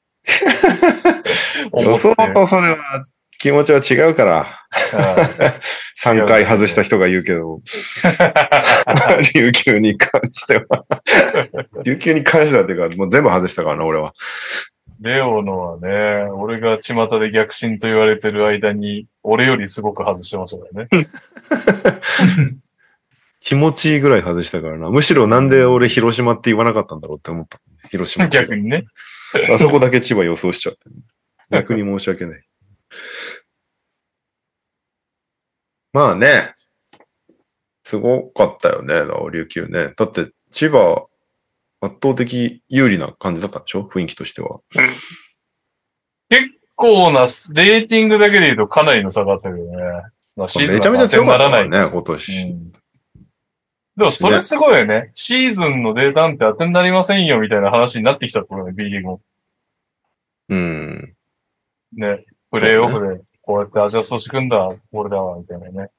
[1.81, 2.77] 予想とそれは
[3.39, 7.63] 気持ちは違うから、はい3回外した人が言うけど、
[9.35, 10.85] 琉球に関しては。
[11.85, 14.13] 琉球に関してはっていうか、もう全部外したからな、俺は。
[15.01, 21.09] レオのはね、俺が巷で逆進と言われてる間に、俺よりすごく外してましたからね。
[23.47, 24.91] 気持ちいいぐらい外したからな。
[24.91, 27.61] むしろなんで俺広島って言わなかったんだろうって思った。
[27.91, 28.27] 広島。
[28.27, 28.87] 逆にね。
[29.53, 30.81] あそこだけ千葉予想しちゃって。
[31.53, 32.43] 逆に申し訳ない。
[35.93, 36.55] まあね、
[37.85, 38.95] すごかったよね、
[39.33, 39.93] 琉球ね。
[39.97, 41.07] だって千葉、
[41.81, 43.83] 圧倒的有利な感じだったんでしょ？
[43.89, 44.59] 雰囲気としては。
[46.29, 49.77] 結構な、レーティングだけで言うとかなりの差があったけどね。
[50.35, 52.43] まあ、シーズンめちゃめちゃ強かったね、今年。
[52.51, 52.76] うん
[53.97, 55.11] でもそれすごいよね。
[55.15, 59.21] シーズンのデータなんて当てになりませんよみたいな話になってきたところね、B リーグも。
[60.51, 61.15] うん。
[61.95, 62.25] ね。
[62.51, 65.91] プレイオフでこうやってアジャストしてくんだ、俺だわ、みたいなね。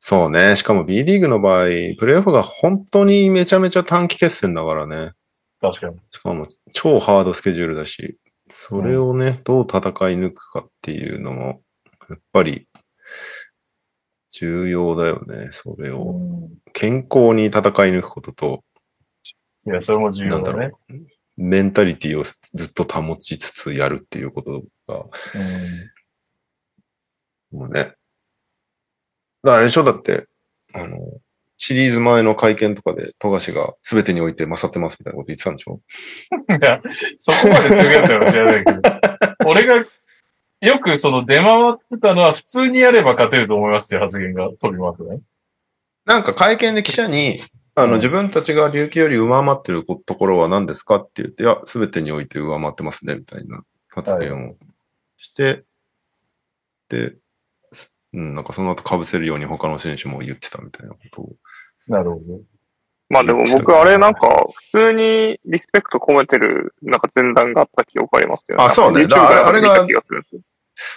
[0.00, 0.56] そうね。
[0.56, 1.66] しかも B リーグの場合、
[1.98, 5.12] プレイオフが本当にめちゃめちゃ短期決戦だからね。
[5.60, 5.96] 確かに。
[6.10, 8.18] しかも超ハードスケジュールだし、
[8.50, 9.82] それをね、どう戦い
[10.16, 11.62] 抜くかっていうのも、
[12.08, 12.66] やっぱり
[14.40, 15.48] 重要だよね。
[15.52, 16.20] それを
[16.72, 18.64] 健康に戦い抜くことと、
[19.66, 20.72] いや、それも重要だね。
[21.36, 22.34] メンタリティをず
[22.66, 25.06] っと保ちつつやるっていうことが、う
[27.54, 27.82] んもうね。
[27.84, 27.96] だか
[29.44, 29.84] らあれでしょ？
[29.84, 30.26] だって、
[30.74, 30.98] あの、
[31.56, 35.80] シリーズ前の会見とかで、富樫が全てにおいて勝ってますみたいなこと言ってたんでしょ？
[36.50, 36.80] いや、
[37.18, 38.80] そこまで強かったかもしれないけど、
[39.50, 39.84] 俺が
[40.64, 45.20] よくその出回ってたのは普通にやれば勝てると思いますっていう発言が飛び回ってね。
[46.04, 47.40] なんか会見で記者に、
[47.74, 54.54] あの、うん自分たちが琉球より上回ってるところは何ですかって言って、いや、全てにおいて上回ってますね、みたいな発言を
[55.16, 55.64] して、
[56.88, 57.14] で、
[58.12, 61.32] うん、なんかその後被せるように他の選手も言ってたみたいなことを。
[61.88, 62.40] なるほど。
[63.08, 69.86] まあでも僕あれなんか普通にリスペクト込めてるなんか前段があった記憶ありますけど、あそうねだあれが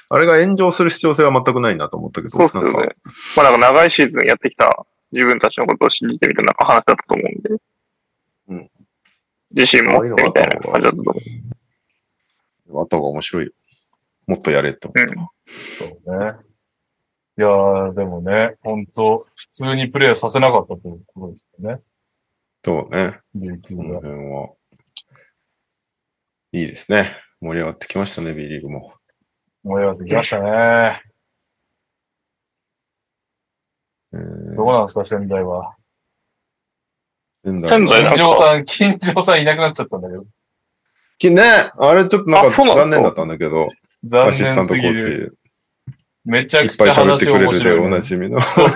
[0.09, 2.95] あれが炎上する必要性は全くないなと思ったけど、そうっすよね。
[3.35, 7.63] まあなんか長いシーズンやってきた自分たちのことを信じてみたなんか話だったと思うんで。
[8.49, 8.71] うん。
[9.51, 10.93] 自信持ってみたいな感じだったと
[12.69, 13.51] 思あった方が面白いよ。
[14.27, 14.99] もっとやれって思う。
[14.99, 15.27] っうん。
[15.77, 16.35] そうね。
[17.39, 21.81] いやー、でもね、本当普通にプレイさせなかったということですよね。
[22.61, 22.71] た。
[22.71, 23.19] そうね。
[23.35, 23.95] 琉球このが。
[24.01, 24.49] 辺は。
[26.53, 27.15] いいですね。
[27.39, 28.93] 盛り上がってきましたね、B リーグも。
[29.67, 31.01] 盛り上がってきましたね。
[34.13, 35.75] えーどうなんですか、仙台は？
[37.43, 40.25] 仙仙台なんか金城さん、金城さんいなくなっちゃったんだけど。
[41.19, 41.43] きね、
[41.77, 43.03] あれちょっとなんかあそうなんですか？
[43.03, 43.67] 残念だったんだけど、
[44.03, 44.93] 残アシスタン念トコすぎる。
[44.93, 45.37] ーチ、いっぱい
[46.23, 48.39] めちゃくちゃ喋ってくれるで話面白い、おなじみの。
[48.39, 48.67] そう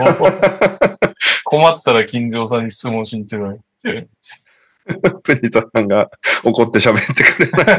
[1.46, 4.08] 困ったら金城さんに質問しに行ってるのに。
[5.24, 6.10] 藤田さんが
[6.44, 7.78] 怒って喋ってくれな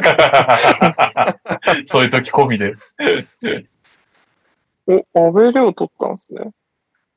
[1.80, 1.82] い。
[1.86, 2.74] そういう時込みで。
[4.86, 6.50] お、安倍亮取ったんですね。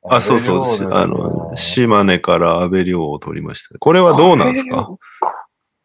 [0.08, 0.94] あ、そうそう。
[0.94, 3.80] あの、島根から安倍亮を取りました。
[3.80, 4.88] これはどうなんですか？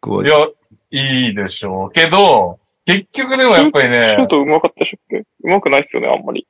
[0.03, 0.47] いや、
[0.91, 1.91] いいでしょう。
[1.91, 6.47] けど、結局でもやっぱりねシュ、ート上手かったでしょっけ上手くないっすよね、あんまり。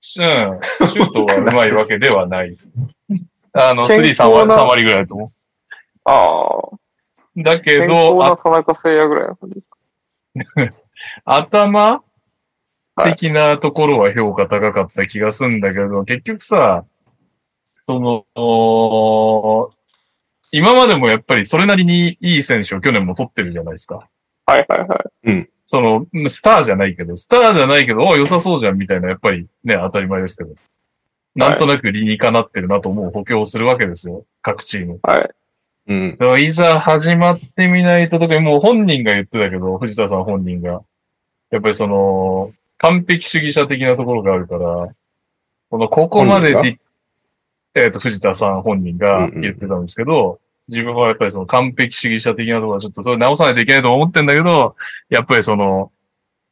[0.02, 2.56] ん、シュートは上手いわけではない。
[3.52, 5.30] あの、3、健康3割、な3割ぐらいだと思
[6.04, 6.68] ああ、
[7.36, 7.42] う。
[7.42, 9.76] だけ健ど、あ田中誠也ぐらいの感じですか？
[11.24, 12.02] 頭
[12.96, 16.84] はい的なところは評価高かった気がするんだけど、結局さ、
[17.82, 19.70] その、お
[20.52, 24.08] 今までもやっぱりそれなりにいい選手を去年も取ってるじゃないですか。
[24.46, 25.30] はいはいはい。
[25.64, 30.50] その、スターじゃないけど、スターじゃないけど、お良さそうじゃんみたいな、やっぱりね、当たり前ですけど。
[31.36, 34.24] なんとなく理にかなってるなと思う補強をするわけですよ。
[34.42, 34.98] 各チーム。
[35.04, 35.30] はい。
[35.90, 36.40] うん。
[36.40, 40.82] いざ始まってみないと、特にもう本人が言ってたけど、藤田さん本人が。
[41.50, 44.88] やっぱりその、完璧主義者的なところがあるから、
[45.68, 46.78] この、ここまで
[47.74, 54.76] えっ、と、藤田さん本人が言ってたんですけど、自分はやっぱりその完璧主義者的なところはちょっとそれ直さないといけないと思ってんだけど、
[55.08, 55.90] やっぱりその、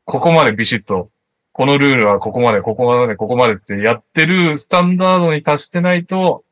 [0.05, 1.11] ここまでビシッと、
[1.53, 6.45] このルールはここまで、ここまで、ここまでってやってるスタンダードに達してないと、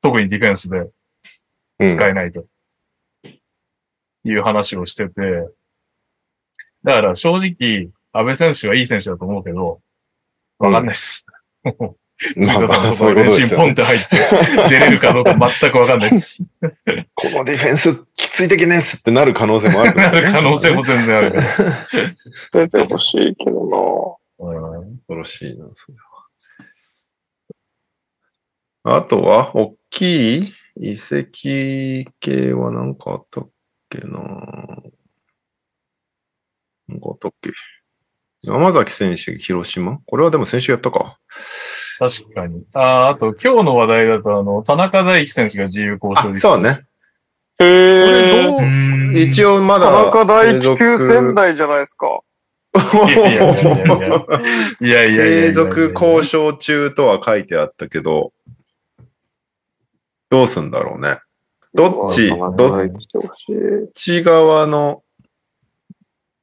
[0.00, 0.97] 特にディフェンスでうん
[1.86, 2.44] 使えないと。
[4.24, 5.12] いう話をしてて、
[6.84, 9.80] だから正直、安倍選手はいい選手だと思うけど、
[10.58, 11.24] わかんないです。
[12.18, 13.46] 藤まあまあ田さんのとこそういうことですよね。
[13.48, 16.42] 習ポンって入って、出れるかどうか全くわかんないです。
[17.14, 20.20] このディフェンスきつい的ねっつってなる可能性もあるか な。
[20.20, 21.32] る可能性も全然ある。
[22.52, 25.98] 出てほしいけどうん恐ろしいな、それ
[28.84, 28.96] は。
[28.96, 30.52] あとは、大きい？
[30.78, 33.48] 遺跡系は何かあったっ
[33.90, 34.18] けな
[36.88, 37.50] 何かあったっけ
[38.42, 39.98] 山崎選手、広島？
[40.06, 41.18] これはでも先週やったか。
[41.98, 42.64] 確かに。
[42.74, 46.62] ああ、あと今日の話題だと、あの、田中大輝選手が自由交渉あ、そうね。
[46.62, 46.70] な。
[46.70, 48.44] へこれえ。
[48.44, 48.60] どう？
[48.60, 52.20] うん一応まだ田中大継続輝級仙台じゃないですか。
[54.80, 58.32] いやいや 継続交渉中とは書いてあったけど、
[60.30, 61.18] どうすんだろうね。
[61.74, 62.90] どっちどっ。
[63.94, 65.02] ち側の、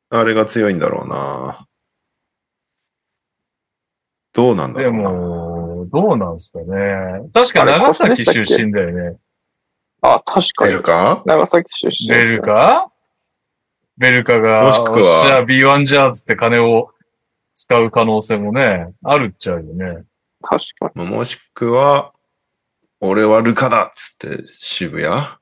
[0.10, 1.68] あれが強いんだろうな。
[4.34, 5.12] どうなんだでろうな。
[5.12, 7.30] も、どうなんすかね。
[7.34, 9.18] 確か長崎出身だよね。
[10.02, 10.84] あ、確かに出る。
[10.84, 11.24] か？
[11.26, 12.10] 長崎出身。
[12.10, 12.92] ベルカ
[13.98, 16.90] ベルカが、もしくはおっしゃ B1 じゃーっつって金を
[17.54, 20.04] 使う可能性もね、あるっちゃうよね。
[20.42, 21.06] 確かに。
[21.06, 22.12] もしくは、
[23.02, 25.12] 俺はルカだっつって渋谷？
[25.12, 25.38] あ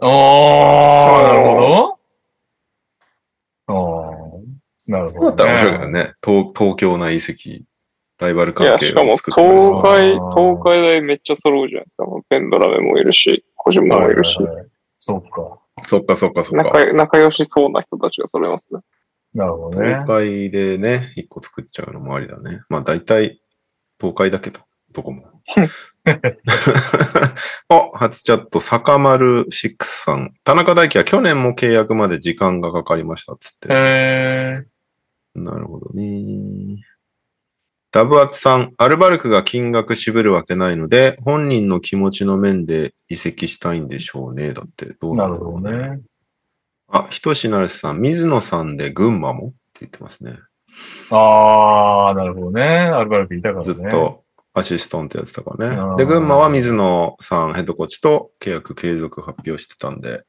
[0.00, 1.98] あ、なるほ
[3.66, 3.68] ど。
[3.68, 4.12] ああ、
[4.86, 6.14] なるほど、だったら面白いけどね。
[6.24, 7.64] 東東京内移籍、
[8.18, 12.06] ライバルいや、関係しかもを作ってくれる東海、東海大めっちゃ揃うじゃないですか。
[12.28, 14.36] ペンドラメもいるし、小島もいるし。
[14.36, 14.66] はいはいはい
[14.98, 15.60] そうか。
[15.84, 16.64] そっかそっかそっか。
[16.64, 18.80] 仲仲良しそうな人たちが揃いますね。
[19.34, 20.26] なるほどね東。
[20.26, 22.62] 海でね、一個作っちゃうのもありだね。
[22.68, 23.40] まあ大体、
[24.00, 24.60] 東海だけど、
[24.92, 25.24] どこも。
[27.68, 30.34] あ、初チャット、坂丸6さん。
[30.44, 33.68] 田中大輝は去年も契約まで時間がかかりましたっつって。
[33.70, 34.64] え
[35.34, 36.84] なるほどね。
[37.90, 44.52] ダブアツさん、アルバルクが金額渋るわけないので、本人の気持ちの面で移籍したいんでしょうね。
[44.52, 45.70] だって、どー、うなるなんだろうね。
[45.72, 46.00] ほどね。
[46.88, 49.48] あ、ひとしなるさん、水野さんで群馬も？
[49.48, 50.38] って言ってますね。
[51.10, 52.62] あー、なるほどね。
[52.64, 53.72] アルバルクいたからね。
[53.72, 54.25] ずっと
[54.58, 55.96] アシスタントやってたからね。
[55.98, 60.24] で、群馬は水野さんヘッドコーチと契約継続発表してたんで、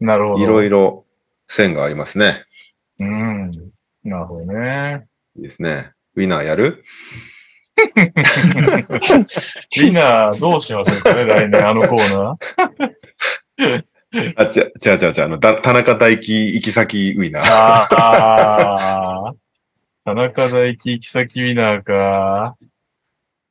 [0.00, 0.42] なるほど。
[0.42, 0.80] いろいろ。
[0.80, 1.04] ろ
[1.48, 2.44] 線がありますね。
[3.00, 3.50] うん。
[4.04, 5.06] なるほどね。
[5.36, 5.92] いいですね。
[6.14, 6.84] ウィナーやる？
[9.76, 13.84] みんなどうしましょうかね、来年あのコーナー。
[14.36, 17.46] あ、ちゃ、ちゃちゃちゃ、あの、だ田中大輝行き先ウィナー。
[17.46, 19.34] ああ。
[20.04, 22.56] 田中大輝行き先ウィナーか。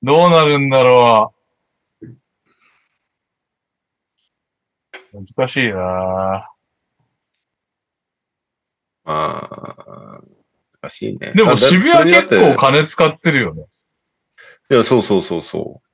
[0.04, 1.38] どうなるんだろう。
[5.36, 6.52] 難しいな
[9.04, 10.22] まあ、
[10.82, 11.32] 難しいね。
[11.34, 13.66] でも渋谷結構金使ってるよね。
[14.70, 15.88] いや、そうそうそうそう。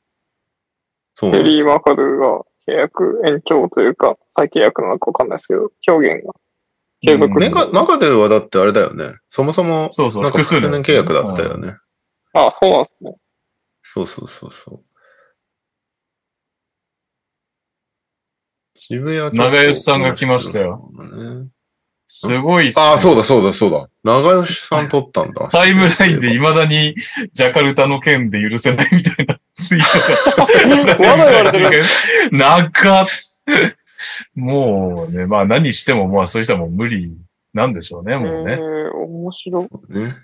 [1.14, 1.66] そうなヘリー・。
[1.66, 6.34] マカルが契約延長というか、再契約なのかわかんないですけど、表現が
[7.02, 9.20] 継続うんメカ、マカデルはだってあれだよね。
[9.30, 11.78] そもそも、そうそうなんか複数年契約だったよね。
[12.34, 13.16] あそうなんですね。
[13.94, 14.84] そうそうそうそう。
[18.76, 20.90] 渋谷ちょっと長吉さんが来ましたよ
[22.08, 23.88] すごいっすねああ、そうだそうだそうだ。
[24.04, 25.48] 長吉さん撮ったんだ。
[25.54, 26.96] タイムラインで未だに
[27.34, 30.98] ジャカルタの件で許せないみたいなツイートが。
[30.98, 31.84] まだ言われてる。
[32.32, 33.06] 長っ
[34.34, 37.16] もうね、まあ何してもまあそういう人はもう無理
[37.54, 38.62] なんでしょうね、もうえね。
[38.62, 39.94] ー、面白い。
[39.94, 40.16] ね。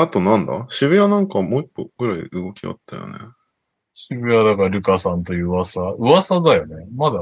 [0.00, 0.66] あとなんだ？
[0.68, 3.18] 渋谷なんかもう一歩ぐらい動きあったよね。
[3.94, 5.80] 渋谷だからルカさんという噂。
[5.98, 6.86] 噂だよね。
[6.96, 7.18] まだ、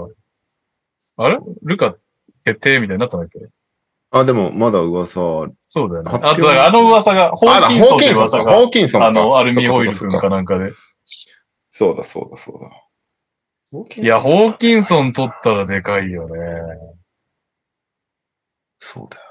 [1.17, 1.39] あれ？
[1.63, 1.97] ルカ
[2.45, 3.41] 決定みたいになったんだっけ？
[4.11, 5.55] あ、でもまだ噂ある。
[5.69, 6.11] そうだよね。
[6.13, 8.39] あとだからあの噂が、ホーキンソンっていうホーキンソンか。
[8.39, 9.07] 噂が、ホーキンソンか。
[9.09, 10.73] あの、アルミホイル君かなんかで。
[11.73, 14.03] そうだそうだそうだ。
[14.03, 16.37] いや、ホーキンソン取ったらでかいよね。
[18.79, 19.29] そうだよね。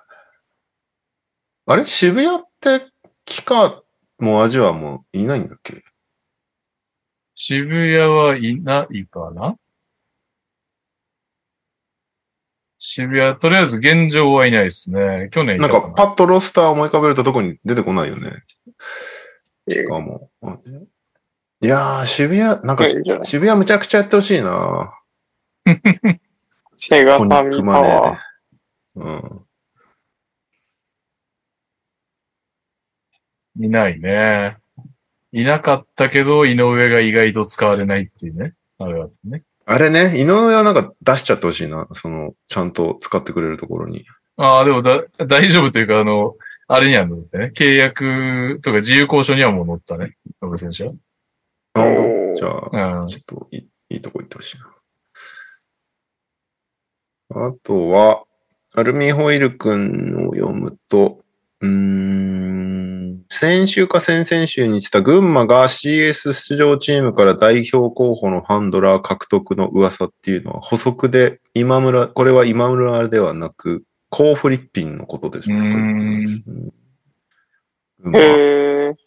[1.68, 1.86] あれ？
[1.86, 2.86] 渋谷って、
[3.28, 3.84] キカ
[4.20, 5.84] もアジはもういないんだっけ？
[7.36, 9.56] 渋谷はいないかな？
[12.80, 15.30] 渋谷、とりあえず現状はいないですね。
[15.32, 18.32] 去年いなんたかパッとロスター思い浮かべるとどこに出てこないよね。
[19.70, 20.30] えしかも。
[20.42, 20.58] あ
[21.60, 22.86] いやー、渋谷、なんか
[23.24, 24.94] 渋谷むちゃくちゃやってほしいな
[26.78, 28.18] セガサミパワで。
[28.96, 29.47] うん。
[33.60, 34.58] いないね。
[35.32, 38.54] いなかったけど、井上が意外と使われないっていうね。
[38.80, 39.44] あれはね。
[39.66, 41.88] あれね、井上はなんか出しちゃってほしいな。
[41.92, 44.06] その、ちゃんと使ってくれるところに。
[44.38, 46.36] ああ、でもだ、大丈夫というか、あの、
[46.68, 47.52] あれには乗ってね。
[47.56, 50.16] 契約とか自由交渉にはもう乗ったね。
[50.42, 50.94] 野村選手は。
[51.74, 51.84] あ
[52.34, 53.08] じゃあ、うん。
[53.08, 54.66] ちょっといいいいとこ行ってほしいな。
[57.50, 58.24] あとは、
[58.76, 61.24] アルミホイル君を読むと、
[61.62, 62.77] うーん、
[63.30, 78.10] 先週か先々週に言ってた群馬が CS 出場チームから代表候補のハンドラー獲得の噂っていうのは補足で今村、これは今村ではなく、コーフリッピンのことですとか言ってますう
[78.94, 78.98] ん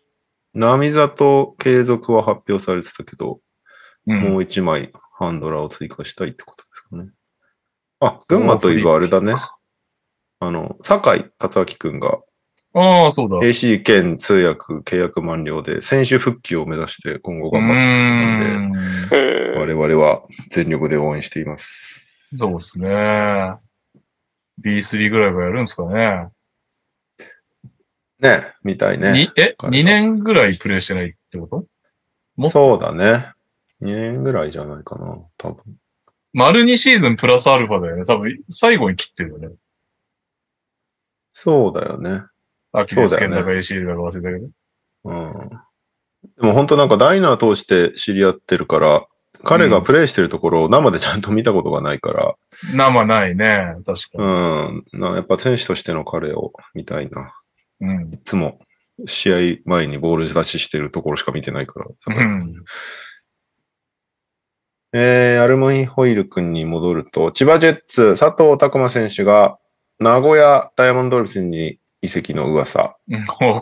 [0.53, 3.41] 波里継続は発表されてたけど、
[4.07, 4.21] うん。
[4.21, 7.11] もう一枚ハンドラーを追加したいってことですかね。
[8.01, 9.35] あ、群馬といえばあれだね。
[10.41, 12.19] あの、酒井達明くんが
[12.73, 13.39] ああ、そうだ。
[13.39, 22.07] AC 兼通訳契約満了で、選手復帰を目指して今後頑張ってそうなんで、我々は全力で応援しています。
[22.39, 22.87] そうですね。
[24.63, 26.29] B3 ぐらいはやるんですかね。
[28.21, 29.13] ね、みたいね。
[29.15, 31.67] にえ、彼は2年ぐらいプレイしてないってこと？
[32.37, 33.33] もっとそうだね。
[33.83, 35.65] 2年ぐらいじゃないかな、多分。
[36.33, 38.05] 丸2シーズンプラスアルファだよね。
[38.05, 39.49] 多分、最後に切ってるよね。
[41.33, 42.23] そうだよね。
[42.73, 44.51] アキレス腱だか ACL だか忘れたけど。
[45.05, 45.51] うん。
[46.41, 49.07] でも本当なんかダイナー通して知り合ってるから、
[49.43, 52.35] 彼がプレイしてるところを生でちゃんと見たことがないから、
[52.75, 53.75] 生ないね。
[53.87, 54.85] 確かうん。
[54.93, 57.33] なやっぱ選手としての彼を見たいな。
[57.81, 57.89] に。
[57.89, 58.15] うん。
[58.15, 58.59] いつも
[59.07, 61.87] 試合前にボール出ししてるところしか見てないから。
[61.87, 62.65] うん
[64.93, 69.59] えー、アルモイホイル君に戻ると、千葉ジェッツ、佐藤拓磨選手が
[70.01, 72.97] 名古屋ダイヤモンドドルフィンに移籍の噂。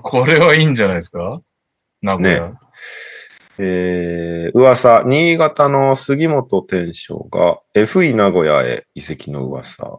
[0.02, 1.40] これはいいんじゃないですか？
[2.02, 2.54] 名古屋。
[3.58, 9.98] えー、噂、新潟の杉本天章が FE 名古屋へ移籍の噂。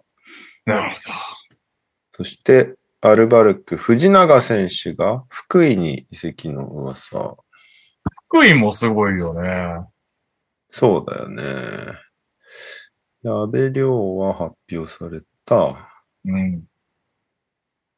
[0.66, 0.98] なるほ
[2.14, 7.20] そして、アルバルク、藤永選手が福井に移籍の噂。
[7.20, 7.44] ど。
[8.28, 9.86] 福井もすごいよね。
[10.70, 11.44] そうだよね。
[13.24, 15.76] 矢部亮は発表された。
[16.26, 16.64] うん。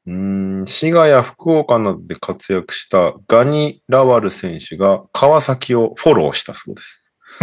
[0.07, 7.13] うーん、滋賀や福岡などで活躍したガニ・ラワル選手が川崎をフォローしたそうです。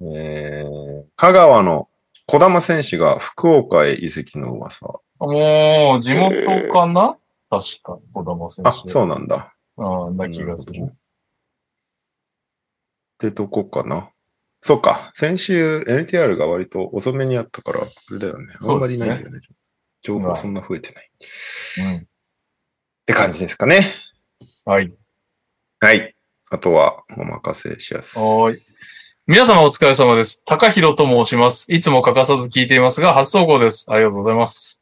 [0.00, 1.88] えー、香川の
[2.26, 5.00] 小玉選手が福岡へ移籍の噂。
[5.18, 7.16] もう、地元かな？
[7.48, 8.68] 確か、小玉選手。
[8.68, 9.54] あ、そうなんだ。
[9.78, 10.82] ああ、な気がする。
[10.84, 10.88] っ
[13.18, 14.10] てとこかな？
[14.66, 15.12] そっか。
[15.14, 18.52] 先週 NTR が割と遅めにあったから、あれだよね。
[18.60, 19.38] あんまりないんだよね。
[20.02, 21.10] 情報そんな増えてない。
[21.78, 21.96] うん。
[21.98, 22.04] っ
[23.06, 23.94] て感じですかね。
[24.64, 24.92] はい。
[25.78, 26.16] はい。
[26.50, 28.18] あとはお任せしやす。
[28.18, 28.58] はーい。
[29.28, 30.42] 皆様お疲れ様です。
[30.44, 31.72] 高弘と申します。
[31.72, 33.86] いつも欠かさず聞いていますが、初投稿です。
[33.88, 34.75] ありがとうございます。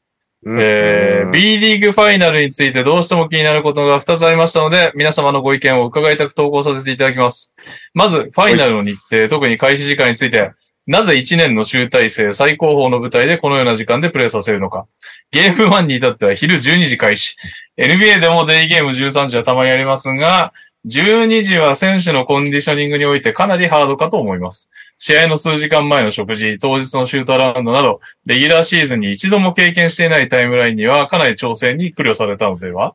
[0.45, 7.55] うんえー、B リーグファイナルについてどうしても気になることが2つありましたので、皆様のご意見を伺いたく投稿させていただきます。
[7.95, 10.53] まず、ファイナルの日程、特に開始時間について、
[10.87, 14.87] なぜ1年の集大成最高峰の舞台でこのような時間でプレイさせるのか。
[15.31, 17.37] ゲーム1に至っては昼12時開始。
[17.79, 20.53] NBA でもデイゲーム13時はたまにありますが、
[20.87, 24.69] 12時は選手のコンディショニングにおいてかなりハードかと思います。
[24.99, 32.95] 試合の数時間前の食事、当日のシュートアラウンドなど、レギュラーシーズンに一度も経験していないタイムラインにはかなり調整に苦慮されたのでは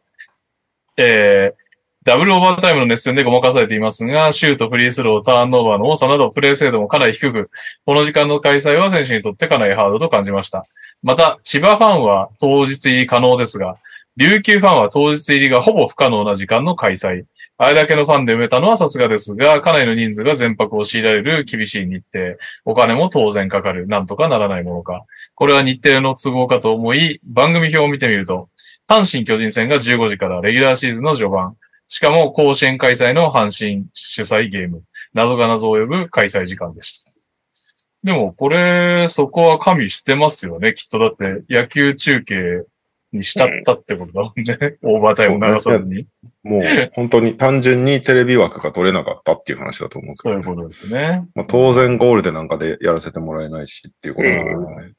[0.97, 1.69] えー、
[2.03, 7.49] ダブルオーバータイムの熱戦でごまかされていますが、シュート、フリースロー、ターンオーバーの多さなど、プレー精度もかなり低く、
[7.85, 10.65] この時間の開催は選手にとってかなりハードと感じました。
[11.01, 13.77] また、千葉ファンは当日入り可能ですが、
[14.17, 17.23] 琉球ファンは当日入りがほぼ不可能な時間の開催。
[17.61, 22.37] あれだけのファンで埋めたのはさすがですが、かなりの人数が前泊を強いられる厳しい日程。
[22.63, 23.85] お金も当然かかる。
[23.85, 25.03] なんとかならないものか。
[25.35, 28.47] これは日程の都合かと思い、番組表を見てみると、
[28.87, 31.57] 阪神巨人戦が15時からレギュラーシーズンの序盤。
[31.89, 34.83] しかも甲子園開催の阪神主催ゲーム。
[35.13, 37.11] 謎が謎を呼ぶ開催時間でした。
[38.05, 40.73] でも、これ、そこは加味してますよね。
[40.73, 42.63] きっとだって、野球中継
[43.11, 44.77] にしちゃったってことだもんね。
[44.83, 46.07] オーバータイムを流さずに。
[46.43, 46.61] もう
[46.93, 51.27] 本当に単純にテレビ枠が取れなかったっていう話だと思うけどね、そういうことですね。
[51.35, 54.93] まあ、当然ゴールでなんかでやらせてもらえないしっていうことだよね。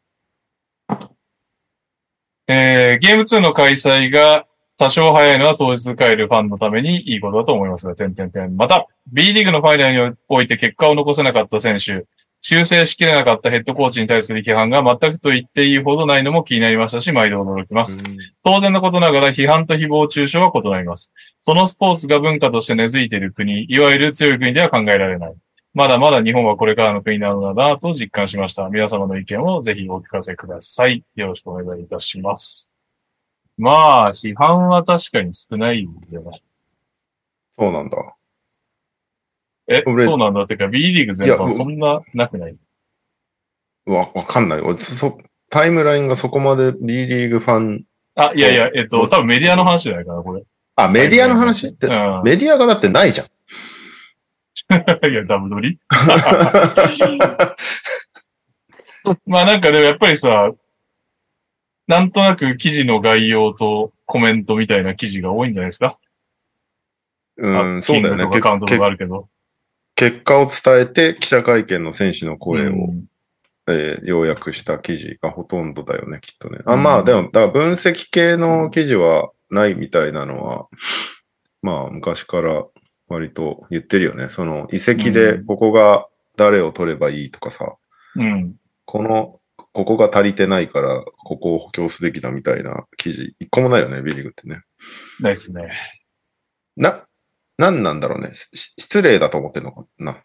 [2.48, 4.46] えー、ゲーム2の開催が
[4.76, 8.56] 多少早いのは当日帰るファンのためにいいことだと思いますが、点々点。
[8.56, 12.06] また、B リーグのファイナルにおいて結果を残せなかった選手、
[12.42, 17.98] 修正しきれなかったヘッドコーチに対する批判が全くと言っていいほどないのも気になりましたし、毎度驚きます。
[18.44, 21.12] 当然のことながら批判と誹謗中傷は異なります。
[21.42, 25.34] そのスポーツが文化として根付いている国、いわゆる強い国では考えられない。
[25.74, 28.68] まだまだ日本はこれからの国なのだなと実感しました。
[28.70, 31.04] 皆様の意見をぜひお聞かせください。
[31.14, 32.70] よろしくお願いいたします。
[33.56, 36.42] まあ、批判は確かに少ないよね。
[37.56, 38.16] そうなんだ。
[39.72, 42.56] え、俺そうなんだってか、B リーグ全いや般そんななくない？
[43.86, 44.60] わ、わかんない。
[44.60, 45.16] 俺そ
[45.48, 47.84] タイムラインがそこまで B リーグファン、
[48.16, 50.42] あ、いやいや、えっと、多分メディアの話じゃないかな、これ。
[50.76, 51.68] あ、メディアの話？
[51.68, 52.22] って、うん。
[52.24, 53.26] メディアがだってないじゃん。
[55.10, 55.78] いや、ダブドリ？
[59.26, 60.50] まあなんかでもやっぱりさ、
[61.86, 65.98] なんとなく記事の概要とコメントみたいな記事が多いんじゃないですか？
[67.38, 68.24] うん、あそうだよね。
[68.24, 69.28] キングとかカウントとけかあるけど。
[70.00, 73.04] 結果を伝えて記者会見の選手の声を、うん
[73.68, 76.60] えー要約した記事がほとんどだよね、きっとね。
[76.64, 80.68] あうんまあ、でも、だから分析系の記事はないみたいなのは、
[81.60, 82.64] まあ、昔から
[83.08, 84.30] 割と言ってるよね。
[84.30, 87.74] その、遺跡でうんここが誰を取ればいいとかさ、
[88.16, 88.54] うん。
[88.86, 89.38] この、
[89.72, 94.62] ここが足りてないから、ここを補強すべきだみたいな記事、一個もないよね、ビリーグってね。
[95.20, 95.70] ないっすね。
[96.76, 97.04] な、
[97.60, 98.30] なんなんだろうね。
[98.32, 100.18] し失礼だと思ってんのかな。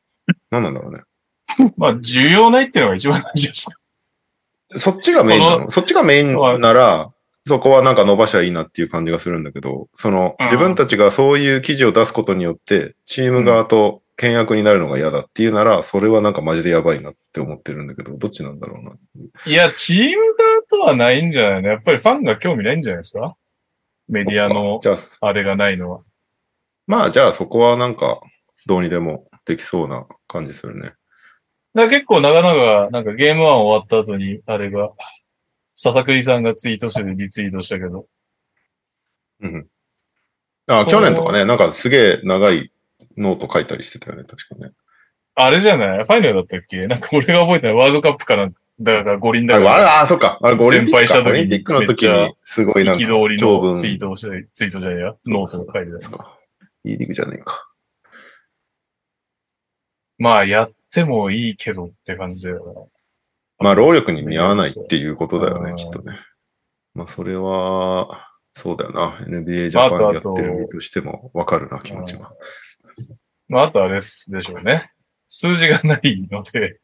[0.50, 1.02] なんなんだろうね。
[1.78, 4.80] まあ、需要ないっていうのが一番大事ですか。
[4.80, 7.12] そっちがメインなこのそっちがメインなら、
[7.48, 18.94] そこはなんか伸ばしゃいいなっていう感じがするんだけど、その、うん自分たちがそういう記事を出すことによって、チーム側と倹約になるのが嫌だっていうなら、それはなんかマジでやばいなって思ってるんだけど、どっちなんだろうな。
[19.46, 21.70] いや、チーム側とはないんじゃないの？
[21.70, 23.36] やっぱりファンが興味ないんじゃないですか？
[24.08, 24.80] メディアの
[25.22, 26.02] あれがないのは。
[26.88, 28.22] まあじゃあそこはなんか、
[28.66, 30.82] どうにでもできそうな感じするね。
[30.82, 30.98] だか
[31.76, 34.92] ら結構長々、なんかゲーム1終わった後に、あれが、
[35.76, 38.06] 笹栗さんがツイートしててリツイートしたけど、
[40.68, 42.72] あ、そう去年とかね、なんかすげえ長い
[43.18, 44.72] ノート書いたりしてたよね、確かね。
[45.36, 46.06] あれじゃない？
[46.06, 46.88] ファイナルだったっけ？
[46.88, 47.76] なんか俺が覚えてない。
[47.76, 50.40] ワールドカップかなんか、だから五輪だあれ、あれから、あ、そっか。
[50.42, 50.98] あれ、オリンピックか。
[51.00, 56.38] 全敗した時にオリンピックの時に、すごいなんか、憤り長文のツイートをして、ツイートじゃないや、ノートを書いてた。
[56.86, 56.90] か。
[56.90, 57.68] いいリーグじゃねえか。
[60.18, 62.90] まあ、やってもいいけどって感じだよ
[63.60, 66.18] まあ、労力に見合わないっていうことだよね、うんきっとね。
[66.94, 69.10] まあ、それは、そうだよな。
[69.26, 72.20] NBA ジまあャパンやってる身としてもわかるな、気持ちが。
[72.20, 72.32] な。
[73.48, 74.92] まあ、あとあれですでしょうね。
[75.28, 76.80] 数字がないので、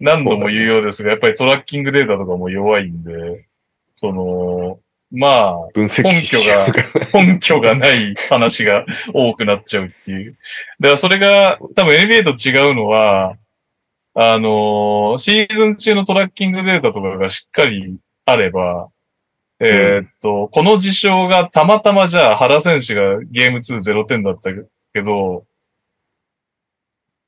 [0.00, 3.48] 何度も言うようですが、やっぱりトラッキングデータとかも弱いんで、
[3.94, 4.80] その、
[5.12, 10.36] まあ、分析根拠が根拠がない話が多くなっちゃうっていう。
[10.80, 13.36] だからそれが多分 NBA と違うのは、
[14.14, 18.88] あのーシーズン中のトラッキングデータとかがしっかりあれば、
[19.60, 24.50] えーっと、この事象がたまたまじゃあ原選手がゲーム2-0点だった
[24.94, 25.44] けど、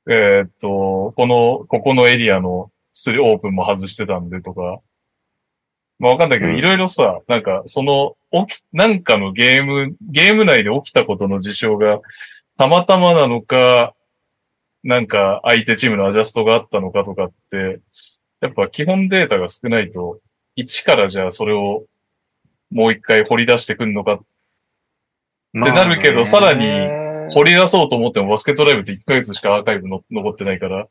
[0.09, 4.79] えーっと、この、ここのエリアのスリーオープンも外してたんでとか、
[5.99, 6.57] まあわかんないけど、うん。
[6.57, 8.15] いろいろさ、なんか、その、
[8.47, 12.01] 起き、なんかのゲーム、ゲーム内で起きたことの事象が、
[12.57, 13.93] たまたまなのか、
[14.83, 17.79] なんか相手チームのアジャストがあったのかとかって、
[18.39, 20.19] やっぱ基本データが少ないと、
[20.55, 21.85] 一からじゃあそれを
[22.71, 24.25] もう一回掘り出してくんのかって
[25.53, 30.87] なるけどさらに掘り出そうと思ってもバスケットライブって1ヶ月しかアーカイブの残ってないから、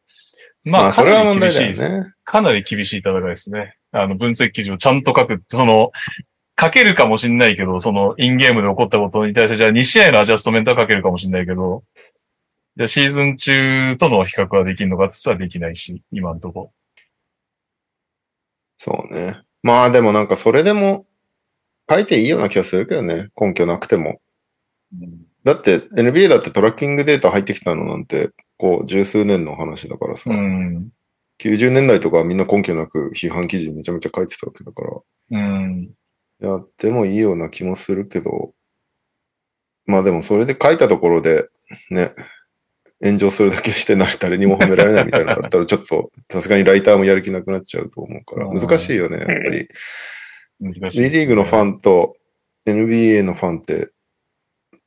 [0.64, 2.00] まあ、まあ、それは問題だよ厳しいです。
[2.00, 2.06] ね。
[2.24, 3.76] かなり厳しい戦いですね。
[3.92, 5.92] あの、分析記事をちゃんと書くって、その、
[6.60, 11.82] 書けるかもしんないけど、その、インゲームで起こったことに対して、じゃあ2試合のアジャストメントは書けるかもしんないけど、
[12.76, 16.72] じゃあシーズン中との比較はできるのかって言ったらできないし、今のとこ。
[18.78, 19.40] そうね。
[19.62, 21.06] まあ、でもなんかそれでも
[21.90, 23.30] 書いていいような気がするけどね。
[23.40, 24.20] 根拠なくても。
[25.44, 30.30] だって NBA だってトラッキングデータ入ってきたのなんて、こう、十数年の話だからさ。
[30.30, 30.88] うん。
[31.40, 35.00] 90年代とかはみんな根拠なく批判記事めちゃめちゃ書いてたわけだから。
[35.30, 35.90] うん。
[36.40, 38.52] やってもいいような気もするけど、
[39.86, 41.48] まあでもそれで書いたところで、
[41.90, 42.12] ね、
[43.02, 49.68] 炎上するだけしてな誰にも褒められないみたいなのだったら ちょっとさすがにライターもやる気なくなっちゃうと思うから、うん難しいよね、やっぱり。
[50.60, 52.16] 難しいです、B リーグのファンと
[52.66, 53.90] NBA のファンって、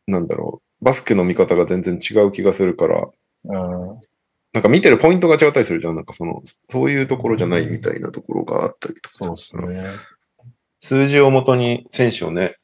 [0.08, 3.12] なんだろう、バスケの見方が全然違う気がするから、うん。
[3.48, 5.96] なんか見てるポイントが違ったりするじゃん。
[5.96, 9.16] なんかその、そういうところじゃないみたいなところがあったりとか。
[9.16, 9.86] そうですね。
[10.80, 12.56] 数字をもとに選手をね、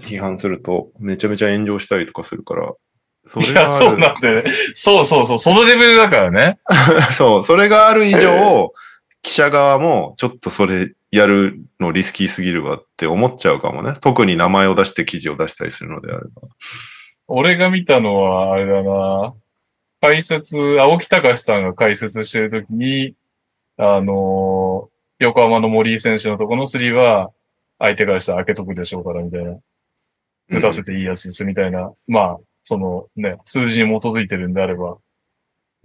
[0.00, 2.72] 批判すると、めちゃめちゃ炎上したりとかするから、
[3.26, 4.52] そいや、そうなんだよね。
[4.74, 6.58] そうそうそう、そのレベルだからね。
[7.10, 8.72] そう、それがある以上、
[9.22, 13.94] 記者側も、ちょっとそれやるのリスキーすぎるわって思っちゃうかもね。
[14.00, 16.42] 特に名前を出して記事を出したりするのであれば。
[17.26, 19.34] 俺が見たのは、あれだな。
[20.06, 23.14] 解説、青木隆さんが解説してるときに、
[23.76, 27.30] あのー横浜の森井選手のとこのスリーは、
[27.78, 29.56] 相手からしたら開けとくでしょうから、みたいな。
[30.50, 31.90] 打たせていいやつです、みたいな。
[32.06, 34.98] まあ、そのね、数字に基づいてるんであれば、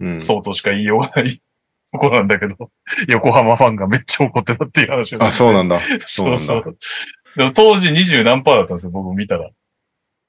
[0.00, 1.40] うん、そうとしか言いようがない
[1.92, 2.70] とこなんだけど、
[3.08, 5.22] 横浜ファンがめっちゃ怒ってたっていう話を。
[5.22, 5.80] あ、そうなんだ。
[6.04, 6.78] そうそそう。
[7.36, 9.50] でも当時20何パーだったんですよ、僕見たら。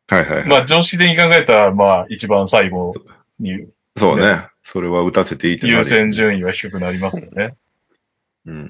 [0.08, 0.48] はいはいはい。
[0.48, 2.94] まあ常識的に考えたら、まあ一番最後
[3.40, 4.48] にそうね。
[4.62, 7.56] それは打たせていいって優先順位は低くなりますよね。
[8.46, 8.68] うん。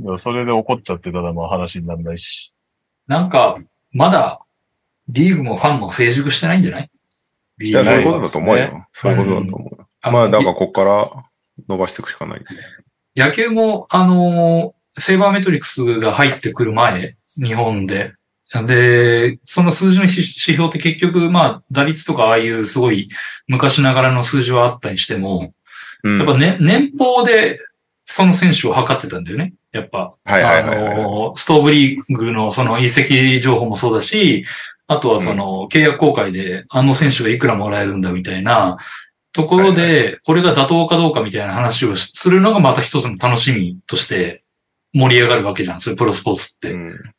[0.00, 2.52] だからそれで怒っちゃってたらまあ話にならないし。
[3.06, 3.56] なんか、
[3.92, 4.40] まだ、
[5.08, 6.90] リーグもファンも成熟してないんじゃない？
[7.60, 8.86] いや、そういうことだと思うよ。
[8.92, 11.24] そういうことだと思うまあ、だのからここから
[11.68, 12.44] 伸ばしていくしかない。
[13.16, 18.12] 野球も、あのーセイバーメトリックスが入ってくる前、日本で。
[18.66, 23.08] で、その数字の指指標って結局、まあ、打率とかああいうすごい
[23.48, 25.54] 昔ながらの数字はあったにしても、
[26.02, 26.18] うん。
[26.18, 27.58] やっぱね、年俸で
[28.04, 29.54] その選手を測ってたんだよね。
[29.72, 30.14] やっぱ。
[30.24, 34.44] はいはいはいはいあのーストーブリーグのその移籍情報もそうだし、
[34.86, 38.76] あとはその契約公開であの選手がいくらもらえるんだみたいな
[39.32, 44.44] ところはいで、これが妥当かどうかみたいな話をするのがまた一つの楽しみとして
[44.92, 45.80] 盛り上がるわけじゃん。
[45.80, 46.72] そういうプロスポーツって。
[46.72, 47.13] うん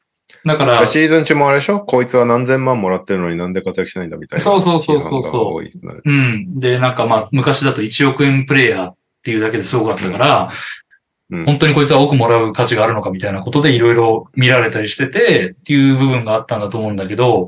[0.45, 1.79] だから、シーズン中もあれでしょ？
[1.79, 4.43] こいつは何千万もらってるのになんで活躍しないんだみたいな。
[4.43, 6.59] そうそうそうそうそううん。
[6.59, 17.47] で、なんかまあ、昔だと1億円プレイヤーっていうだけですごかったから、うん本当にこいつは億もらう価値があるのかみたいなことでいろいろ見られたりしててっていう部分があったんだと思うんだけど、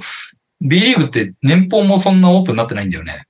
[0.60, 3.28] B リーグって年俸もそんなオープンになってないんだよね。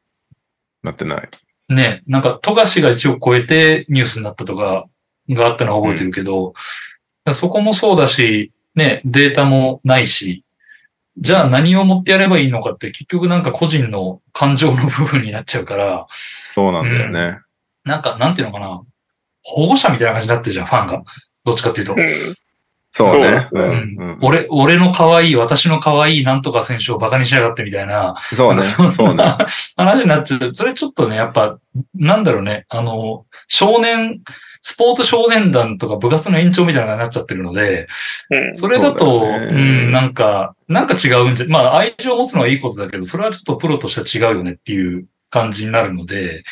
[0.83, 1.29] なってない。
[1.67, 4.85] ね、なんか、富樫が1億超えてニュースになったとか
[5.29, 6.53] があったのは覚えてるけど、
[7.33, 10.43] そこもそうだし、ね、データもないし、
[11.17, 17.39] じゃあ何を持ってやればいいのかって結局なんか個人の感情の部分になっちゃうから、そうなんだよね。
[17.83, 18.81] なんか、なんていうのかな、
[19.41, 21.01] 保護者みたいな感じになってるじゃん、ファンが。
[21.43, 21.95] どっちかっていうと。
[21.95, 22.01] うん。
[22.91, 23.41] そうね。
[23.41, 28.61] そうううんんうん俺、俺の可愛い、私の可愛いなんとか選手をバカにしやがってみたいな、そうね。
[28.93, 29.23] そうね。
[29.75, 30.53] 話になっちゃう。
[30.53, 31.57] それちょっとね、やっぱ、
[31.95, 34.21] なんだろうね、あの、少年、
[34.61, 37.87] スポーツ少年団とか部活の延長みたいなのになっちゃってるので、
[38.29, 38.53] うん。
[38.53, 46.43] それだと、そうん、なんか、なんか違うんじゃ、まあ愛情を持つのはいいことだけど、それはちょっとプロとしては違うよねっていう感じになるので、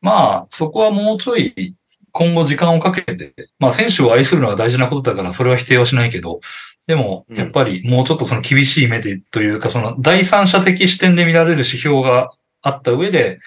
[0.00, 1.74] まあ、そこはもうちょい、
[2.12, 6.40] 今後時間をかけて、まあ選手を愛するのは大事なことだから、それは否定はしないけど、
[6.86, 7.36] でも、うん。
[7.36, 12.30] やっぱりもうちょっとその厳しい目でというか、その第三者的視点で見られる指標が
[12.62, 13.40] あった上で、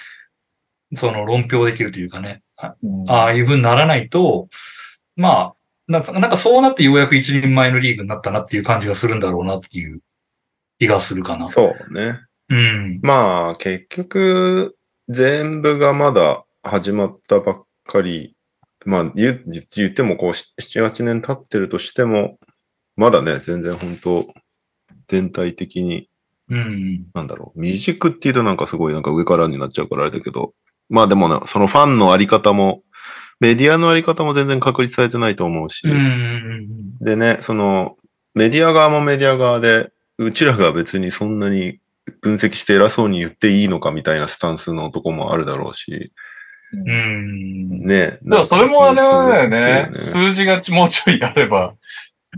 [0.95, 2.75] その論評できるというかね、あ
[3.07, 4.47] ああいう風にならないと、
[5.15, 5.53] まあ、
[5.87, 10.01] なんかなんかそうなってようやく一人前のリーグになったなっていう感じがするんだろうなっていう
[10.79, 11.47] 気がするかな。
[11.47, 12.19] そうね。
[12.49, 12.99] うん。
[13.03, 14.77] まあ、結局、
[15.07, 18.35] 全部がまだ始まったばっかり、
[18.85, 22.37] まあ、言言ってもこう、7、8年経ってるとしても、
[22.95, 24.27] まだね、全然本当
[25.07, 26.09] 全体的に、
[26.49, 27.05] うん。
[27.13, 30.53] なんだろう、未熟っていうとなんかすごいなんか上からになっちゃうからあれだけど、
[30.89, 32.81] まあでもね、そのファンのあり方も、
[33.39, 36.97] メディアのあり方も全然確立されてないと思うし、うん。
[36.99, 37.97] でね、その、
[38.33, 41.79] メディア側もメディア側で、うちらが別にそんなに
[42.21, 46.11] 分析して偉そうに言っていいのかみたいなスタンスのとこもあるだろうし、
[46.73, 47.85] うん。
[47.85, 48.17] ね。
[48.21, 49.91] でもそれもあれはだよね。
[49.99, 51.73] そう数字がもうちょいあれば。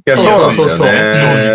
[0.05, 0.93] いや、そうなんだそうそうそうよ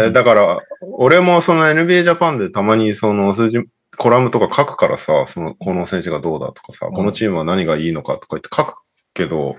[0.06, 0.12] ね。
[0.12, 0.58] だから、
[0.92, 3.58] 俺もその NBA ジャパンでたまにその数字、
[3.96, 8.82] コラムとか書くからさ、その、この選手がどうだとかさ、んこのチームは何がいいのかとか言って書く
[9.14, 9.56] けど、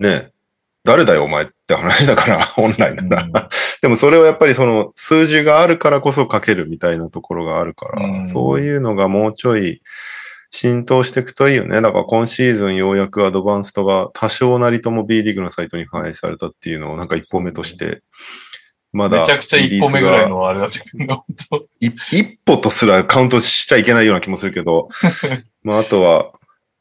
[0.00, 0.32] ね、
[0.84, 3.48] 誰だよお前って話だから、 本来なら。
[3.82, 9.80] でもそれをやっぱりその数字があるからこそ書けるみたいなところがあるから、うんそういうのがもうちょい
[10.50, 11.80] 浸透していくといいよね。
[11.80, 18.02] だから今シーズンようやくアドバンストが多少なりとも B リーグのサイトに反映されたっていうのをなんか一歩目として、
[18.92, 24.88] まだめちゃくちゃ一歩目ぐらいのあれだったけど、本当い一歩とすらカウントしちゃいけないような気もするけど、
[25.64, 26.32] まああとは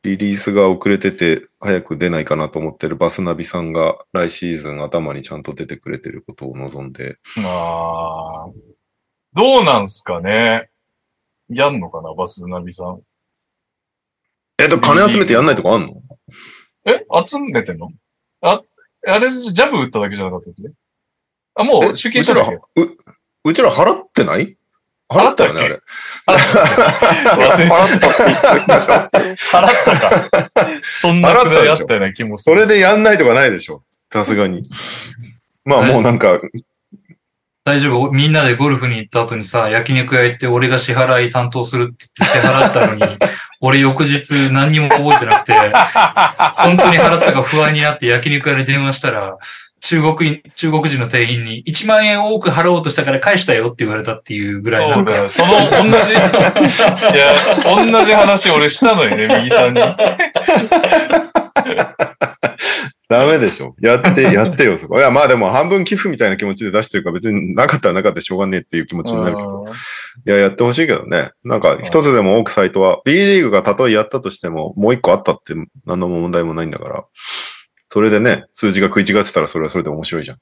[0.04, 8.52] リリースが遅れてて早く出ないかなと思ってるバスナビさんが来シーズン頭にちゃんと出てくれてることを望んで、あー。
[9.34, 10.70] どうなんすかね。
[11.50, 13.02] やんのかな、バスナビさん。
[14.58, 16.02] えっと、金集めてやんないとかあんの？
[16.86, 17.90] え集めてんの？
[18.42, 18.62] あ、
[19.08, 20.64] あれ、ジャブ打っただけじゃなかったっけ？
[21.56, 24.56] あ、もえう集計したんだっけうちら、う、うちら払ってない？
[25.10, 25.80] 払ったよね、あれ。
[26.26, 30.82] 忘れちゃ払ったって言ってました払ったか。
[30.82, 32.56] そんなくらいあったような気もする。
[32.56, 33.84] それでやんないとかないでしょ。
[34.10, 34.70] さすがに。
[35.66, 36.40] まあもうなんか、
[37.66, 38.10] 大丈夫？
[38.12, 43.02] みんなでゴルフに行った後にさ、焼肉屋行って俺が支払い担当するって言って支払ったのに、
[43.60, 45.54] 俺翌日何にも覚えてなくて、
[46.54, 49.38] 本当に払ったか不安になって焼肉屋に電話したら、
[49.82, 55.58] 中国人、中国人の店員に1万円多く払おうとしたから返したよって言われたっていうぐらいなんかその、同
[56.06, 57.36] じ、 いや、
[57.66, 59.82] 同じ話俺したのよね、右さんに。
[63.10, 63.76] ダメでしょ。
[63.82, 64.98] やって、やってよ、そこ。
[64.98, 69.66] いや、まあでも半分寄付みたいな気持ちで出してるから別になかったらなかったでしょうがねえっていう気持ちになるけど。
[70.26, 71.32] いや、やってほしいけどね。
[71.44, 75.56] なんか一つでも多くサイトは、B リーグがたとえやったとしても、もう一個あったって
[75.86, 77.04] 何の問題もないんだから。
[77.94, 80.38] それでね、数字が食い違ってたらそれはそれで面白いじゃん。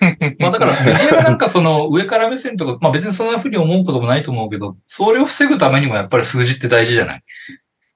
[0.38, 7.22] まあだから、メディアがなんかその上から目線とか、まあ別にそんなふうに思うこともないと思うけど、それを防ぐためにもやっぱり数字って大事じゃない？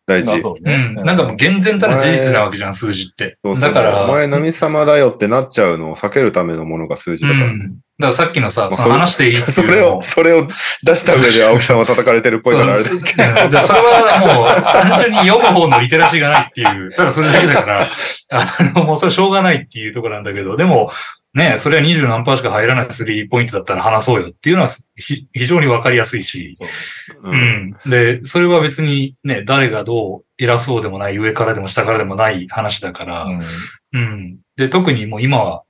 [0.07, 0.33] 大事。
[0.39, 0.69] う。
[0.71, 0.95] ん。
[0.95, 3.37] なんかもう厳然たる事実なわけじゃん、数字って。
[3.45, 7.45] そうそうそうだから、お前何様だよってなっちゃうのを避けるためのものが数字だから。
[7.45, 7.77] うん。
[7.97, 10.49] だからさっきのさ、まあその話していいって それを、それを
[10.83, 12.89] 出した上で青木さんは叩かれてるっぽいからあれだ。
[12.89, 12.97] そう。
[12.97, 17.91] うんでそれはもう単純に読む方のリテラシーがないっていう、ただそれだけだから、
[18.31, 20.91] あの、もうそれしょうがないっていうところなんだけど、でも、
[21.35, 26.69] ね、それは20何パーしか入らないスリーポイントだったら話そうよっていうのはひ非常にわかりやすいし、そう。
[27.25, 27.77] ううん。
[27.87, 27.91] ん。
[27.91, 33.41] で、それは別にね、誰がどう偉そうでもない、上からでも下からでもない話だから、うん。
[33.95, 34.37] うん。
[34.57, 35.64] で、特にもう今は、ん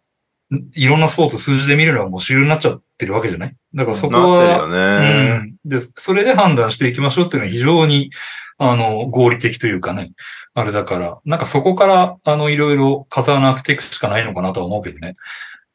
[0.74, 3.56] いろんなスポーツ数字で見るのはもう主流になっちゃってるわけじゃない？
[3.74, 5.40] だからそこは、ね。
[5.64, 5.68] うん。
[5.68, 8.10] で、それで判断していきましょうっていうのは非常に、
[8.58, 10.12] あの、合理的というかね。
[10.54, 15.14] あれだから、なんかそこから、あの、いろいろ風穴開けていくしかないのかなとは思うけどね。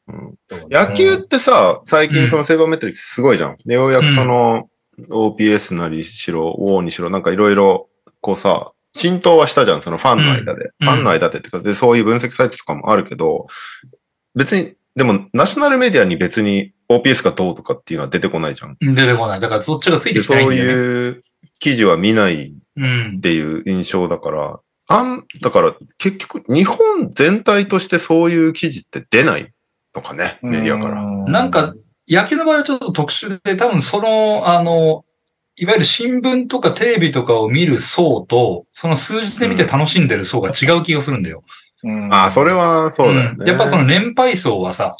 [0.08, 0.34] うん
[0.70, 3.56] 野球ってさ、最近そのセーバーメトリックスすごいじゃん。
[3.64, 4.68] で、ようやくその
[5.08, 7.88] OPS なりしろ、WO にしろ、なんかいろいろ、
[8.20, 10.72] こうさ、浸透はしたじゃん、そのファンの間で。
[10.80, 13.46] うんファンの間でってか、で、そういう分析サイトとかもあるけど、
[14.34, 18.76] 別に、でも、ナショナルメディアに別に OPS がどうとかっていうのは出てこないじゃん。
[18.80, 19.40] 出てこない。
[19.40, 20.82] だからそっちがついてでそうきてないんだよね。
[20.82, 21.22] いう
[21.58, 23.20] 記事は見ないっうん。
[23.20, 29.52] ていう印象だから、あん、だから結局日本全体としてそういう記事って出ない
[29.94, 31.02] のかね、メディアから。
[31.02, 31.74] なんか、
[32.08, 35.04] 野球の場合はちょっと特殊で、多分その、あの、
[35.56, 41.38] いわゆる新聞とかテレビとかを見る層と、その数字で見て楽しんでる層が違う気がするんだよ。
[41.38, 41.59] うん
[42.10, 43.36] ああ、それはそうだよね。
[43.38, 44.96] うんやっぱその年配層はさ、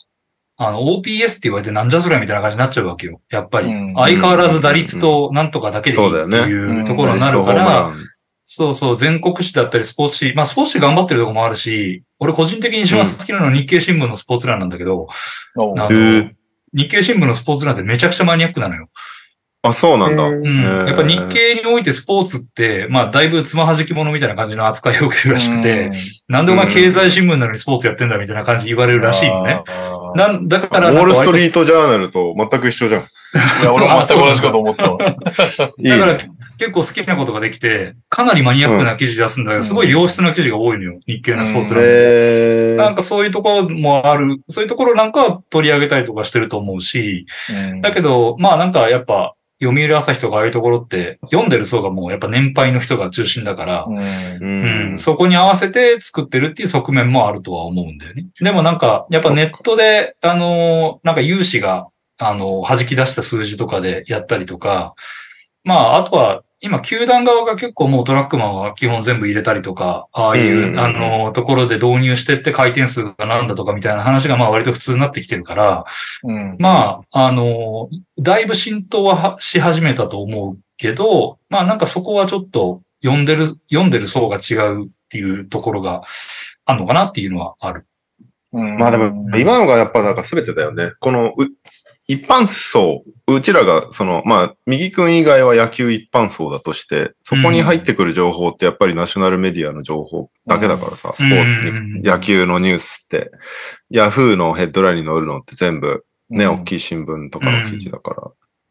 [0.57, 3.21] あの、OPS って言われてなんじゃそりゃみたいな感じになっちゃうわけよ。
[3.31, 3.69] やっぱり。
[3.69, 8.07] うん相変わらず打率となんとかだけでいいってそうだよいうところになるから、ン
[8.45, 15.09] そうそう、全国紙だったりスポーツ紙、まあスポーツ紙頑張ってるとこもあるし、俺個人的に一番好きなのは日経新聞のスポーツ欄なんだけど、
[16.75, 18.89] 日経新聞のスポーツ欄ってめちゃくちゃマニアックなのよ。
[19.63, 20.25] あ、そうなんだ。
[20.25, 25.91] うんやっぱ日経においてスポーツって、まあだいぶつまはじき者みたいな感じの扱いを受けるらしくて、
[26.29, 29.63] なんでお前経済新聞なのにスポーツやってんだみたいな感じで言われるらしいのね。。
[30.15, 33.03] なんだかウらなんかォールストリ割ートジャーナルと全く一緒じゃん。
[33.03, 34.99] いや、俺も全く同じかと思ったわ。
[34.99, 35.17] だか
[35.79, 36.31] らね。
[36.61, 41.01] 結構好きなことができて、かなりマニアックな記事出すんだけど、うんすごい良質な記事が多いのよ。
[41.07, 41.83] 日経のスポーツ欄。
[41.87, 47.25] えなんかそういうところもある、そういうところなんかは取り上げたりとかしてると思うし、
[47.81, 53.99] だけど、まあなんかやっぱ、読売朝日とかああいうところって、読んでる層がもうやっぱ年配の人が中心だから、うん。
[53.99, 54.03] う
[54.41, 54.95] うん。
[54.95, 58.27] ん、そこに合わせて作ってるっていう側面もあるとは思うんだよね。
[58.41, 61.89] でもなんか、やっぱネットで、あのー、なんか有志が、
[62.19, 64.95] あのー、弾き出した数字とかでやったりとか、
[65.63, 75.85] まあ、あとは、今、球団側が結構もうトラックマンは基本全部入れたりとか、ああいう、うんあのー、ところで導入してって回転数がなんだとかみたいな話がまあ割と普通になってきてるから、
[76.23, 77.89] うんまあ、あの、
[78.19, 86.03] だいぶ浸透ははし始めたと思うけど、まあなんかそこはちょっと読んでる、読んでる層が違うっていうところが
[86.67, 87.87] あるのかなっていうのはある。
[88.53, 90.93] うんまあでも、今のがやっぱなんか全てだよね。
[91.01, 91.45] この、う
[92.11, 103.31] 一般層、うちらが、その、まあ、右くん以外は野球一般層だとして、そこに入ってくる情報ってやっぱりナショナルメディアの情報だけだからさ、スポーツ野球のニュースって、
[103.91, 106.51] ヤフーのヘッドラインに載るのって全部ね、うん。
[106.63, 108.23] 大きい新聞とかの記事だから。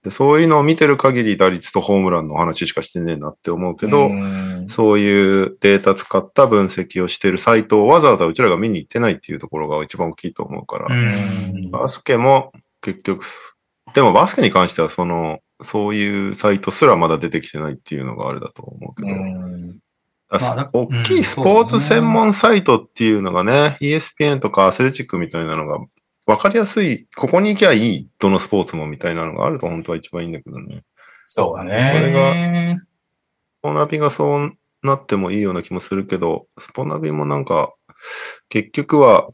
[0.04, 4.66] でそういうのを見てる限り打率とホームランの話しかしてねえなって思うけど、うん。
[4.68, 11.72] そういうデータ使った分析をしてるサイトをわざわざうちらが見に行ってないっていうところが一番大きいと思うから、うん。
[11.72, 13.58] バスケも結局す、
[13.94, 19.26] でもバスケに関してはその、そういうサイトすらまだ出てきてないっていうのがあれだと思うけど、ま
[20.32, 25.80] あだ大きいスポーツ専門サイトっていうのがね、ESPN とかアスレチックみたいなのが
[26.28, 30.84] 分かりやすい、ここに行きゃいい、どのスポーツもみたいなのがあると本当は一番いいんだけどね。
[31.26, 31.92] そうだね。
[31.94, 32.88] それがス
[33.62, 34.54] ポナビがそう
[34.84, 37.74] なってもいいような気もするけど、スポナビもなんか、
[38.50, 39.30] 結局は、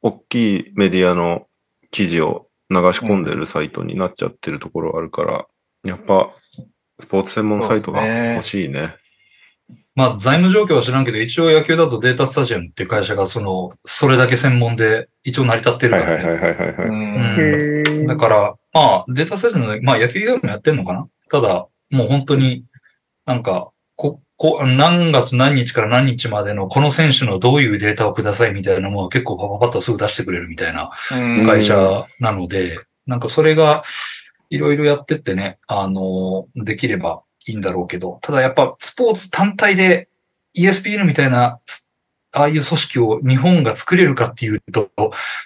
[0.00, 1.46] 大きいメディアの
[1.90, 5.46] 記事を流し込んでるサイトになっちゃってるところあるから、
[5.84, 6.30] やっぱ、
[7.00, 8.94] スポーツ専門サイトが欲しいね。
[9.94, 16.88] まあ財務状況は知らんけど、一応野球だとデータスタジアムっていう会社がその、それだけ専門で一応成り立ってるはいからね、はいはいはいはい、はい。
[16.88, 17.88] うん。
[17.88, 21.08] うんだから、まあ、データセットの、まあ野球以外もやってんのかな？
[21.30, 22.64] ただ、もう本当に、
[23.26, 33.82] なんか、こ、こ、何月何日から何日までのこの選手のどういうデータをくださいみたいなものを結構パパパッとすぐ出してくれるみたいなうん会社なので、なんかそれが
[34.48, 40.08] いろいろやってってね、あの、できればいいんだろうけど、ただやっぱスポーツ単体で
[40.56, 41.58] ESPN みたいな、
[42.30, 44.90] ああいう組織を日本が作れるかっていうと、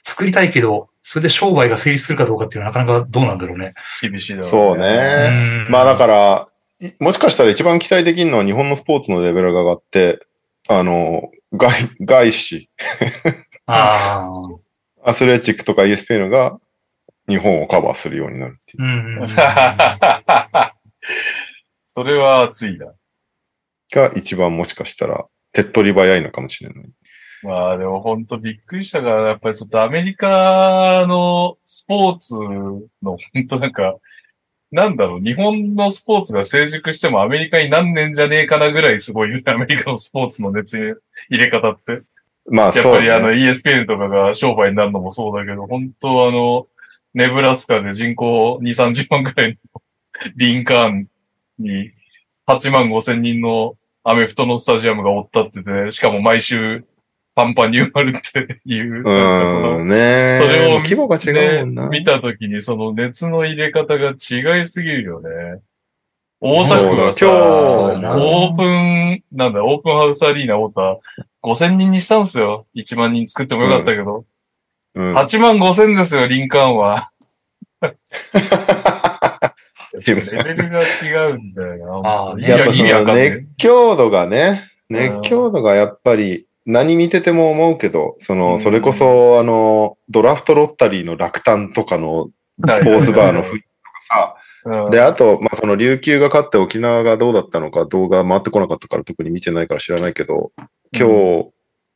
[0.02, 3.73] 作りたいけど、それで商売が成立するかどうかっていうのはなかなかどうなんだろうね。
[4.02, 4.51] 厳しいだろね。
[4.51, 5.66] そうね。
[5.70, 6.52] まあだから、い
[6.99, 10.27] もしかしたら一番期待できるのは日本のスポーツのレベルが上がって、
[10.69, 12.69] あの、外、外資、
[13.67, 14.31] ああ。
[15.11, 16.61] アスレチックとか ESPN が
[17.29, 18.85] 日本をカバーするようになるっていう。
[18.85, 18.87] う
[19.25, 19.29] ん。
[21.85, 22.95] それは熱いな。
[23.93, 26.85] が一番もしかしたら手っ取り早いのかもしれない。
[27.43, 33.97] まあでも本当びっくりしたから、やっぱりちょっとアメリカのスポーツの本当なんか、
[34.73, 42.03] なんだろう、日本のスポーツが成熟してもアメリカに何年じゃねえかなぐらいすごいよね、アメリカのスポーツの熱入れ方って。
[42.47, 42.99] まあやっそう、ね。
[42.99, 46.66] ぱりあの ESPN とかが商売になるのもそうだけど、本当あの、
[47.15, 49.82] ネブラスカで人口2、30万ぐらいの
[50.36, 51.09] リンカーン
[51.59, 51.90] に
[52.47, 56.85] 8万5千人のアメフトのスタジアムが追ったってて、しかも毎週
[57.35, 59.01] パンパンに埋まるっていう。
[59.01, 61.31] うなんねそれを規模が違
[61.61, 61.89] うもんな。
[61.89, 65.29] ね、見たときにその熱の入れ方が違いすぎるよね。
[66.45, 70.99] 大阪今日オープン万、なんだ、オープンハウスアリーナオーター、
[71.45, 72.67] 5000人にしたんですよ。
[72.75, 74.25] 1万人作ってもよかったけど。
[74.95, 75.17] うん。
[75.17, 77.11] 8万5000ですよ、リンカーンは。
[77.83, 77.91] レ
[80.15, 82.11] ベルが違うんだよな。
[82.11, 92.31] あーねやっぱその意味わかんない熱狂度がね、熱狂度がやっぱり何見てても思うけど、その、うんそれこそあの、ドラフトロッタリーの落胆とかの
[92.67, 93.69] スポーツバーの雰囲気と
[94.09, 100.53] かうんさ、で、あと、まあ、その琉球が勝って沖縄がどうだったのか動画回ってこなかったから特に見てないから知らないけど、
[100.97, 101.51] 今日、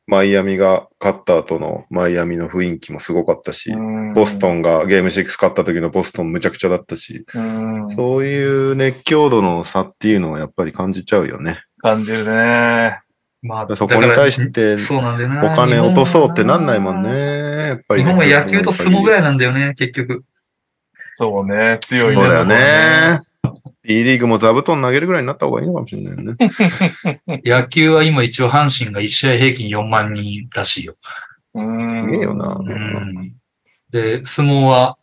[0.08, 3.72] マイアミが勝った後のマイアミの雰囲気もすごかったし、
[4.14, 4.58] ボストン。
[4.58, 11.64] ンがゲーム6勝った時のボストンむちゃくちゃだったし、うんそういう熱狂度の差っていうのはやっぱり感じちゃうよね。
[11.82, 13.00] 感じるね。
[13.46, 15.52] まあ、そこに対してそうなんだよな。
[15.52, 17.10] お金落とそうってなんないもんね。
[17.10, 19.12] やっぱり、日本は野球と相撲ぐい。
[19.12, 20.24] らいなんだよね、結局。
[21.14, 21.78] そうね。
[21.80, 22.22] 強いね。
[22.22, 23.20] そうだよね。
[23.82, 26.36] B リーグも座布団投げるぐらいになった方がいいのかもしれないよね。
[27.44, 30.96] 野球は今一応阪神が1試合平均4万人らしいよ。
[31.54, 32.04] うん。
[32.06, 33.32] すげえよなうん。
[33.90, 34.98] で、相撲は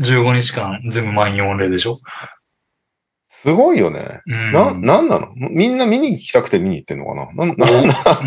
[0.00, 1.98] 15日間全部満員御礼でしょ。
[3.40, 4.20] すごいよね。
[4.26, 4.52] うん。
[4.52, 5.28] な、なんなの？
[5.36, 7.26] みんな見に行きたくて見に行ってんのかな？
[7.26, 7.72] なん、な、な、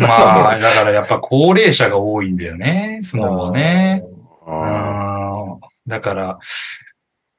[0.00, 4.02] まあ、だからやっぱ高齢者が多いんだよね、相撲はね。
[4.46, 5.60] あうん。
[5.86, 6.38] だから、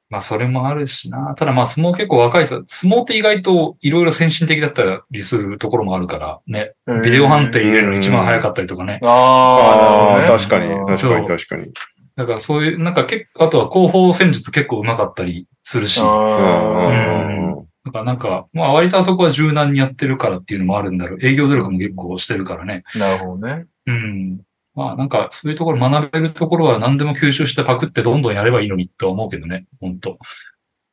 [0.08, 1.34] まあそれもあるしな。
[1.34, 6.74] ただまあ相撲結構若いさ、相撲って意外といろいろ先進的だったりするところもあるからね。
[6.86, 9.00] うんビデオ判定入れるの一番早かったりとかね。
[9.02, 11.72] あああ、ー、確かに、確かに、確かに。
[12.16, 16.00] だからそういう、なんか結構、あとは後方戦術結構上手かったりするし。
[16.00, 21.18] うんだからなんか、まあ割とあそこは柔軟にやってるからっていうのもあるんだろう。
[21.22, 22.84] 営業努力も結構してるからね。
[22.94, 23.66] ーなるほどね。
[23.86, 24.40] うん。
[24.74, 29.66] まあなんかそういうところ学べるところは何でも吸収してパクってどんどんやればいいのにって思うけどね。
[29.80, 30.16] 本当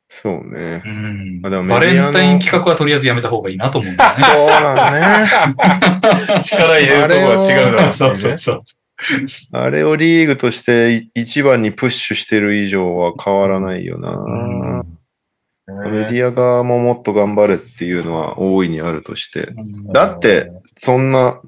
[0.08, 0.88] そうねう。
[0.88, 1.40] ん。
[1.42, 4.16] あでもメバレンタイン企画はとりあえずやめた方がいいなと思うんだよね。
[4.20, 4.90] そうな
[6.28, 6.40] んね。
[6.42, 8.36] 力入れるところは違うだろうそうそうね。
[8.36, 8.60] そう。
[9.52, 14.84] あれをリーグとして一番にプッシュしてる以上は変わらないよな。
[15.66, 19.42] メディア側ももっと頑張れっていうのは大いにあるとして。
[19.56, 21.40] うんだって、そんな、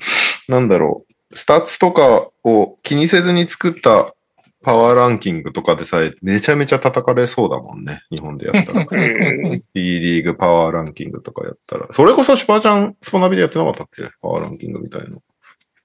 [0.49, 4.15] なんだろう、スタッツとかを気にせずに作った
[4.62, 8.03] パワーランキングとかでさえめちゃめちゃ叩かれそうだもんね。
[8.11, 8.86] 日本でやったら。
[8.91, 9.62] うん。
[9.74, 11.86] B リーグパワーランキングとかやったら。
[11.91, 14.05] それこそシュパーちゃんスポナビでやってなかったっけ？
[14.23, 15.09] パワーランキングみたいな。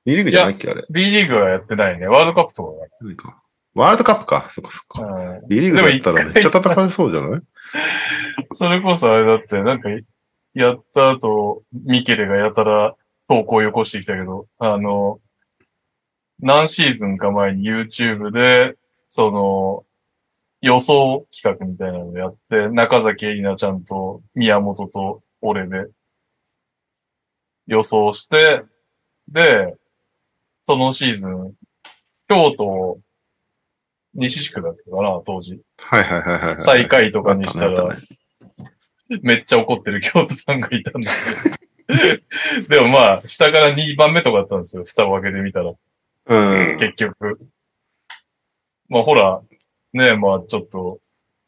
[0.06, 2.08] B リーグじゃないっけあれ？B リーグはやってないね。
[2.08, 2.70] ワールドカップとか
[3.02, 3.42] 何か
[3.80, 4.48] ワールドカップか。
[4.52, 5.40] そっかそっか。
[5.48, 7.42] B リーグでやったらめっちゃ叩かれそうじゃない？
[8.52, 9.90] それこそあれだって、なんか、
[10.54, 12.96] やった後、ミケレがやたら
[13.28, 15.20] 投稿をよこしてきたけど、あの、
[16.40, 18.76] 何シーズンか前に YouTube で、
[19.08, 19.86] その、
[20.62, 25.86] 予想企画みたいなのをやって、中崎エリナちゃんと宮本と俺で
[27.68, 28.64] 予想して、
[29.28, 29.76] で、
[30.62, 31.54] そのシーズン、
[32.28, 33.00] 京都、
[34.14, 35.60] 西地区だったかな、当時。
[35.78, 36.56] はいはいはいはいはい。
[36.58, 37.96] 最下位とかにしたら
[39.22, 41.56] めっちゃ怒ってる京都ファンがいたんですよ。
[42.70, 44.84] でもまあ、下から2番目とかだったんですよ。
[44.86, 45.74] 蓋を開けてみたら。
[46.28, 46.78] うん。
[46.78, 47.40] 結局。
[48.88, 49.42] まあほら、
[49.94, 51.00] ねまあちょっと、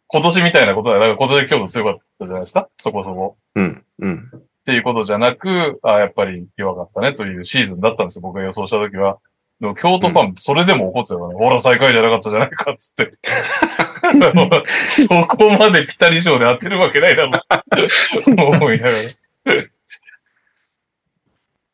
[0.07, 1.01] 今年みたいなことだよ。
[1.01, 3.37] だから今年京都強かったじゃないですかそこそこ。
[3.55, 3.85] うん。
[3.99, 4.23] うん。
[4.23, 8.21] っていうことじゃなく、あやっぱり弱かったねというシーズンだったんですよ。
[8.21, 9.19] 僕が予想したときは。
[9.61, 11.35] でも京都ファン、それでも怒ってたからね。
[11.35, 13.13] ほら、最下位じゃなかったじゃないかっつって。
[14.89, 18.57] そこまでピタリ賞で当てるわけないだろう。
[18.57, 18.97] 思いながら。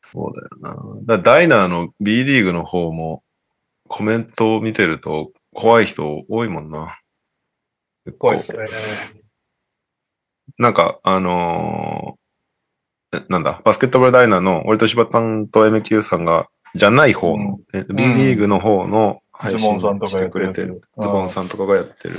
[0.02, 0.48] そうだよ
[1.06, 1.16] な。
[1.16, 3.22] だダイナーの B リーグの方も
[3.88, 7.00] コメントを見てると怖い人多いもんな。
[8.18, 8.66] 怖いですね。
[10.58, 12.28] なんか、あのー
[13.10, 20.80] えなんだ、バスケットボールダイナーの俺と柴田さんと MQ さんが、じゃない方の、え B リーグの方の配信ズボンさんとかしてやってるやつくれてる。
[21.00, 22.18] ズボンさんとかがやってる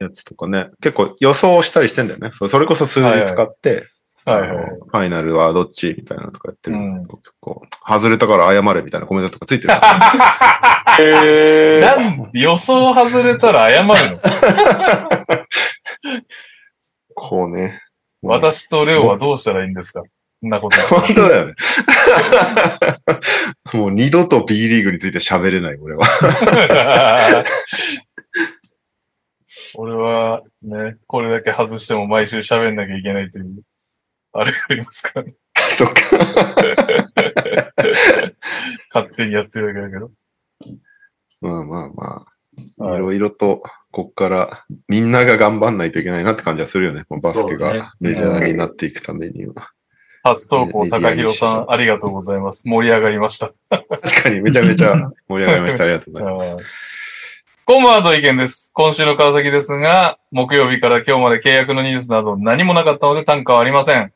[0.00, 2.30] やつとかね、結構予想したりしてんだよね。
[2.32, 3.86] それこそ数字使って、
[4.24, 6.76] はいはいファイナルはどっちみたいなのとかやってる。
[6.76, 9.74] うん結構、外れたから謝れみたいなコメントとかついてる。
[11.00, 13.94] へーなん予想外れたら謝るの？
[17.14, 17.80] こうね。
[18.22, 20.02] 私とレオはどうしたらいいんですか？
[20.42, 20.76] そんなこと。
[20.88, 21.54] 本当だよね。
[23.78, 26.04] もう二度と B リーグについて喋れない、俺は。
[29.74, 33.62] 俺はね、これだけ外しても毎週喋んなきゃいけないという、
[34.32, 35.36] あれがありますからね。
[35.56, 35.94] そっか。
[38.92, 40.10] 勝手にやってるだけだけど。
[41.40, 42.26] まあまあま
[42.80, 43.62] あ、はいいろいろと、
[43.92, 47.04] こっからみんなが頑張んないといけないなって感じはするよね。
[47.22, 49.70] バスケがメジャーになっていくためには。
[50.22, 52.68] 初投稿、高弘さん、ありがとうございます。
[52.68, 53.52] 盛り上がりました。
[53.70, 54.94] 確かにめちゃめちゃ
[55.28, 55.84] 盛り上がりました。
[55.84, 56.56] ありがとうございます。
[57.64, 58.70] コンバート意見です。
[58.74, 64.12] 今週の川崎ですが、木曜日から今日まで契約のニュースなど何もなかったので単価はありません。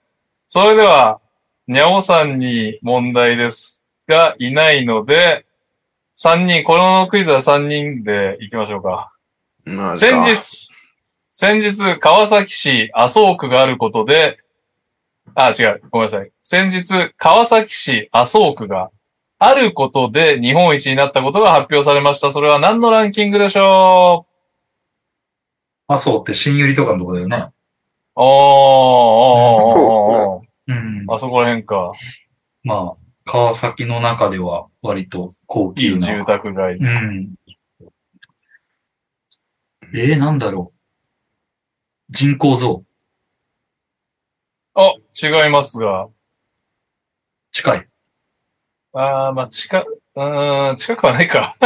[0.47, 1.21] それでは、
[1.67, 5.45] にゃおさんに問題ですが、いないので、
[6.17, 9.13] 3人、このクイズは3人で行きましょうか。
[9.65, 10.77] まあ先日、
[11.33, 14.39] 先日、川崎市麻生区があることで、
[15.35, 16.31] あ、違う、ごめんなさい。
[16.43, 18.91] 先日、川崎市麻生区が
[19.39, 22.31] あることで日本一になったことが発表されました。
[22.31, 24.27] それは何のランキングでしょ
[25.89, 27.37] あ、そうって新百合とかのとこだよね。
[27.37, 27.51] う
[28.17, 31.05] おー、そうん。
[31.09, 31.93] あそこら辺か。
[32.65, 35.99] まあ、川崎の中では割と高い級な。
[35.99, 36.77] い住宅街。
[36.77, 37.35] うん。
[39.95, 40.79] えー、なんだろう。
[42.11, 42.85] 人口増。
[44.77, 46.09] あ、違いますが。
[47.51, 47.89] 近い。
[48.93, 51.57] あー、まあ、近、うーん、近くはないか。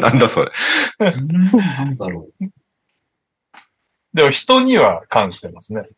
[0.00, 0.52] なんだそれ。
[0.98, 2.44] うんなんだろう。
[4.12, 5.88] でも人には関してますね。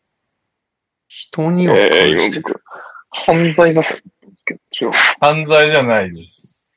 [1.07, 2.39] 人にはえー、関して。
[2.39, 2.61] 今僕、
[3.09, 4.03] 犯罪だったんで
[4.35, 4.53] すけ
[4.85, 4.91] ど。
[5.19, 6.71] 犯罪じゃないです。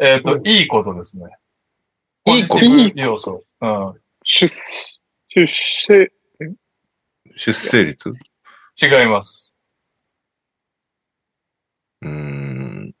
[0.00, 1.26] えっ、と、いいことですね。
[2.26, 3.44] いいこと要素。
[3.60, 3.94] うん。
[4.24, 6.12] 出、出世、
[7.36, 8.10] 出生率？
[8.10, 8.14] う
[8.82, 9.56] 違います。
[12.02, 12.94] ーん。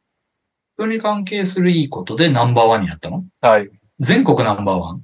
[0.76, 3.24] 人に関係するいいことでナンバーワンになったの？
[3.40, 3.70] はい。
[3.98, 5.02] 全国ナンバーワン？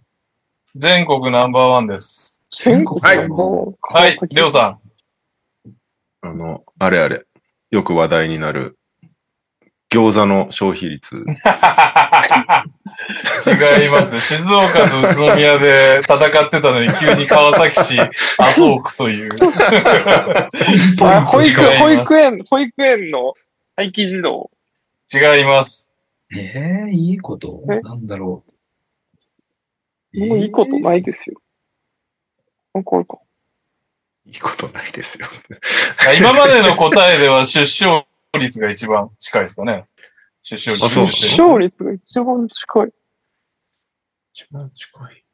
[0.77, 2.43] 全国ナンバーワンです。
[2.55, 3.01] 全国？
[3.01, 4.79] はいのはい、りょうさ
[6.21, 7.25] あの、あれあれ。
[7.71, 8.79] よく話題になる。
[9.93, 11.17] 餃子の消費率。
[11.17, 11.19] ん。
[13.47, 14.19] 違います。
[14.21, 19.31] 静岡と宇都宮で戦ってたのに急に川崎市麻生区という。
[21.03, 23.35] あ保育保育園、保育園の
[23.77, 24.51] 待機児童。
[25.13, 25.93] 違います。
[26.35, 27.63] えー、いいこと？
[27.71, 27.81] え？
[27.81, 28.45] なんだろ
[30.15, 30.27] う。
[30.27, 31.41] もういいことないですよ。
[32.75, 35.27] いいことないですよ。
[36.19, 38.07] 今までの答えでは出生
[38.39, 39.85] 率が一番近いですかね。
[40.43, 40.89] 出生率。
[40.89, 42.89] 出生率が一番近い。
[44.33, 45.25] 一番近い。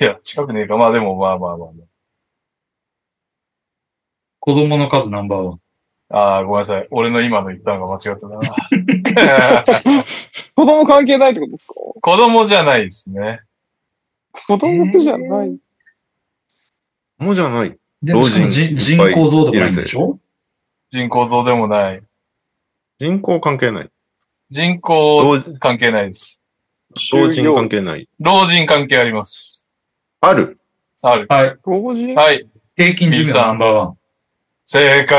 [0.00, 0.76] いや、近くねえか。
[0.76, 1.84] まあでも、まあまあまあま
[4.40, 5.60] 子供の数ナンバーワン。
[6.10, 6.18] あ。
[6.18, 6.88] ああ、ごめんなさい。
[6.90, 8.40] 俺の今の言ったのが間違ってたな。
[10.56, 11.74] 子供関係ないってことですか？
[12.00, 13.40] 子供じゃないですね。
[14.46, 15.58] 子供じゃない。
[17.18, 17.76] もうじゃない。
[18.02, 20.18] でも老人人口増とかないんでしょ？
[20.90, 22.02] 人口増でもない。
[23.00, 23.90] 人口関係ない。
[24.50, 26.40] 人口老関係ないです。
[27.12, 28.08] 老人関係ない。
[28.18, 29.70] 老人関係あります。
[30.20, 30.58] ある？
[31.02, 31.26] ある。
[31.28, 31.56] はい。
[31.64, 32.48] 老人はい。
[32.76, 33.98] 平均寿命ナンバーワン。
[34.64, 35.16] 正解。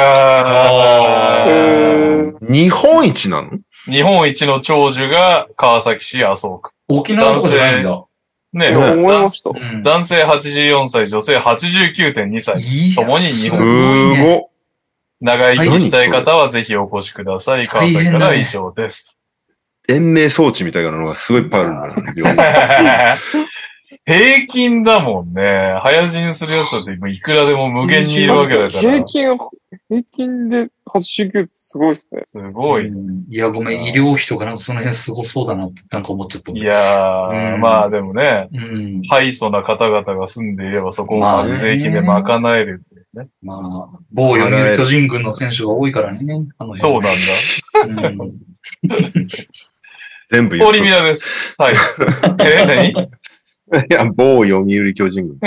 [1.48, 3.52] えー日本一なの？
[3.86, 6.72] 日本一の長寿が川崎市麻生区。
[6.90, 8.06] 沖縄とかじゃないんだ。
[8.52, 9.52] ね、ね思いました。
[9.52, 12.60] うん男性84歳、女性89.2歳。
[12.60, 13.68] いや共に日す本ごい
[14.18, 14.49] ねごっ。
[15.22, 17.68] 長生きしたい方はぜひお越しください。
[17.68, 19.18] 川崎からは以上です。
[19.90, 23.16] 延命装置みたいなのがすごいいっぱいあるんだ。
[24.06, 25.78] 平均だもんね。
[25.82, 29.04] 早死にするやつだっていくらでも無限にいるわけだから平。
[29.04, 29.38] 均、
[29.88, 32.22] 平均で89ってすごいですね。
[32.26, 32.88] すごい。
[32.88, 36.52] うんいや、ごめん、医療費とかなんかその辺すごそうだなってなんか思っちゃった。
[36.52, 39.02] いやー、うんまあでもね、うん。
[39.04, 43.28] 敗訴な方々が住んでいればそこを税金で賄えるっね。
[43.42, 46.48] まあ、某読売巨人軍の選手が多いからね。
[46.58, 48.24] あのそう辺なんだ。
[48.24, 48.40] うん
[50.30, 51.56] 全部言オリミラです。
[51.60, 51.76] はい。
[52.40, 52.90] え、何？
[53.90, 55.40] いや、某読売巨人軍。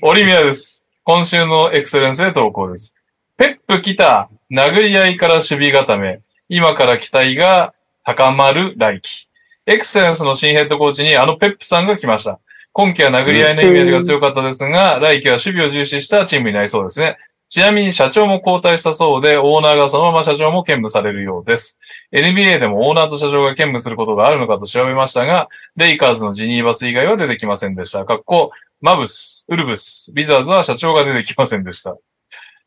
[0.00, 0.88] オリミラです。
[1.04, 2.94] 今週のエクセレンスで投稿です。
[3.36, 7.74] ペップ来た、殴り合いから守備固め、今から期待が
[8.04, 9.28] 高まる来季。
[9.66, 12.40] エクセレンスの新ヘッドコーチにあのペップさんが来ました。
[12.74, 17.18] 今季は殴り合いのイメージが強かったですが、来季は守備を重視したチームになりそうですね。
[17.48, 21.78] ちなみに社長も交代したそうで、オーナーがそのまま社長も兼務されるようです。
[22.12, 28.04] NBA でもオーナーと社長が兼務することがあるのかと調べましたが、レイカーズのジニーバス以外は出てきませんでした。
[28.04, 31.96] かっこマブス、ウルブス、ビザーズは社長が出てきませんでした。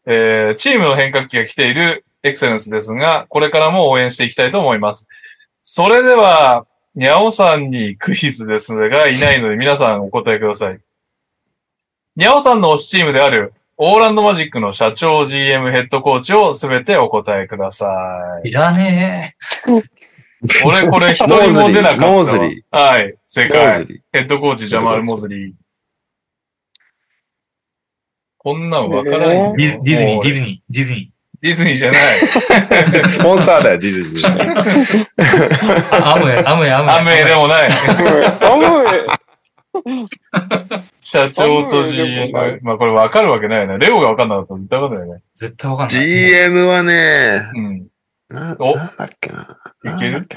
[0.06, 5.06] えーチームの変革期が来ているエクセレンスですが、これからも応援していきたいと思います。
[5.64, 6.66] それでは、
[6.98, 10.80] にゃおさんにクイズですが、いないので皆さんお答えください。
[12.16, 17.86] にゃおさんの推しチームである、オーランドマジックの社長 GM ヘッドコーチをすべてお答えくださ
[18.44, 18.50] い。
[18.50, 19.36] いらね
[20.66, 22.12] 俺これ一人も出なかったわ。
[22.14, 24.02] モーズリーはい、正モ解。
[24.12, 25.54] ヘッドコーチジャマール・モズリー。
[28.40, 29.56] こんなんわからんよ。
[29.56, 30.74] ディディズニー、ディズニー。
[30.74, 31.12] ディズニ
[31.42, 32.02] ディズニーじゃない。
[33.10, 34.28] スポンサーだよ、ディズニー。
[36.04, 37.00] アムウェイ、アムウェイ、アムウェイ。
[37.00, 37.70] アメでもない。
[37.70, 39.08] アムウェイ
[41.02, 42.32] 社長と GM。
[42.64, 43.78] まあこれわかるわけないよね。
[43.78, 45.22] レオがわかんなかったら絶対わかんないよね。
[45.36, 46.08] 絶対わかんない。
[46.08, 47.88] GM はね、うん。
[48.30, 49.58] な、おなんだっけな。
[49.86, 50.28] いける？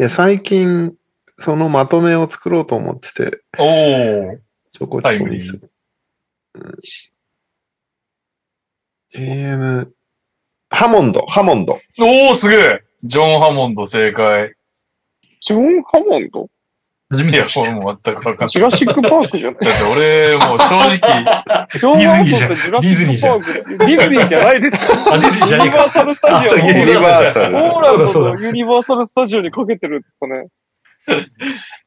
[0.00, 0.94] いや、最近、
[1.38, 4.38] そのまとめを作ろうと思ってて、おー。
[4.70, 7.12] ちょこちタイムリーょこにする。
[9.16, 9.94] うん GM、
[10.70, 11.78] ハモンド、ハモンド。
[12.00, 14.54] おー、すげえジョン・ハモンド正解。
[15.40, 16.48] ジョン・ハモンド？
[17.12, 17.64] いや、初めて。
[17.64, 18.48] これもう全くわかんない。
[18.48, 19.60] ジュラシック・パークじゃない？
[19.60, 23.78] だって俺、もう正直、ジョン・ハモンドってジュラシック・パーク？
[23.78, 23.86] で。
[23.86, 24.98] ディズニーじゃないですよ。
[25.12, 25.70] あ、ディズニーじゃねえか。
[25.70, 27.56] ユニバーサル・スタジオのあそうユニバーサル。
[27.56, 30.48] オーランドのユニバーサル・スタジオにかけてるんですかね。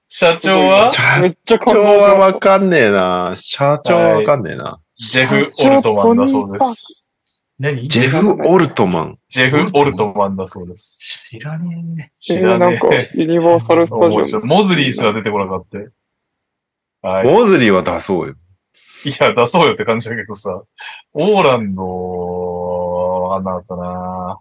[0.07, 0.91] 社長は？
[0.91, 3.33] 社めっちゃ感動長はわかんねえな。
[3.35, 4.79] 社長はわかんねえな。
[5.09, 7.09] ジェフ・オルトマンだそうです。
[7.59, 7.87] 何？
[7.87, 9.17] ジェフ・オルトマン。
[9.29, 11.27] ジェフ・オルトマンだそうです。
[11.29, 13.95] 知らね知らねえーなんか、ユニバーサル スタ
[14.27, 14.45] ジオの。
[14.45, 15.65] モズリーすら出てこなかっ
[17.01, 17.07] た。
[17.07, 17.27] はい。
[17.27, 18.35] モズリーは出そうよ。
[19.05, 20.61] いや、出そうよって感じだけどさ。
[21.13, 24.39] オーランド、わかんなかったな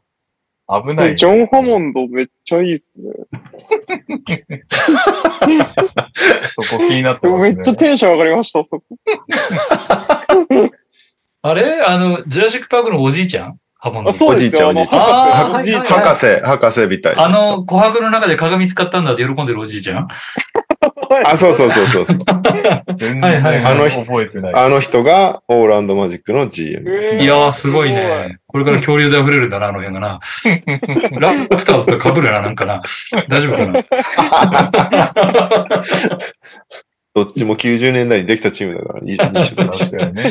[0.82, 1.16] 危ない、ね。
[1.16, 3.12] ジョン・ハモンドめっちゃいいっすね。
[6.48, 7.54] そこ気になってでもますね。
[7.54, 8.82] めっちゃテンション上がりました、そこ。
[11.46, 11.50] え。
[11.50, 11.82] あれ？
[11.82, 13.58] あの、ジュラシックパークのおじいちゃん？
[13.78, 14.70] ハモンドあ、そうですよ。
[14.70, 15.82] あの、おじいちゃんおじいちゃん。
[15.82, 17.14] 博士、博士みたい。
[17.16, 20.08] あの、琥珀の中で鏡使ったんだって喜んでるおじいちゃん？
[21.24, 22.16] あ、そうそうそうそうそう。
[22.96, 24.54] 全然あの人覚えてない。
[24.54, 26.90] あの人がオーランドマジックの GM。
[26.90, 28.38] えーいやー、すごいね。
[28.48, 30.18] これから恐竜で溢れるんだな、あの辺がな。
[31.20, 32.82] ラプターズと被るな、なんかな。
[33.28, 33.84] 大丈夫かな？
[37.14, 40.24] どっちも90年代にできたチームだから、いいいい種類確かにね。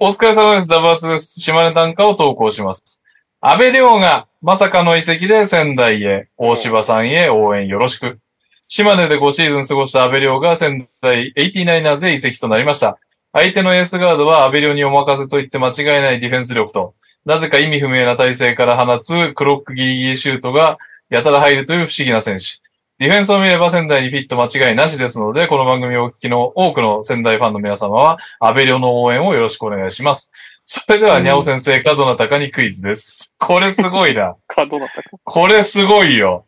[0.00, 0.68] お疲れ様です。
[0.68, 1.40] ダバーツです。
[1.40, 3.00] 島根短歌を投稿します。
[3.40, 8.20] 安倍亮がまさかの移籍で仙台へ、大柴さんへ応援よろしく。
[8.68, 13.00] 島根で5シーズン過ごした安倍亮が仙台 89ers へ移籍となりました。
[13.32, 16.94] 相手のエースガードは安倍亮にお任せと言って間違いないディフェンス力と、
[17.24, 20.78] なぜか意味不明な体勢から放つクロックギリギリシュートが
[21.10, 22.60] やたら入るという不思議な選手。
[22.98, 30.32] ディフェンスを見れば仙台にフィット間違いなしですので、この番組をお聞きの多くの仙台ファンの皆様は、安倍亮の応援をよろしくお願いします。
[30.64, 33.32] それでは、にゃお先生かどなたかにクイズです。
[33.38, 34.34] これすごいな。
[34.48, 35.10] 角だったか。
[35.22, 36.44] これすごいよ。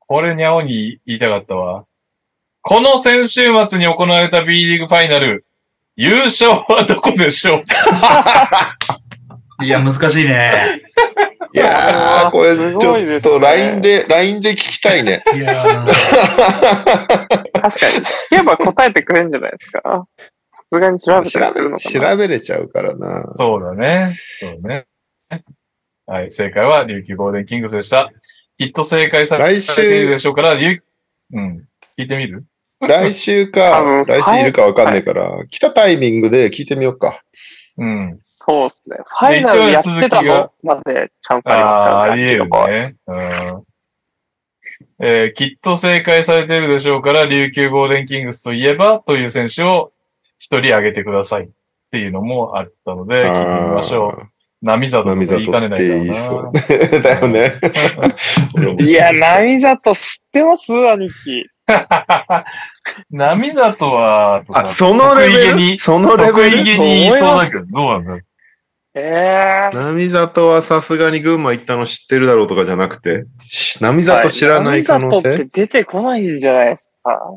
[0.00, 1.84] これにゃおに言いたかったわ。
[2.62, 5.46] この先週末に行われた B リーグファイナル、
[5.94, 7.62] 優勝はどこでしょう
[9.64, 10.82] いや、難しいね。
[11.52, 15.22] いやー、 これすちごいですねょっと LINE で、LINE で聞きたいね。
[15.34, 17.70] いやー 確かに。
[17.70, 17.72] 聞
[18.30, 19.80] けば答えてくれるんじゃないですか。
[19.82, 20.06] さ
[20.72, 22.10] すがに調べ調たりするのべ、かな。
[22.10, 23.30] 調べれちゃうからな。
[23.32, 24.16] そうだね。
[24.40, 24.86] そうね。
[26.06, 28.10] はい、正解は琉球ゴールデンキングスでした。
[28.58, 30.82] きっと正解され来週ているでしょうから、琉
[31.32, 31.64] うん。
[31.98, 32.44] 聞いてみる？
[32.80, 37.22] 来週多か分、来週いるかわかんないから、来たタイミングで聞いてみようか。
[37.76, 38.20] うん。
[38.48, 38.96] そうですね。
[39.04, 42.80] ファイナルやってたのまでチャンスああ、ありあり得ますからね。
[42.80, 42.96] るね。
[43.06, 43.12] う
[43.58, 43.64] ん。
[45.00, 49.92] えーきっと正解されているでしょうから、琉球ゴールデンキングスといえばという選手を
[50.38, 51.48] 一人挙げてくださいっ
[51.90, 54.28] ていうのもあったので、聞いてみましょう。
[54.60, 56.04] 波里とか波言いかねないからな。
[56.04, 57.02] 言いそう。
[57.02, 57.52] だよね。
[58.84, 60.02] いや、波里知っ
[60.32, 60.72] てます？
[60.72, 61.46] 兄貴。
[63.12, 65.72] 波里は、あ、そのレベ得意げに？
[65.72, 66.62] ルそのレベル？
[66.64, 68.22] げに言いそうだけど、どうなんだろう
[69.00, 77.36] ええ波里はさすがに群馬行ったの知ってるだろうとかじゃなくて、し波里知らない可能波里って性出てこないじゃないですか？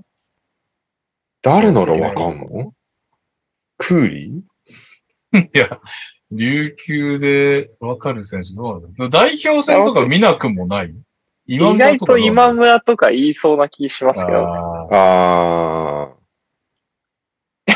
[1.44, 2.74] 誰ならわかんの？
[3.78, 5.44] クーリー？
[5.44, 5.80] いや、
[6.32, 10.94] 琉球でわかる選手どうなんだ代表戦とか見なくもない？
[11.48, 14.38] 意外と今も村とか言いそうな気しますけど。
[14.40, 16.21] ああ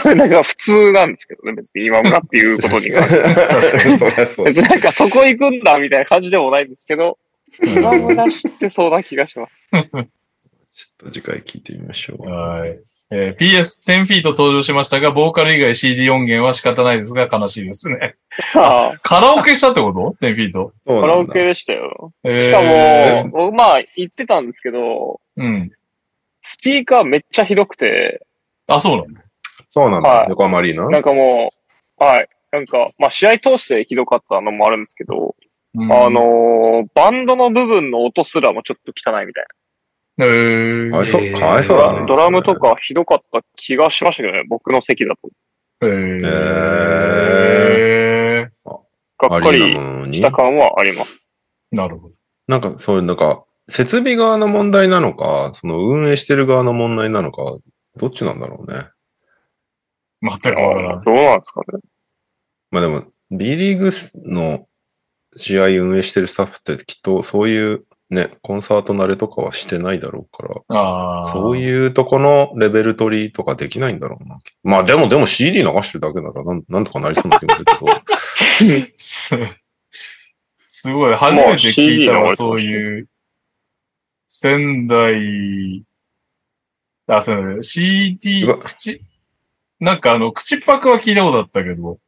[0.16, 3.18] なんか普通なんですけどね、別に今村っていうことに関して。
[3.90, 3.98] ー。
[3.98, 9.68] そりゃそう別になんかそこ行くんだみたいな感じでもないんですけど、ー今村知ってそうな気がします。
[9.72, 10.06] ちょっ
[10.98, 12.30] と次回聞いてみましょう。
[12.30, 12.80] はい。
[13.12, 18.16] えー PS、10フィート登場しましたが、ボーカル以外 CD 音源は仕方ないですが悲しいですね。
[18.56, 20.74] ああカラオケしたってこと ?10 フィート？
[20.86, 22.12] カラオケでしたよ。
[22.24, 25.72] えーしかも、僕まあ言ってたんですけど、うん。
[26.40, 28.22] スピーカーめっちゃひどくて、
[28.68, 29.22] あ、そうなんだ。
[29.76, 30.10] そうなんだ。
[30.10, 30.90] はい横浜アリーナ？
[30.90, 31.52] なんかも
[32.00, 32.30] う、はい。
[32.52, 35.36] なんか、まあ試合通してひどかったのもあるんですけど、
[35.76, 39.46] うんあ、のーバンドの部分の音すらもちょっと汚いみたい
[40.20, 42.00] えーかわいそう、えーかわいそうドだな。
[42.00, 45.30] ラドラムとかひどかった気がしましたけどね、僕の席だと。
[45.82, 46.26] えー
[48.66, 48.80] あ
[49.18, 49.74] がっかり
[50.14, 50.32] した。
[50.32, 51.28] 感はあります。
[51.72, 52.16] なるほど。
[52.48, 57.58] なんか、そういう、なんか、設備側の問題なのか、その運営してる側の問題なのか、
[57.98, 58.88] どっちなんだろうね。
[60.30, 61.04] 全くわからん。
[61.04, 61.80] どうなんですかね。
[62.72, 63.90] まあでも、B リーグ
[64.30, 64.68] の
[65.38, 71.26] 試合運営してるスタッフってきっとそういうね、コンサート慣れとかはしてないだろうから。
[71.26, 74.38] そういうとこのレベル取りとかできないんだろうな。
[74.64, 78.92] まあでも、でも CD 流してるだけならなんなんとかなりそうな気もするけど。
[78.96, 79.36] す
[80.66, 81.16] すごい。
[81.16, 83.08] 初めて聞いたのそういう。
[84.28, 85.84] 仙台、
[87.08, 87.64] あ、すみません。
[87.64, 89.02] CD 口、
[89.86, 92.00] なんかあの、口パクは聞いたことあったけど、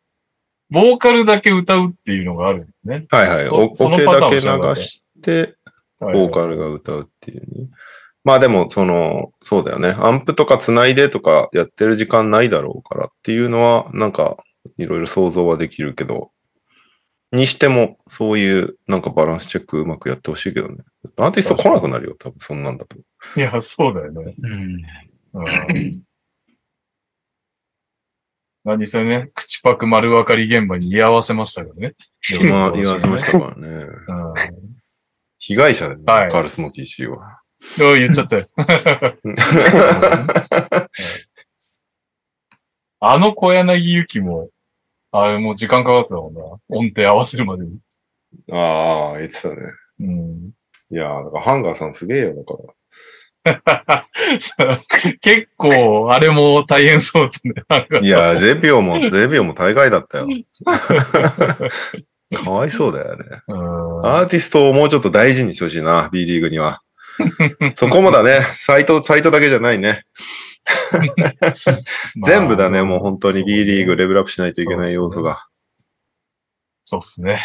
[0.72, 3.06] ボーカルだけ歌うっていうのがあるんですね。
[3.12, 3.46] はいはい。
[3.46, 5.54] そおオケそのパターンだけ流して、はい
[6.00, 7.70] ボーカルが歌うっていうね。
[8.24, 9.96] まあでも、その、そうだよね。
[9.98, 14.38] アンプとか繋いでとかやってる時間ないだろうからっていうのは、なんか、
[14.78, 16.32] いろいろ想像はできるけど、
[17.32, 20.84] にしても、そういう、なんかバランスチェックうまくやってほしいけどね。
[21.18, 22.98] アーティスト来なくなるよ、多分そんなんだと。
[23.36, 24.36] いや、そうだよね。
[24.38, 26.07] うん。
[28.68, 28.80] うん。
[28.80, 31.96] 何せね、口パク丸分かり現場に居合わせましたからね。
[32.52, 33.68] まあ、言わせましたからね。
[33.68, 33.88] うん。
[35.40, 37.40] 被害者だよね、はいカールスモーキー氏は。
[37.80, 38.48] おい言っちゃったよ。
[43.00, 44.50] あの小柳ゆきも、
[45.12, 46.42] あれもう時間かかってたもんな。
[46.70, 47.80] 音程合わせるまでに。
[48.52, 49.56] ああ、言ってたね。
[50.00, 50.52] うん。
[50.90, 52.60] いやーだからハンガーさんすげえよ、だから。
[55.22, 57.30] 結構、あれも大変そう
[57.70, 57.88] だね。
[58.04, 60.28] いやー、ゼビオも、ゼビオも大概だったよ。
[62.36, 63.24] かわいそうだよね。
[63.48, 66.82] うんアーティストをもうちょっと大事にしてほしいな、B リーグには。
[67.74, 68.40] そこもだね。
[68.56, 70.06] サイト、サイトだけじゃないね。
[72.26, 75.48] 全部だね、もう本当に B リーグレベルアップしないといけない要素が。
[76.84, 77.42] そうっすね。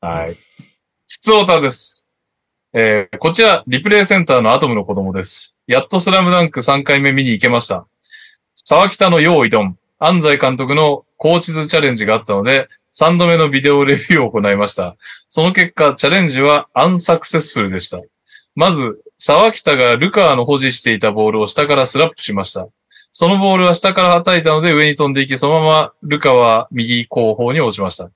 [0.00, 0.36] はい。
[1.08, 2.03] 普通オタです。
[2.76, 5.54] えー、こちら、リプレイセンターのアトムの子供です。
[5.68, 7.86] やっとスラムダンク3回目見に行けました。
[8.56, 14.96] 沢北の用意ドン、安西監督のコーチズチャレンジがあったので、3度目のビデオレビューを行いました。
[15.28, 18.00] その結果、チャレンジはアンサクセスフルでした。
[18.56, 22.66] まず、沢北がルカーの保持していたボールを下からスラップしました。
[23.12, 28.10] そのボールは下から叩いたので上に飛んでいき、そのままルカは右後方に落ちました。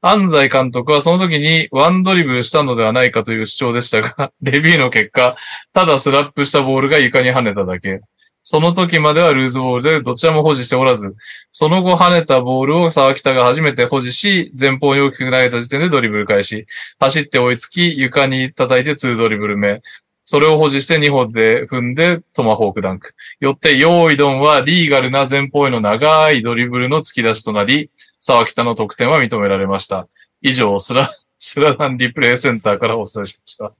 [0.00, 5.36] 安西監督はその時にワンドリブルしたのではないかという主張でしたが、 レビューの結果、
[5.72, 8.00] ただスラップしたボールが床に跳ねただけ。
[8.48, 11.16] その時まではルーズボールでどちらも保持しておらず、
[11.50, 16.66] その後跳ねたボールを沢北が初めて保持し、前方に大きく投げた時点でドリブル開始。
[17.00, 19.82] 走って追いつき、床に叩いて2ドリブル目。
[20.22, 23.14] それを保持して2歩で踏んでトマホークダンク。
[23.40, 27.90] よって、用意ドンはリーガルな前方への長いドリブルの突き出しとなり、
[28.26, 30.08] 沢北の得点は認められました。
[30.40, 33.72] 以上、スラ、 スラダンリプレイセンターからお伝えしました。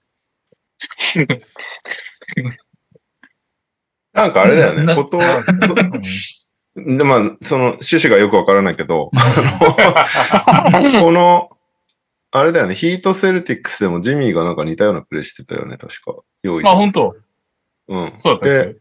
[4.23, 4.84] なんかあれだよね。
[4.84, 5.25] なこと、で、
[7.05, 9.10] まあ、その趣旨がよくわからないけど、
[11.00, 11.50] この、
[12.31, 16.15] あれだよね、ヒートセルティックスでもジミーがなんか似たようなプレイしてたよね、確か。
[16.44, 17.16] 用意まあ、本当？
[17.89, 18.12] うん。
[18.16, 18.76] そうだったっで、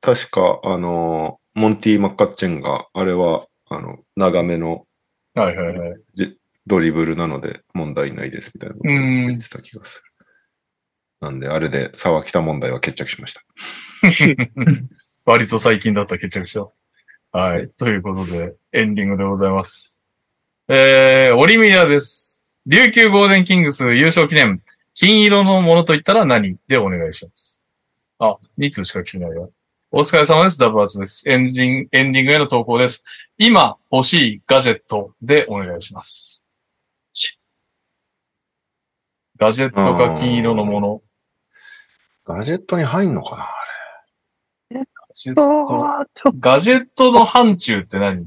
[0.00, 4.86] 確か、あの、モンティ・マッカッチェンが、あれは、あの、長めの
[5.34, 6.00] けはいはいはい。
[6.66, 10.10] ドリブルなので問題ないですみたいなことを言ってた気がする。
[11.20, 13.42] なんで、あれで沢北問題は決着しました。
[15.24, 16.68] 割と最近だった決着した。
[17.38, 17.68] はい。
[17.70, 20.00] ということで、エンディングでございます。
[20.68, 22.46] えー、オリミラです。
[22.66, 24.62] 琉球ゴールデンキングス優勝記念、
[24.94, 27.66] 金色のものと言ったら何でお願いします。
[28.18, 29.52] あ、2通しか来てないよ。
[29.92, 30.58] お疲れ様です。
[30.58, 31.28] ダブアツです。
[31.28, 33.02] エンディング、エンディングへの投稿です。
[33.42, 36.46] 今欲しいガジェットでお願いします。
[39.38, 41.02] ガジェットが金色のもの。
[42.26, 43.50] ガジェットに入んのか
[44.70, 48.26] なガジェットガジェットの範疇って何？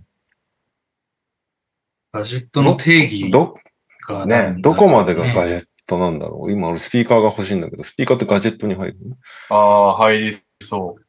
[2.11, 3.59] ガジェットの定義ど、
[4.07, 9.15] がね、どこまでがガェジェットなんだろう今俺スピーカーが欲しいんだけど、スピーカーってガジェットに入るの？
[9.55, 11.05] ああ、入りそう。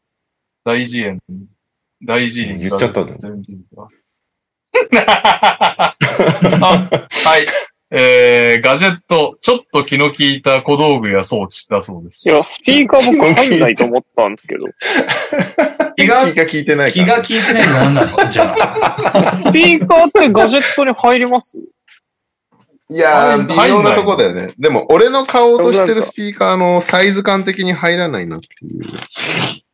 [0.62, 1.20] 大事円。
[2.04, 2.48] 大事に。
[2.58, 3.12] 言っちゃったぞ
[4.74, 5.96] は
[7.38, 7.46] い。
[7.96, 12.28] えー、ガジェット、ちょっと気の利いた小道具や装置だそうです。
[12.28, 14.64] いや、スピーカー僕入んないと思ったんですけど、
[15.96, 17.04] 気が利いてない気。
[17.06, 18.28] が利いてないの何なの？
[18.28, 19.30] じゃあ。
[19.30, 21.58] スピーカーってガジェットに入ります？
[22.90, 24.52] いやー、微妙なとこだよね。
[24.58, 28.82] でも、俺の買おうとしてるスピーカーのサイズ感的に入らないなっていう。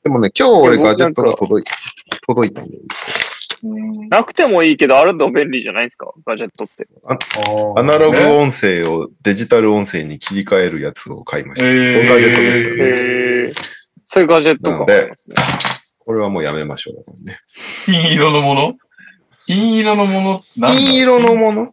[0.02, 1.64] でもね、今日俺ガジェットが届い
[2.34, 2.82] 届いたんだよ。
[4.08, 6.12] なくてもいいけど、あると便利じゃないですか？
[6.24, 6.88] ガジェットって。
[7.76, 11.66] アナログ音声をデジタル音声に切り替えるやつを買いました。
[11.68, 12.76] えガジェットですよ
[13.48, 13.54] ね。
[14.04, 15.36] そういうガジェットがありますね。
[15.98, 17.38] これはもうやめましょうだからね。
[17.84, 18.74] 金色のもの？
[19.46, 20.42] 金色のもの？
[20.56, 21.68] 金色のもの？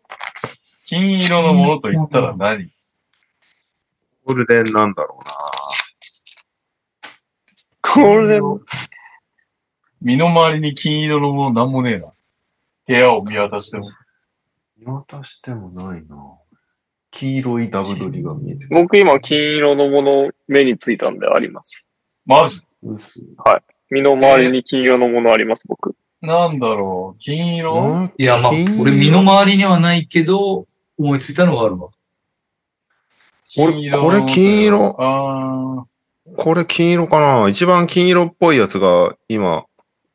[0.87, 2.69] 金色のものと言ったら何？
[4.25, 5.33] ゴールデンなんだろうな。
[7.81, 8.59] これも、
[10.01, 12.07] 身の回りに金色のものなんもねえな。
[12.87, 13.85] 部屋を見渡しても。
[14.77, 16.15] 見渡してもないな。
[17.11, 18.69] 黄色いダブドリが見えてる。
[18.69, 21.89] 僕今金色のもの目についたんであります。
[22.25, 22.61] マジ？
[23.89, 25.95] 身の回りに金色のものあります、僕。
[26.21, 28.11] なんだろう金色？
[28.17, 30.65] いや、まあ、俺身の回りにはないけど、
[30.97, 31.89] 思いついたのがあるわ。
[33.57, 35.85] 俺金色これ金色あ
[36.35, 39.65] これ金色かな一番金色っぽいやつが今、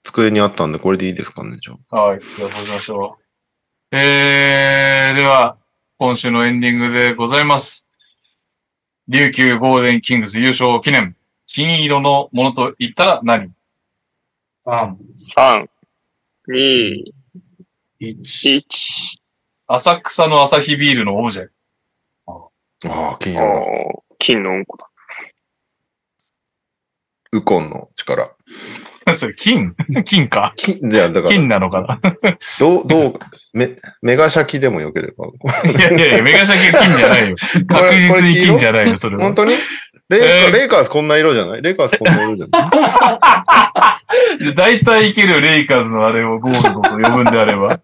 [0.03, 1.97] 机にあったんで、これでいいですかね、じゃあ。
[1.97, 2.03] あ。
[2.09, 2.21] はい。
[2.21, 3.19] じゃあ、そうしましょ
[3.93, 3.97] う。
[3.97, 5.59] えー、では、
[5.99, 7.89] 今週のエンディングでございます。
[9.09, 11.17] 琉球ゴールデンキングス優勝記念。
[11.47, 13.53] 金色のものと言ったら何？
[14.65, 14.95] あ
[15.37, 15.67] 3、
[16.49, 17.13] 2、
[18.01, 18.21] 1。
[18.23, 18.63] 1。
[19.67, 21.49] 浅草の朝日ビールのオブジェ。
[22.27, 22.49] あ
[23.13, 23.61] あ、金色だ。
[23.61, 24.89] おー金のうんこだ。
[27.33, 28.31] ウコンの力。
[29.15, 29.75] それ金
[30.05, 30.53] 金か？
[30.57, 32.01] 金、じゃあ、だから、金なのかな？
[32.61, 33.19] どう、どう、
[33.53, 35.27] メ、メガシャキでもよければ。
[35.71, 37.37] いやいやいや、メガシャキは金じゃないよ。
[37.69, 39.35] 確実に金じゃないよ、それは本。
[39.35, 39.55] 当に？
[40.09, 41.63] レイカえーレイカーズこんな色じゃない？
[41.63, 44.01] レイカーズこんな色じゃな
[44.51, 44.55] い？
[44.55, 47.81] 大体いけるよレイカーズのあれをゴールドと呼ぶんであれば。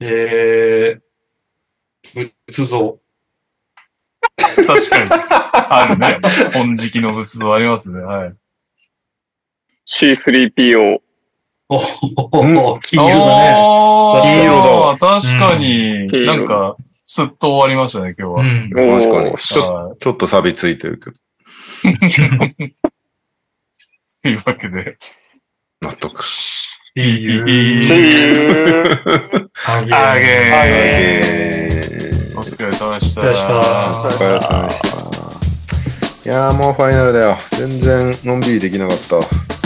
[0.00, 2.98] えー、仏像。
[4.66, 5.10] 確かに。
[5.52, 6.18] あるね。
[6.52, 8.00] 本敷の仏像ありますね。
[8.00, 8.34] はい。
[9.90, 10.98] C3PO。
[11.68, 11.78] おう
[12.46, 14.22] んお、金色だね。
[14.22, 18.42] 金色確かに、うんなんか、すっと終わりましたね、今日は。
[18.42, 18.70] うん。
[18.70, 21.16] 確かにちょはいちょっと錆びついてるけど、
[24.22, 24.96] というわけで。
[25.82, 26.22] 納得。
[26.96, 28.84] いいよ See you!
[29.66, 30.26] あげあげー
[30.66, 33.20] えーお疲れ様でした。
[33.22, 34.80] お疲れ様でしたお疲れ様でし
[36.24, 36.30] た。
[36.30, 37.36] いやーもうファイナルだよ。
[37.52, 39.59] 全然のんびりできなかった。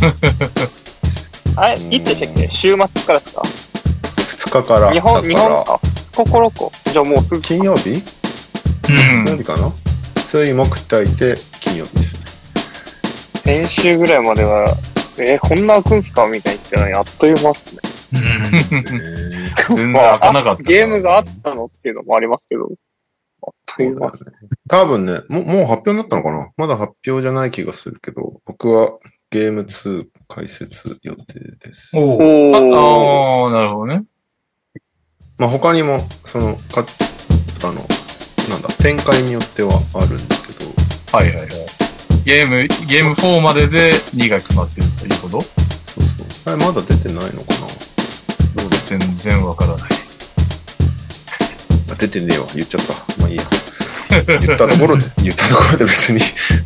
[1.56, 2.48] あれ、いつでしたっけ？
[2.50, 4.92] 週末からですか？2日から。
[4.92, 5.80] 日本、日本か。
[6.14, 6.72] 心こ。
[6.84, 7.40] じゃあもうすぐ。
[7.40, 7.90] 金曜日？
[7.90, 8.00] うん
[8.82, 9.72] 金曜日かな？
[10.16, 12.20] 水木体て金曜日ですね。
[13.64, 14.66] 先週ぐらいまでは、
[15.18, 16.26] えーこんな開くんすか？
[16.26, 16.92] みたいに言ってない。
[16.94, 17.80] あっという間っすね。
[18.14, 18.82] うん。
[19.76, 20.62] 全然開かなかった。
[20.64, 22.68] ゲームがあったのっていうのもありますけど、
[23.46, 24.32] あっという間っすね。
[24.68, 26.48] 多分ねもう、もう発表になったのかな？
[26.56, 28.98] まだ発表じゃない気がするけど、僕は
[29.34, 31.90] ゲーム2解説予定です。
[31.96, 32.56] おおー。
[32.56, 34.04] あー、なるほどね。
[35.38, 36.86] まあ他にも、その、か、
[37.64, 37.84] あの、
[38.48, 40.70] なんだ、展開によってはあるんだけど、
[41.18, 41.48] はいはいはい。
[42.24, 45.42] ゲーム、ゲーム4までで2が決まってるということ？
[45.42, 46.54] そうそう。
[46.54, 47.66] あれまだ出てないのかな？
[48.62, 49.80] どうだ全然わからない。
[51.90, 52.46] あ出てねえわ。
[52.54, 52.92] 言っちゃった。
[53.20, 53.42] まあいいや。
[54.28, 56.20] 言ったところで、言ったところで別に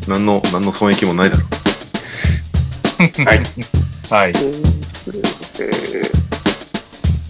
[0.07, 1.68] 何の、何の損益もないだろう。
[2.99, 3.39] はい。
[4.11, 4.31] はい。
[4.31, 6.19] えー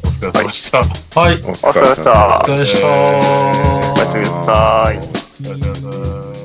[0.05, 0.79] お疲れ様でした。
[1.21, 1.35] はい。
[1.45, 2.89] おお疲れ様でしたお疲れ様でした。
[2.89, 4.99] おやすみなさい。
[4.99, 6.38] お疲れ様でした。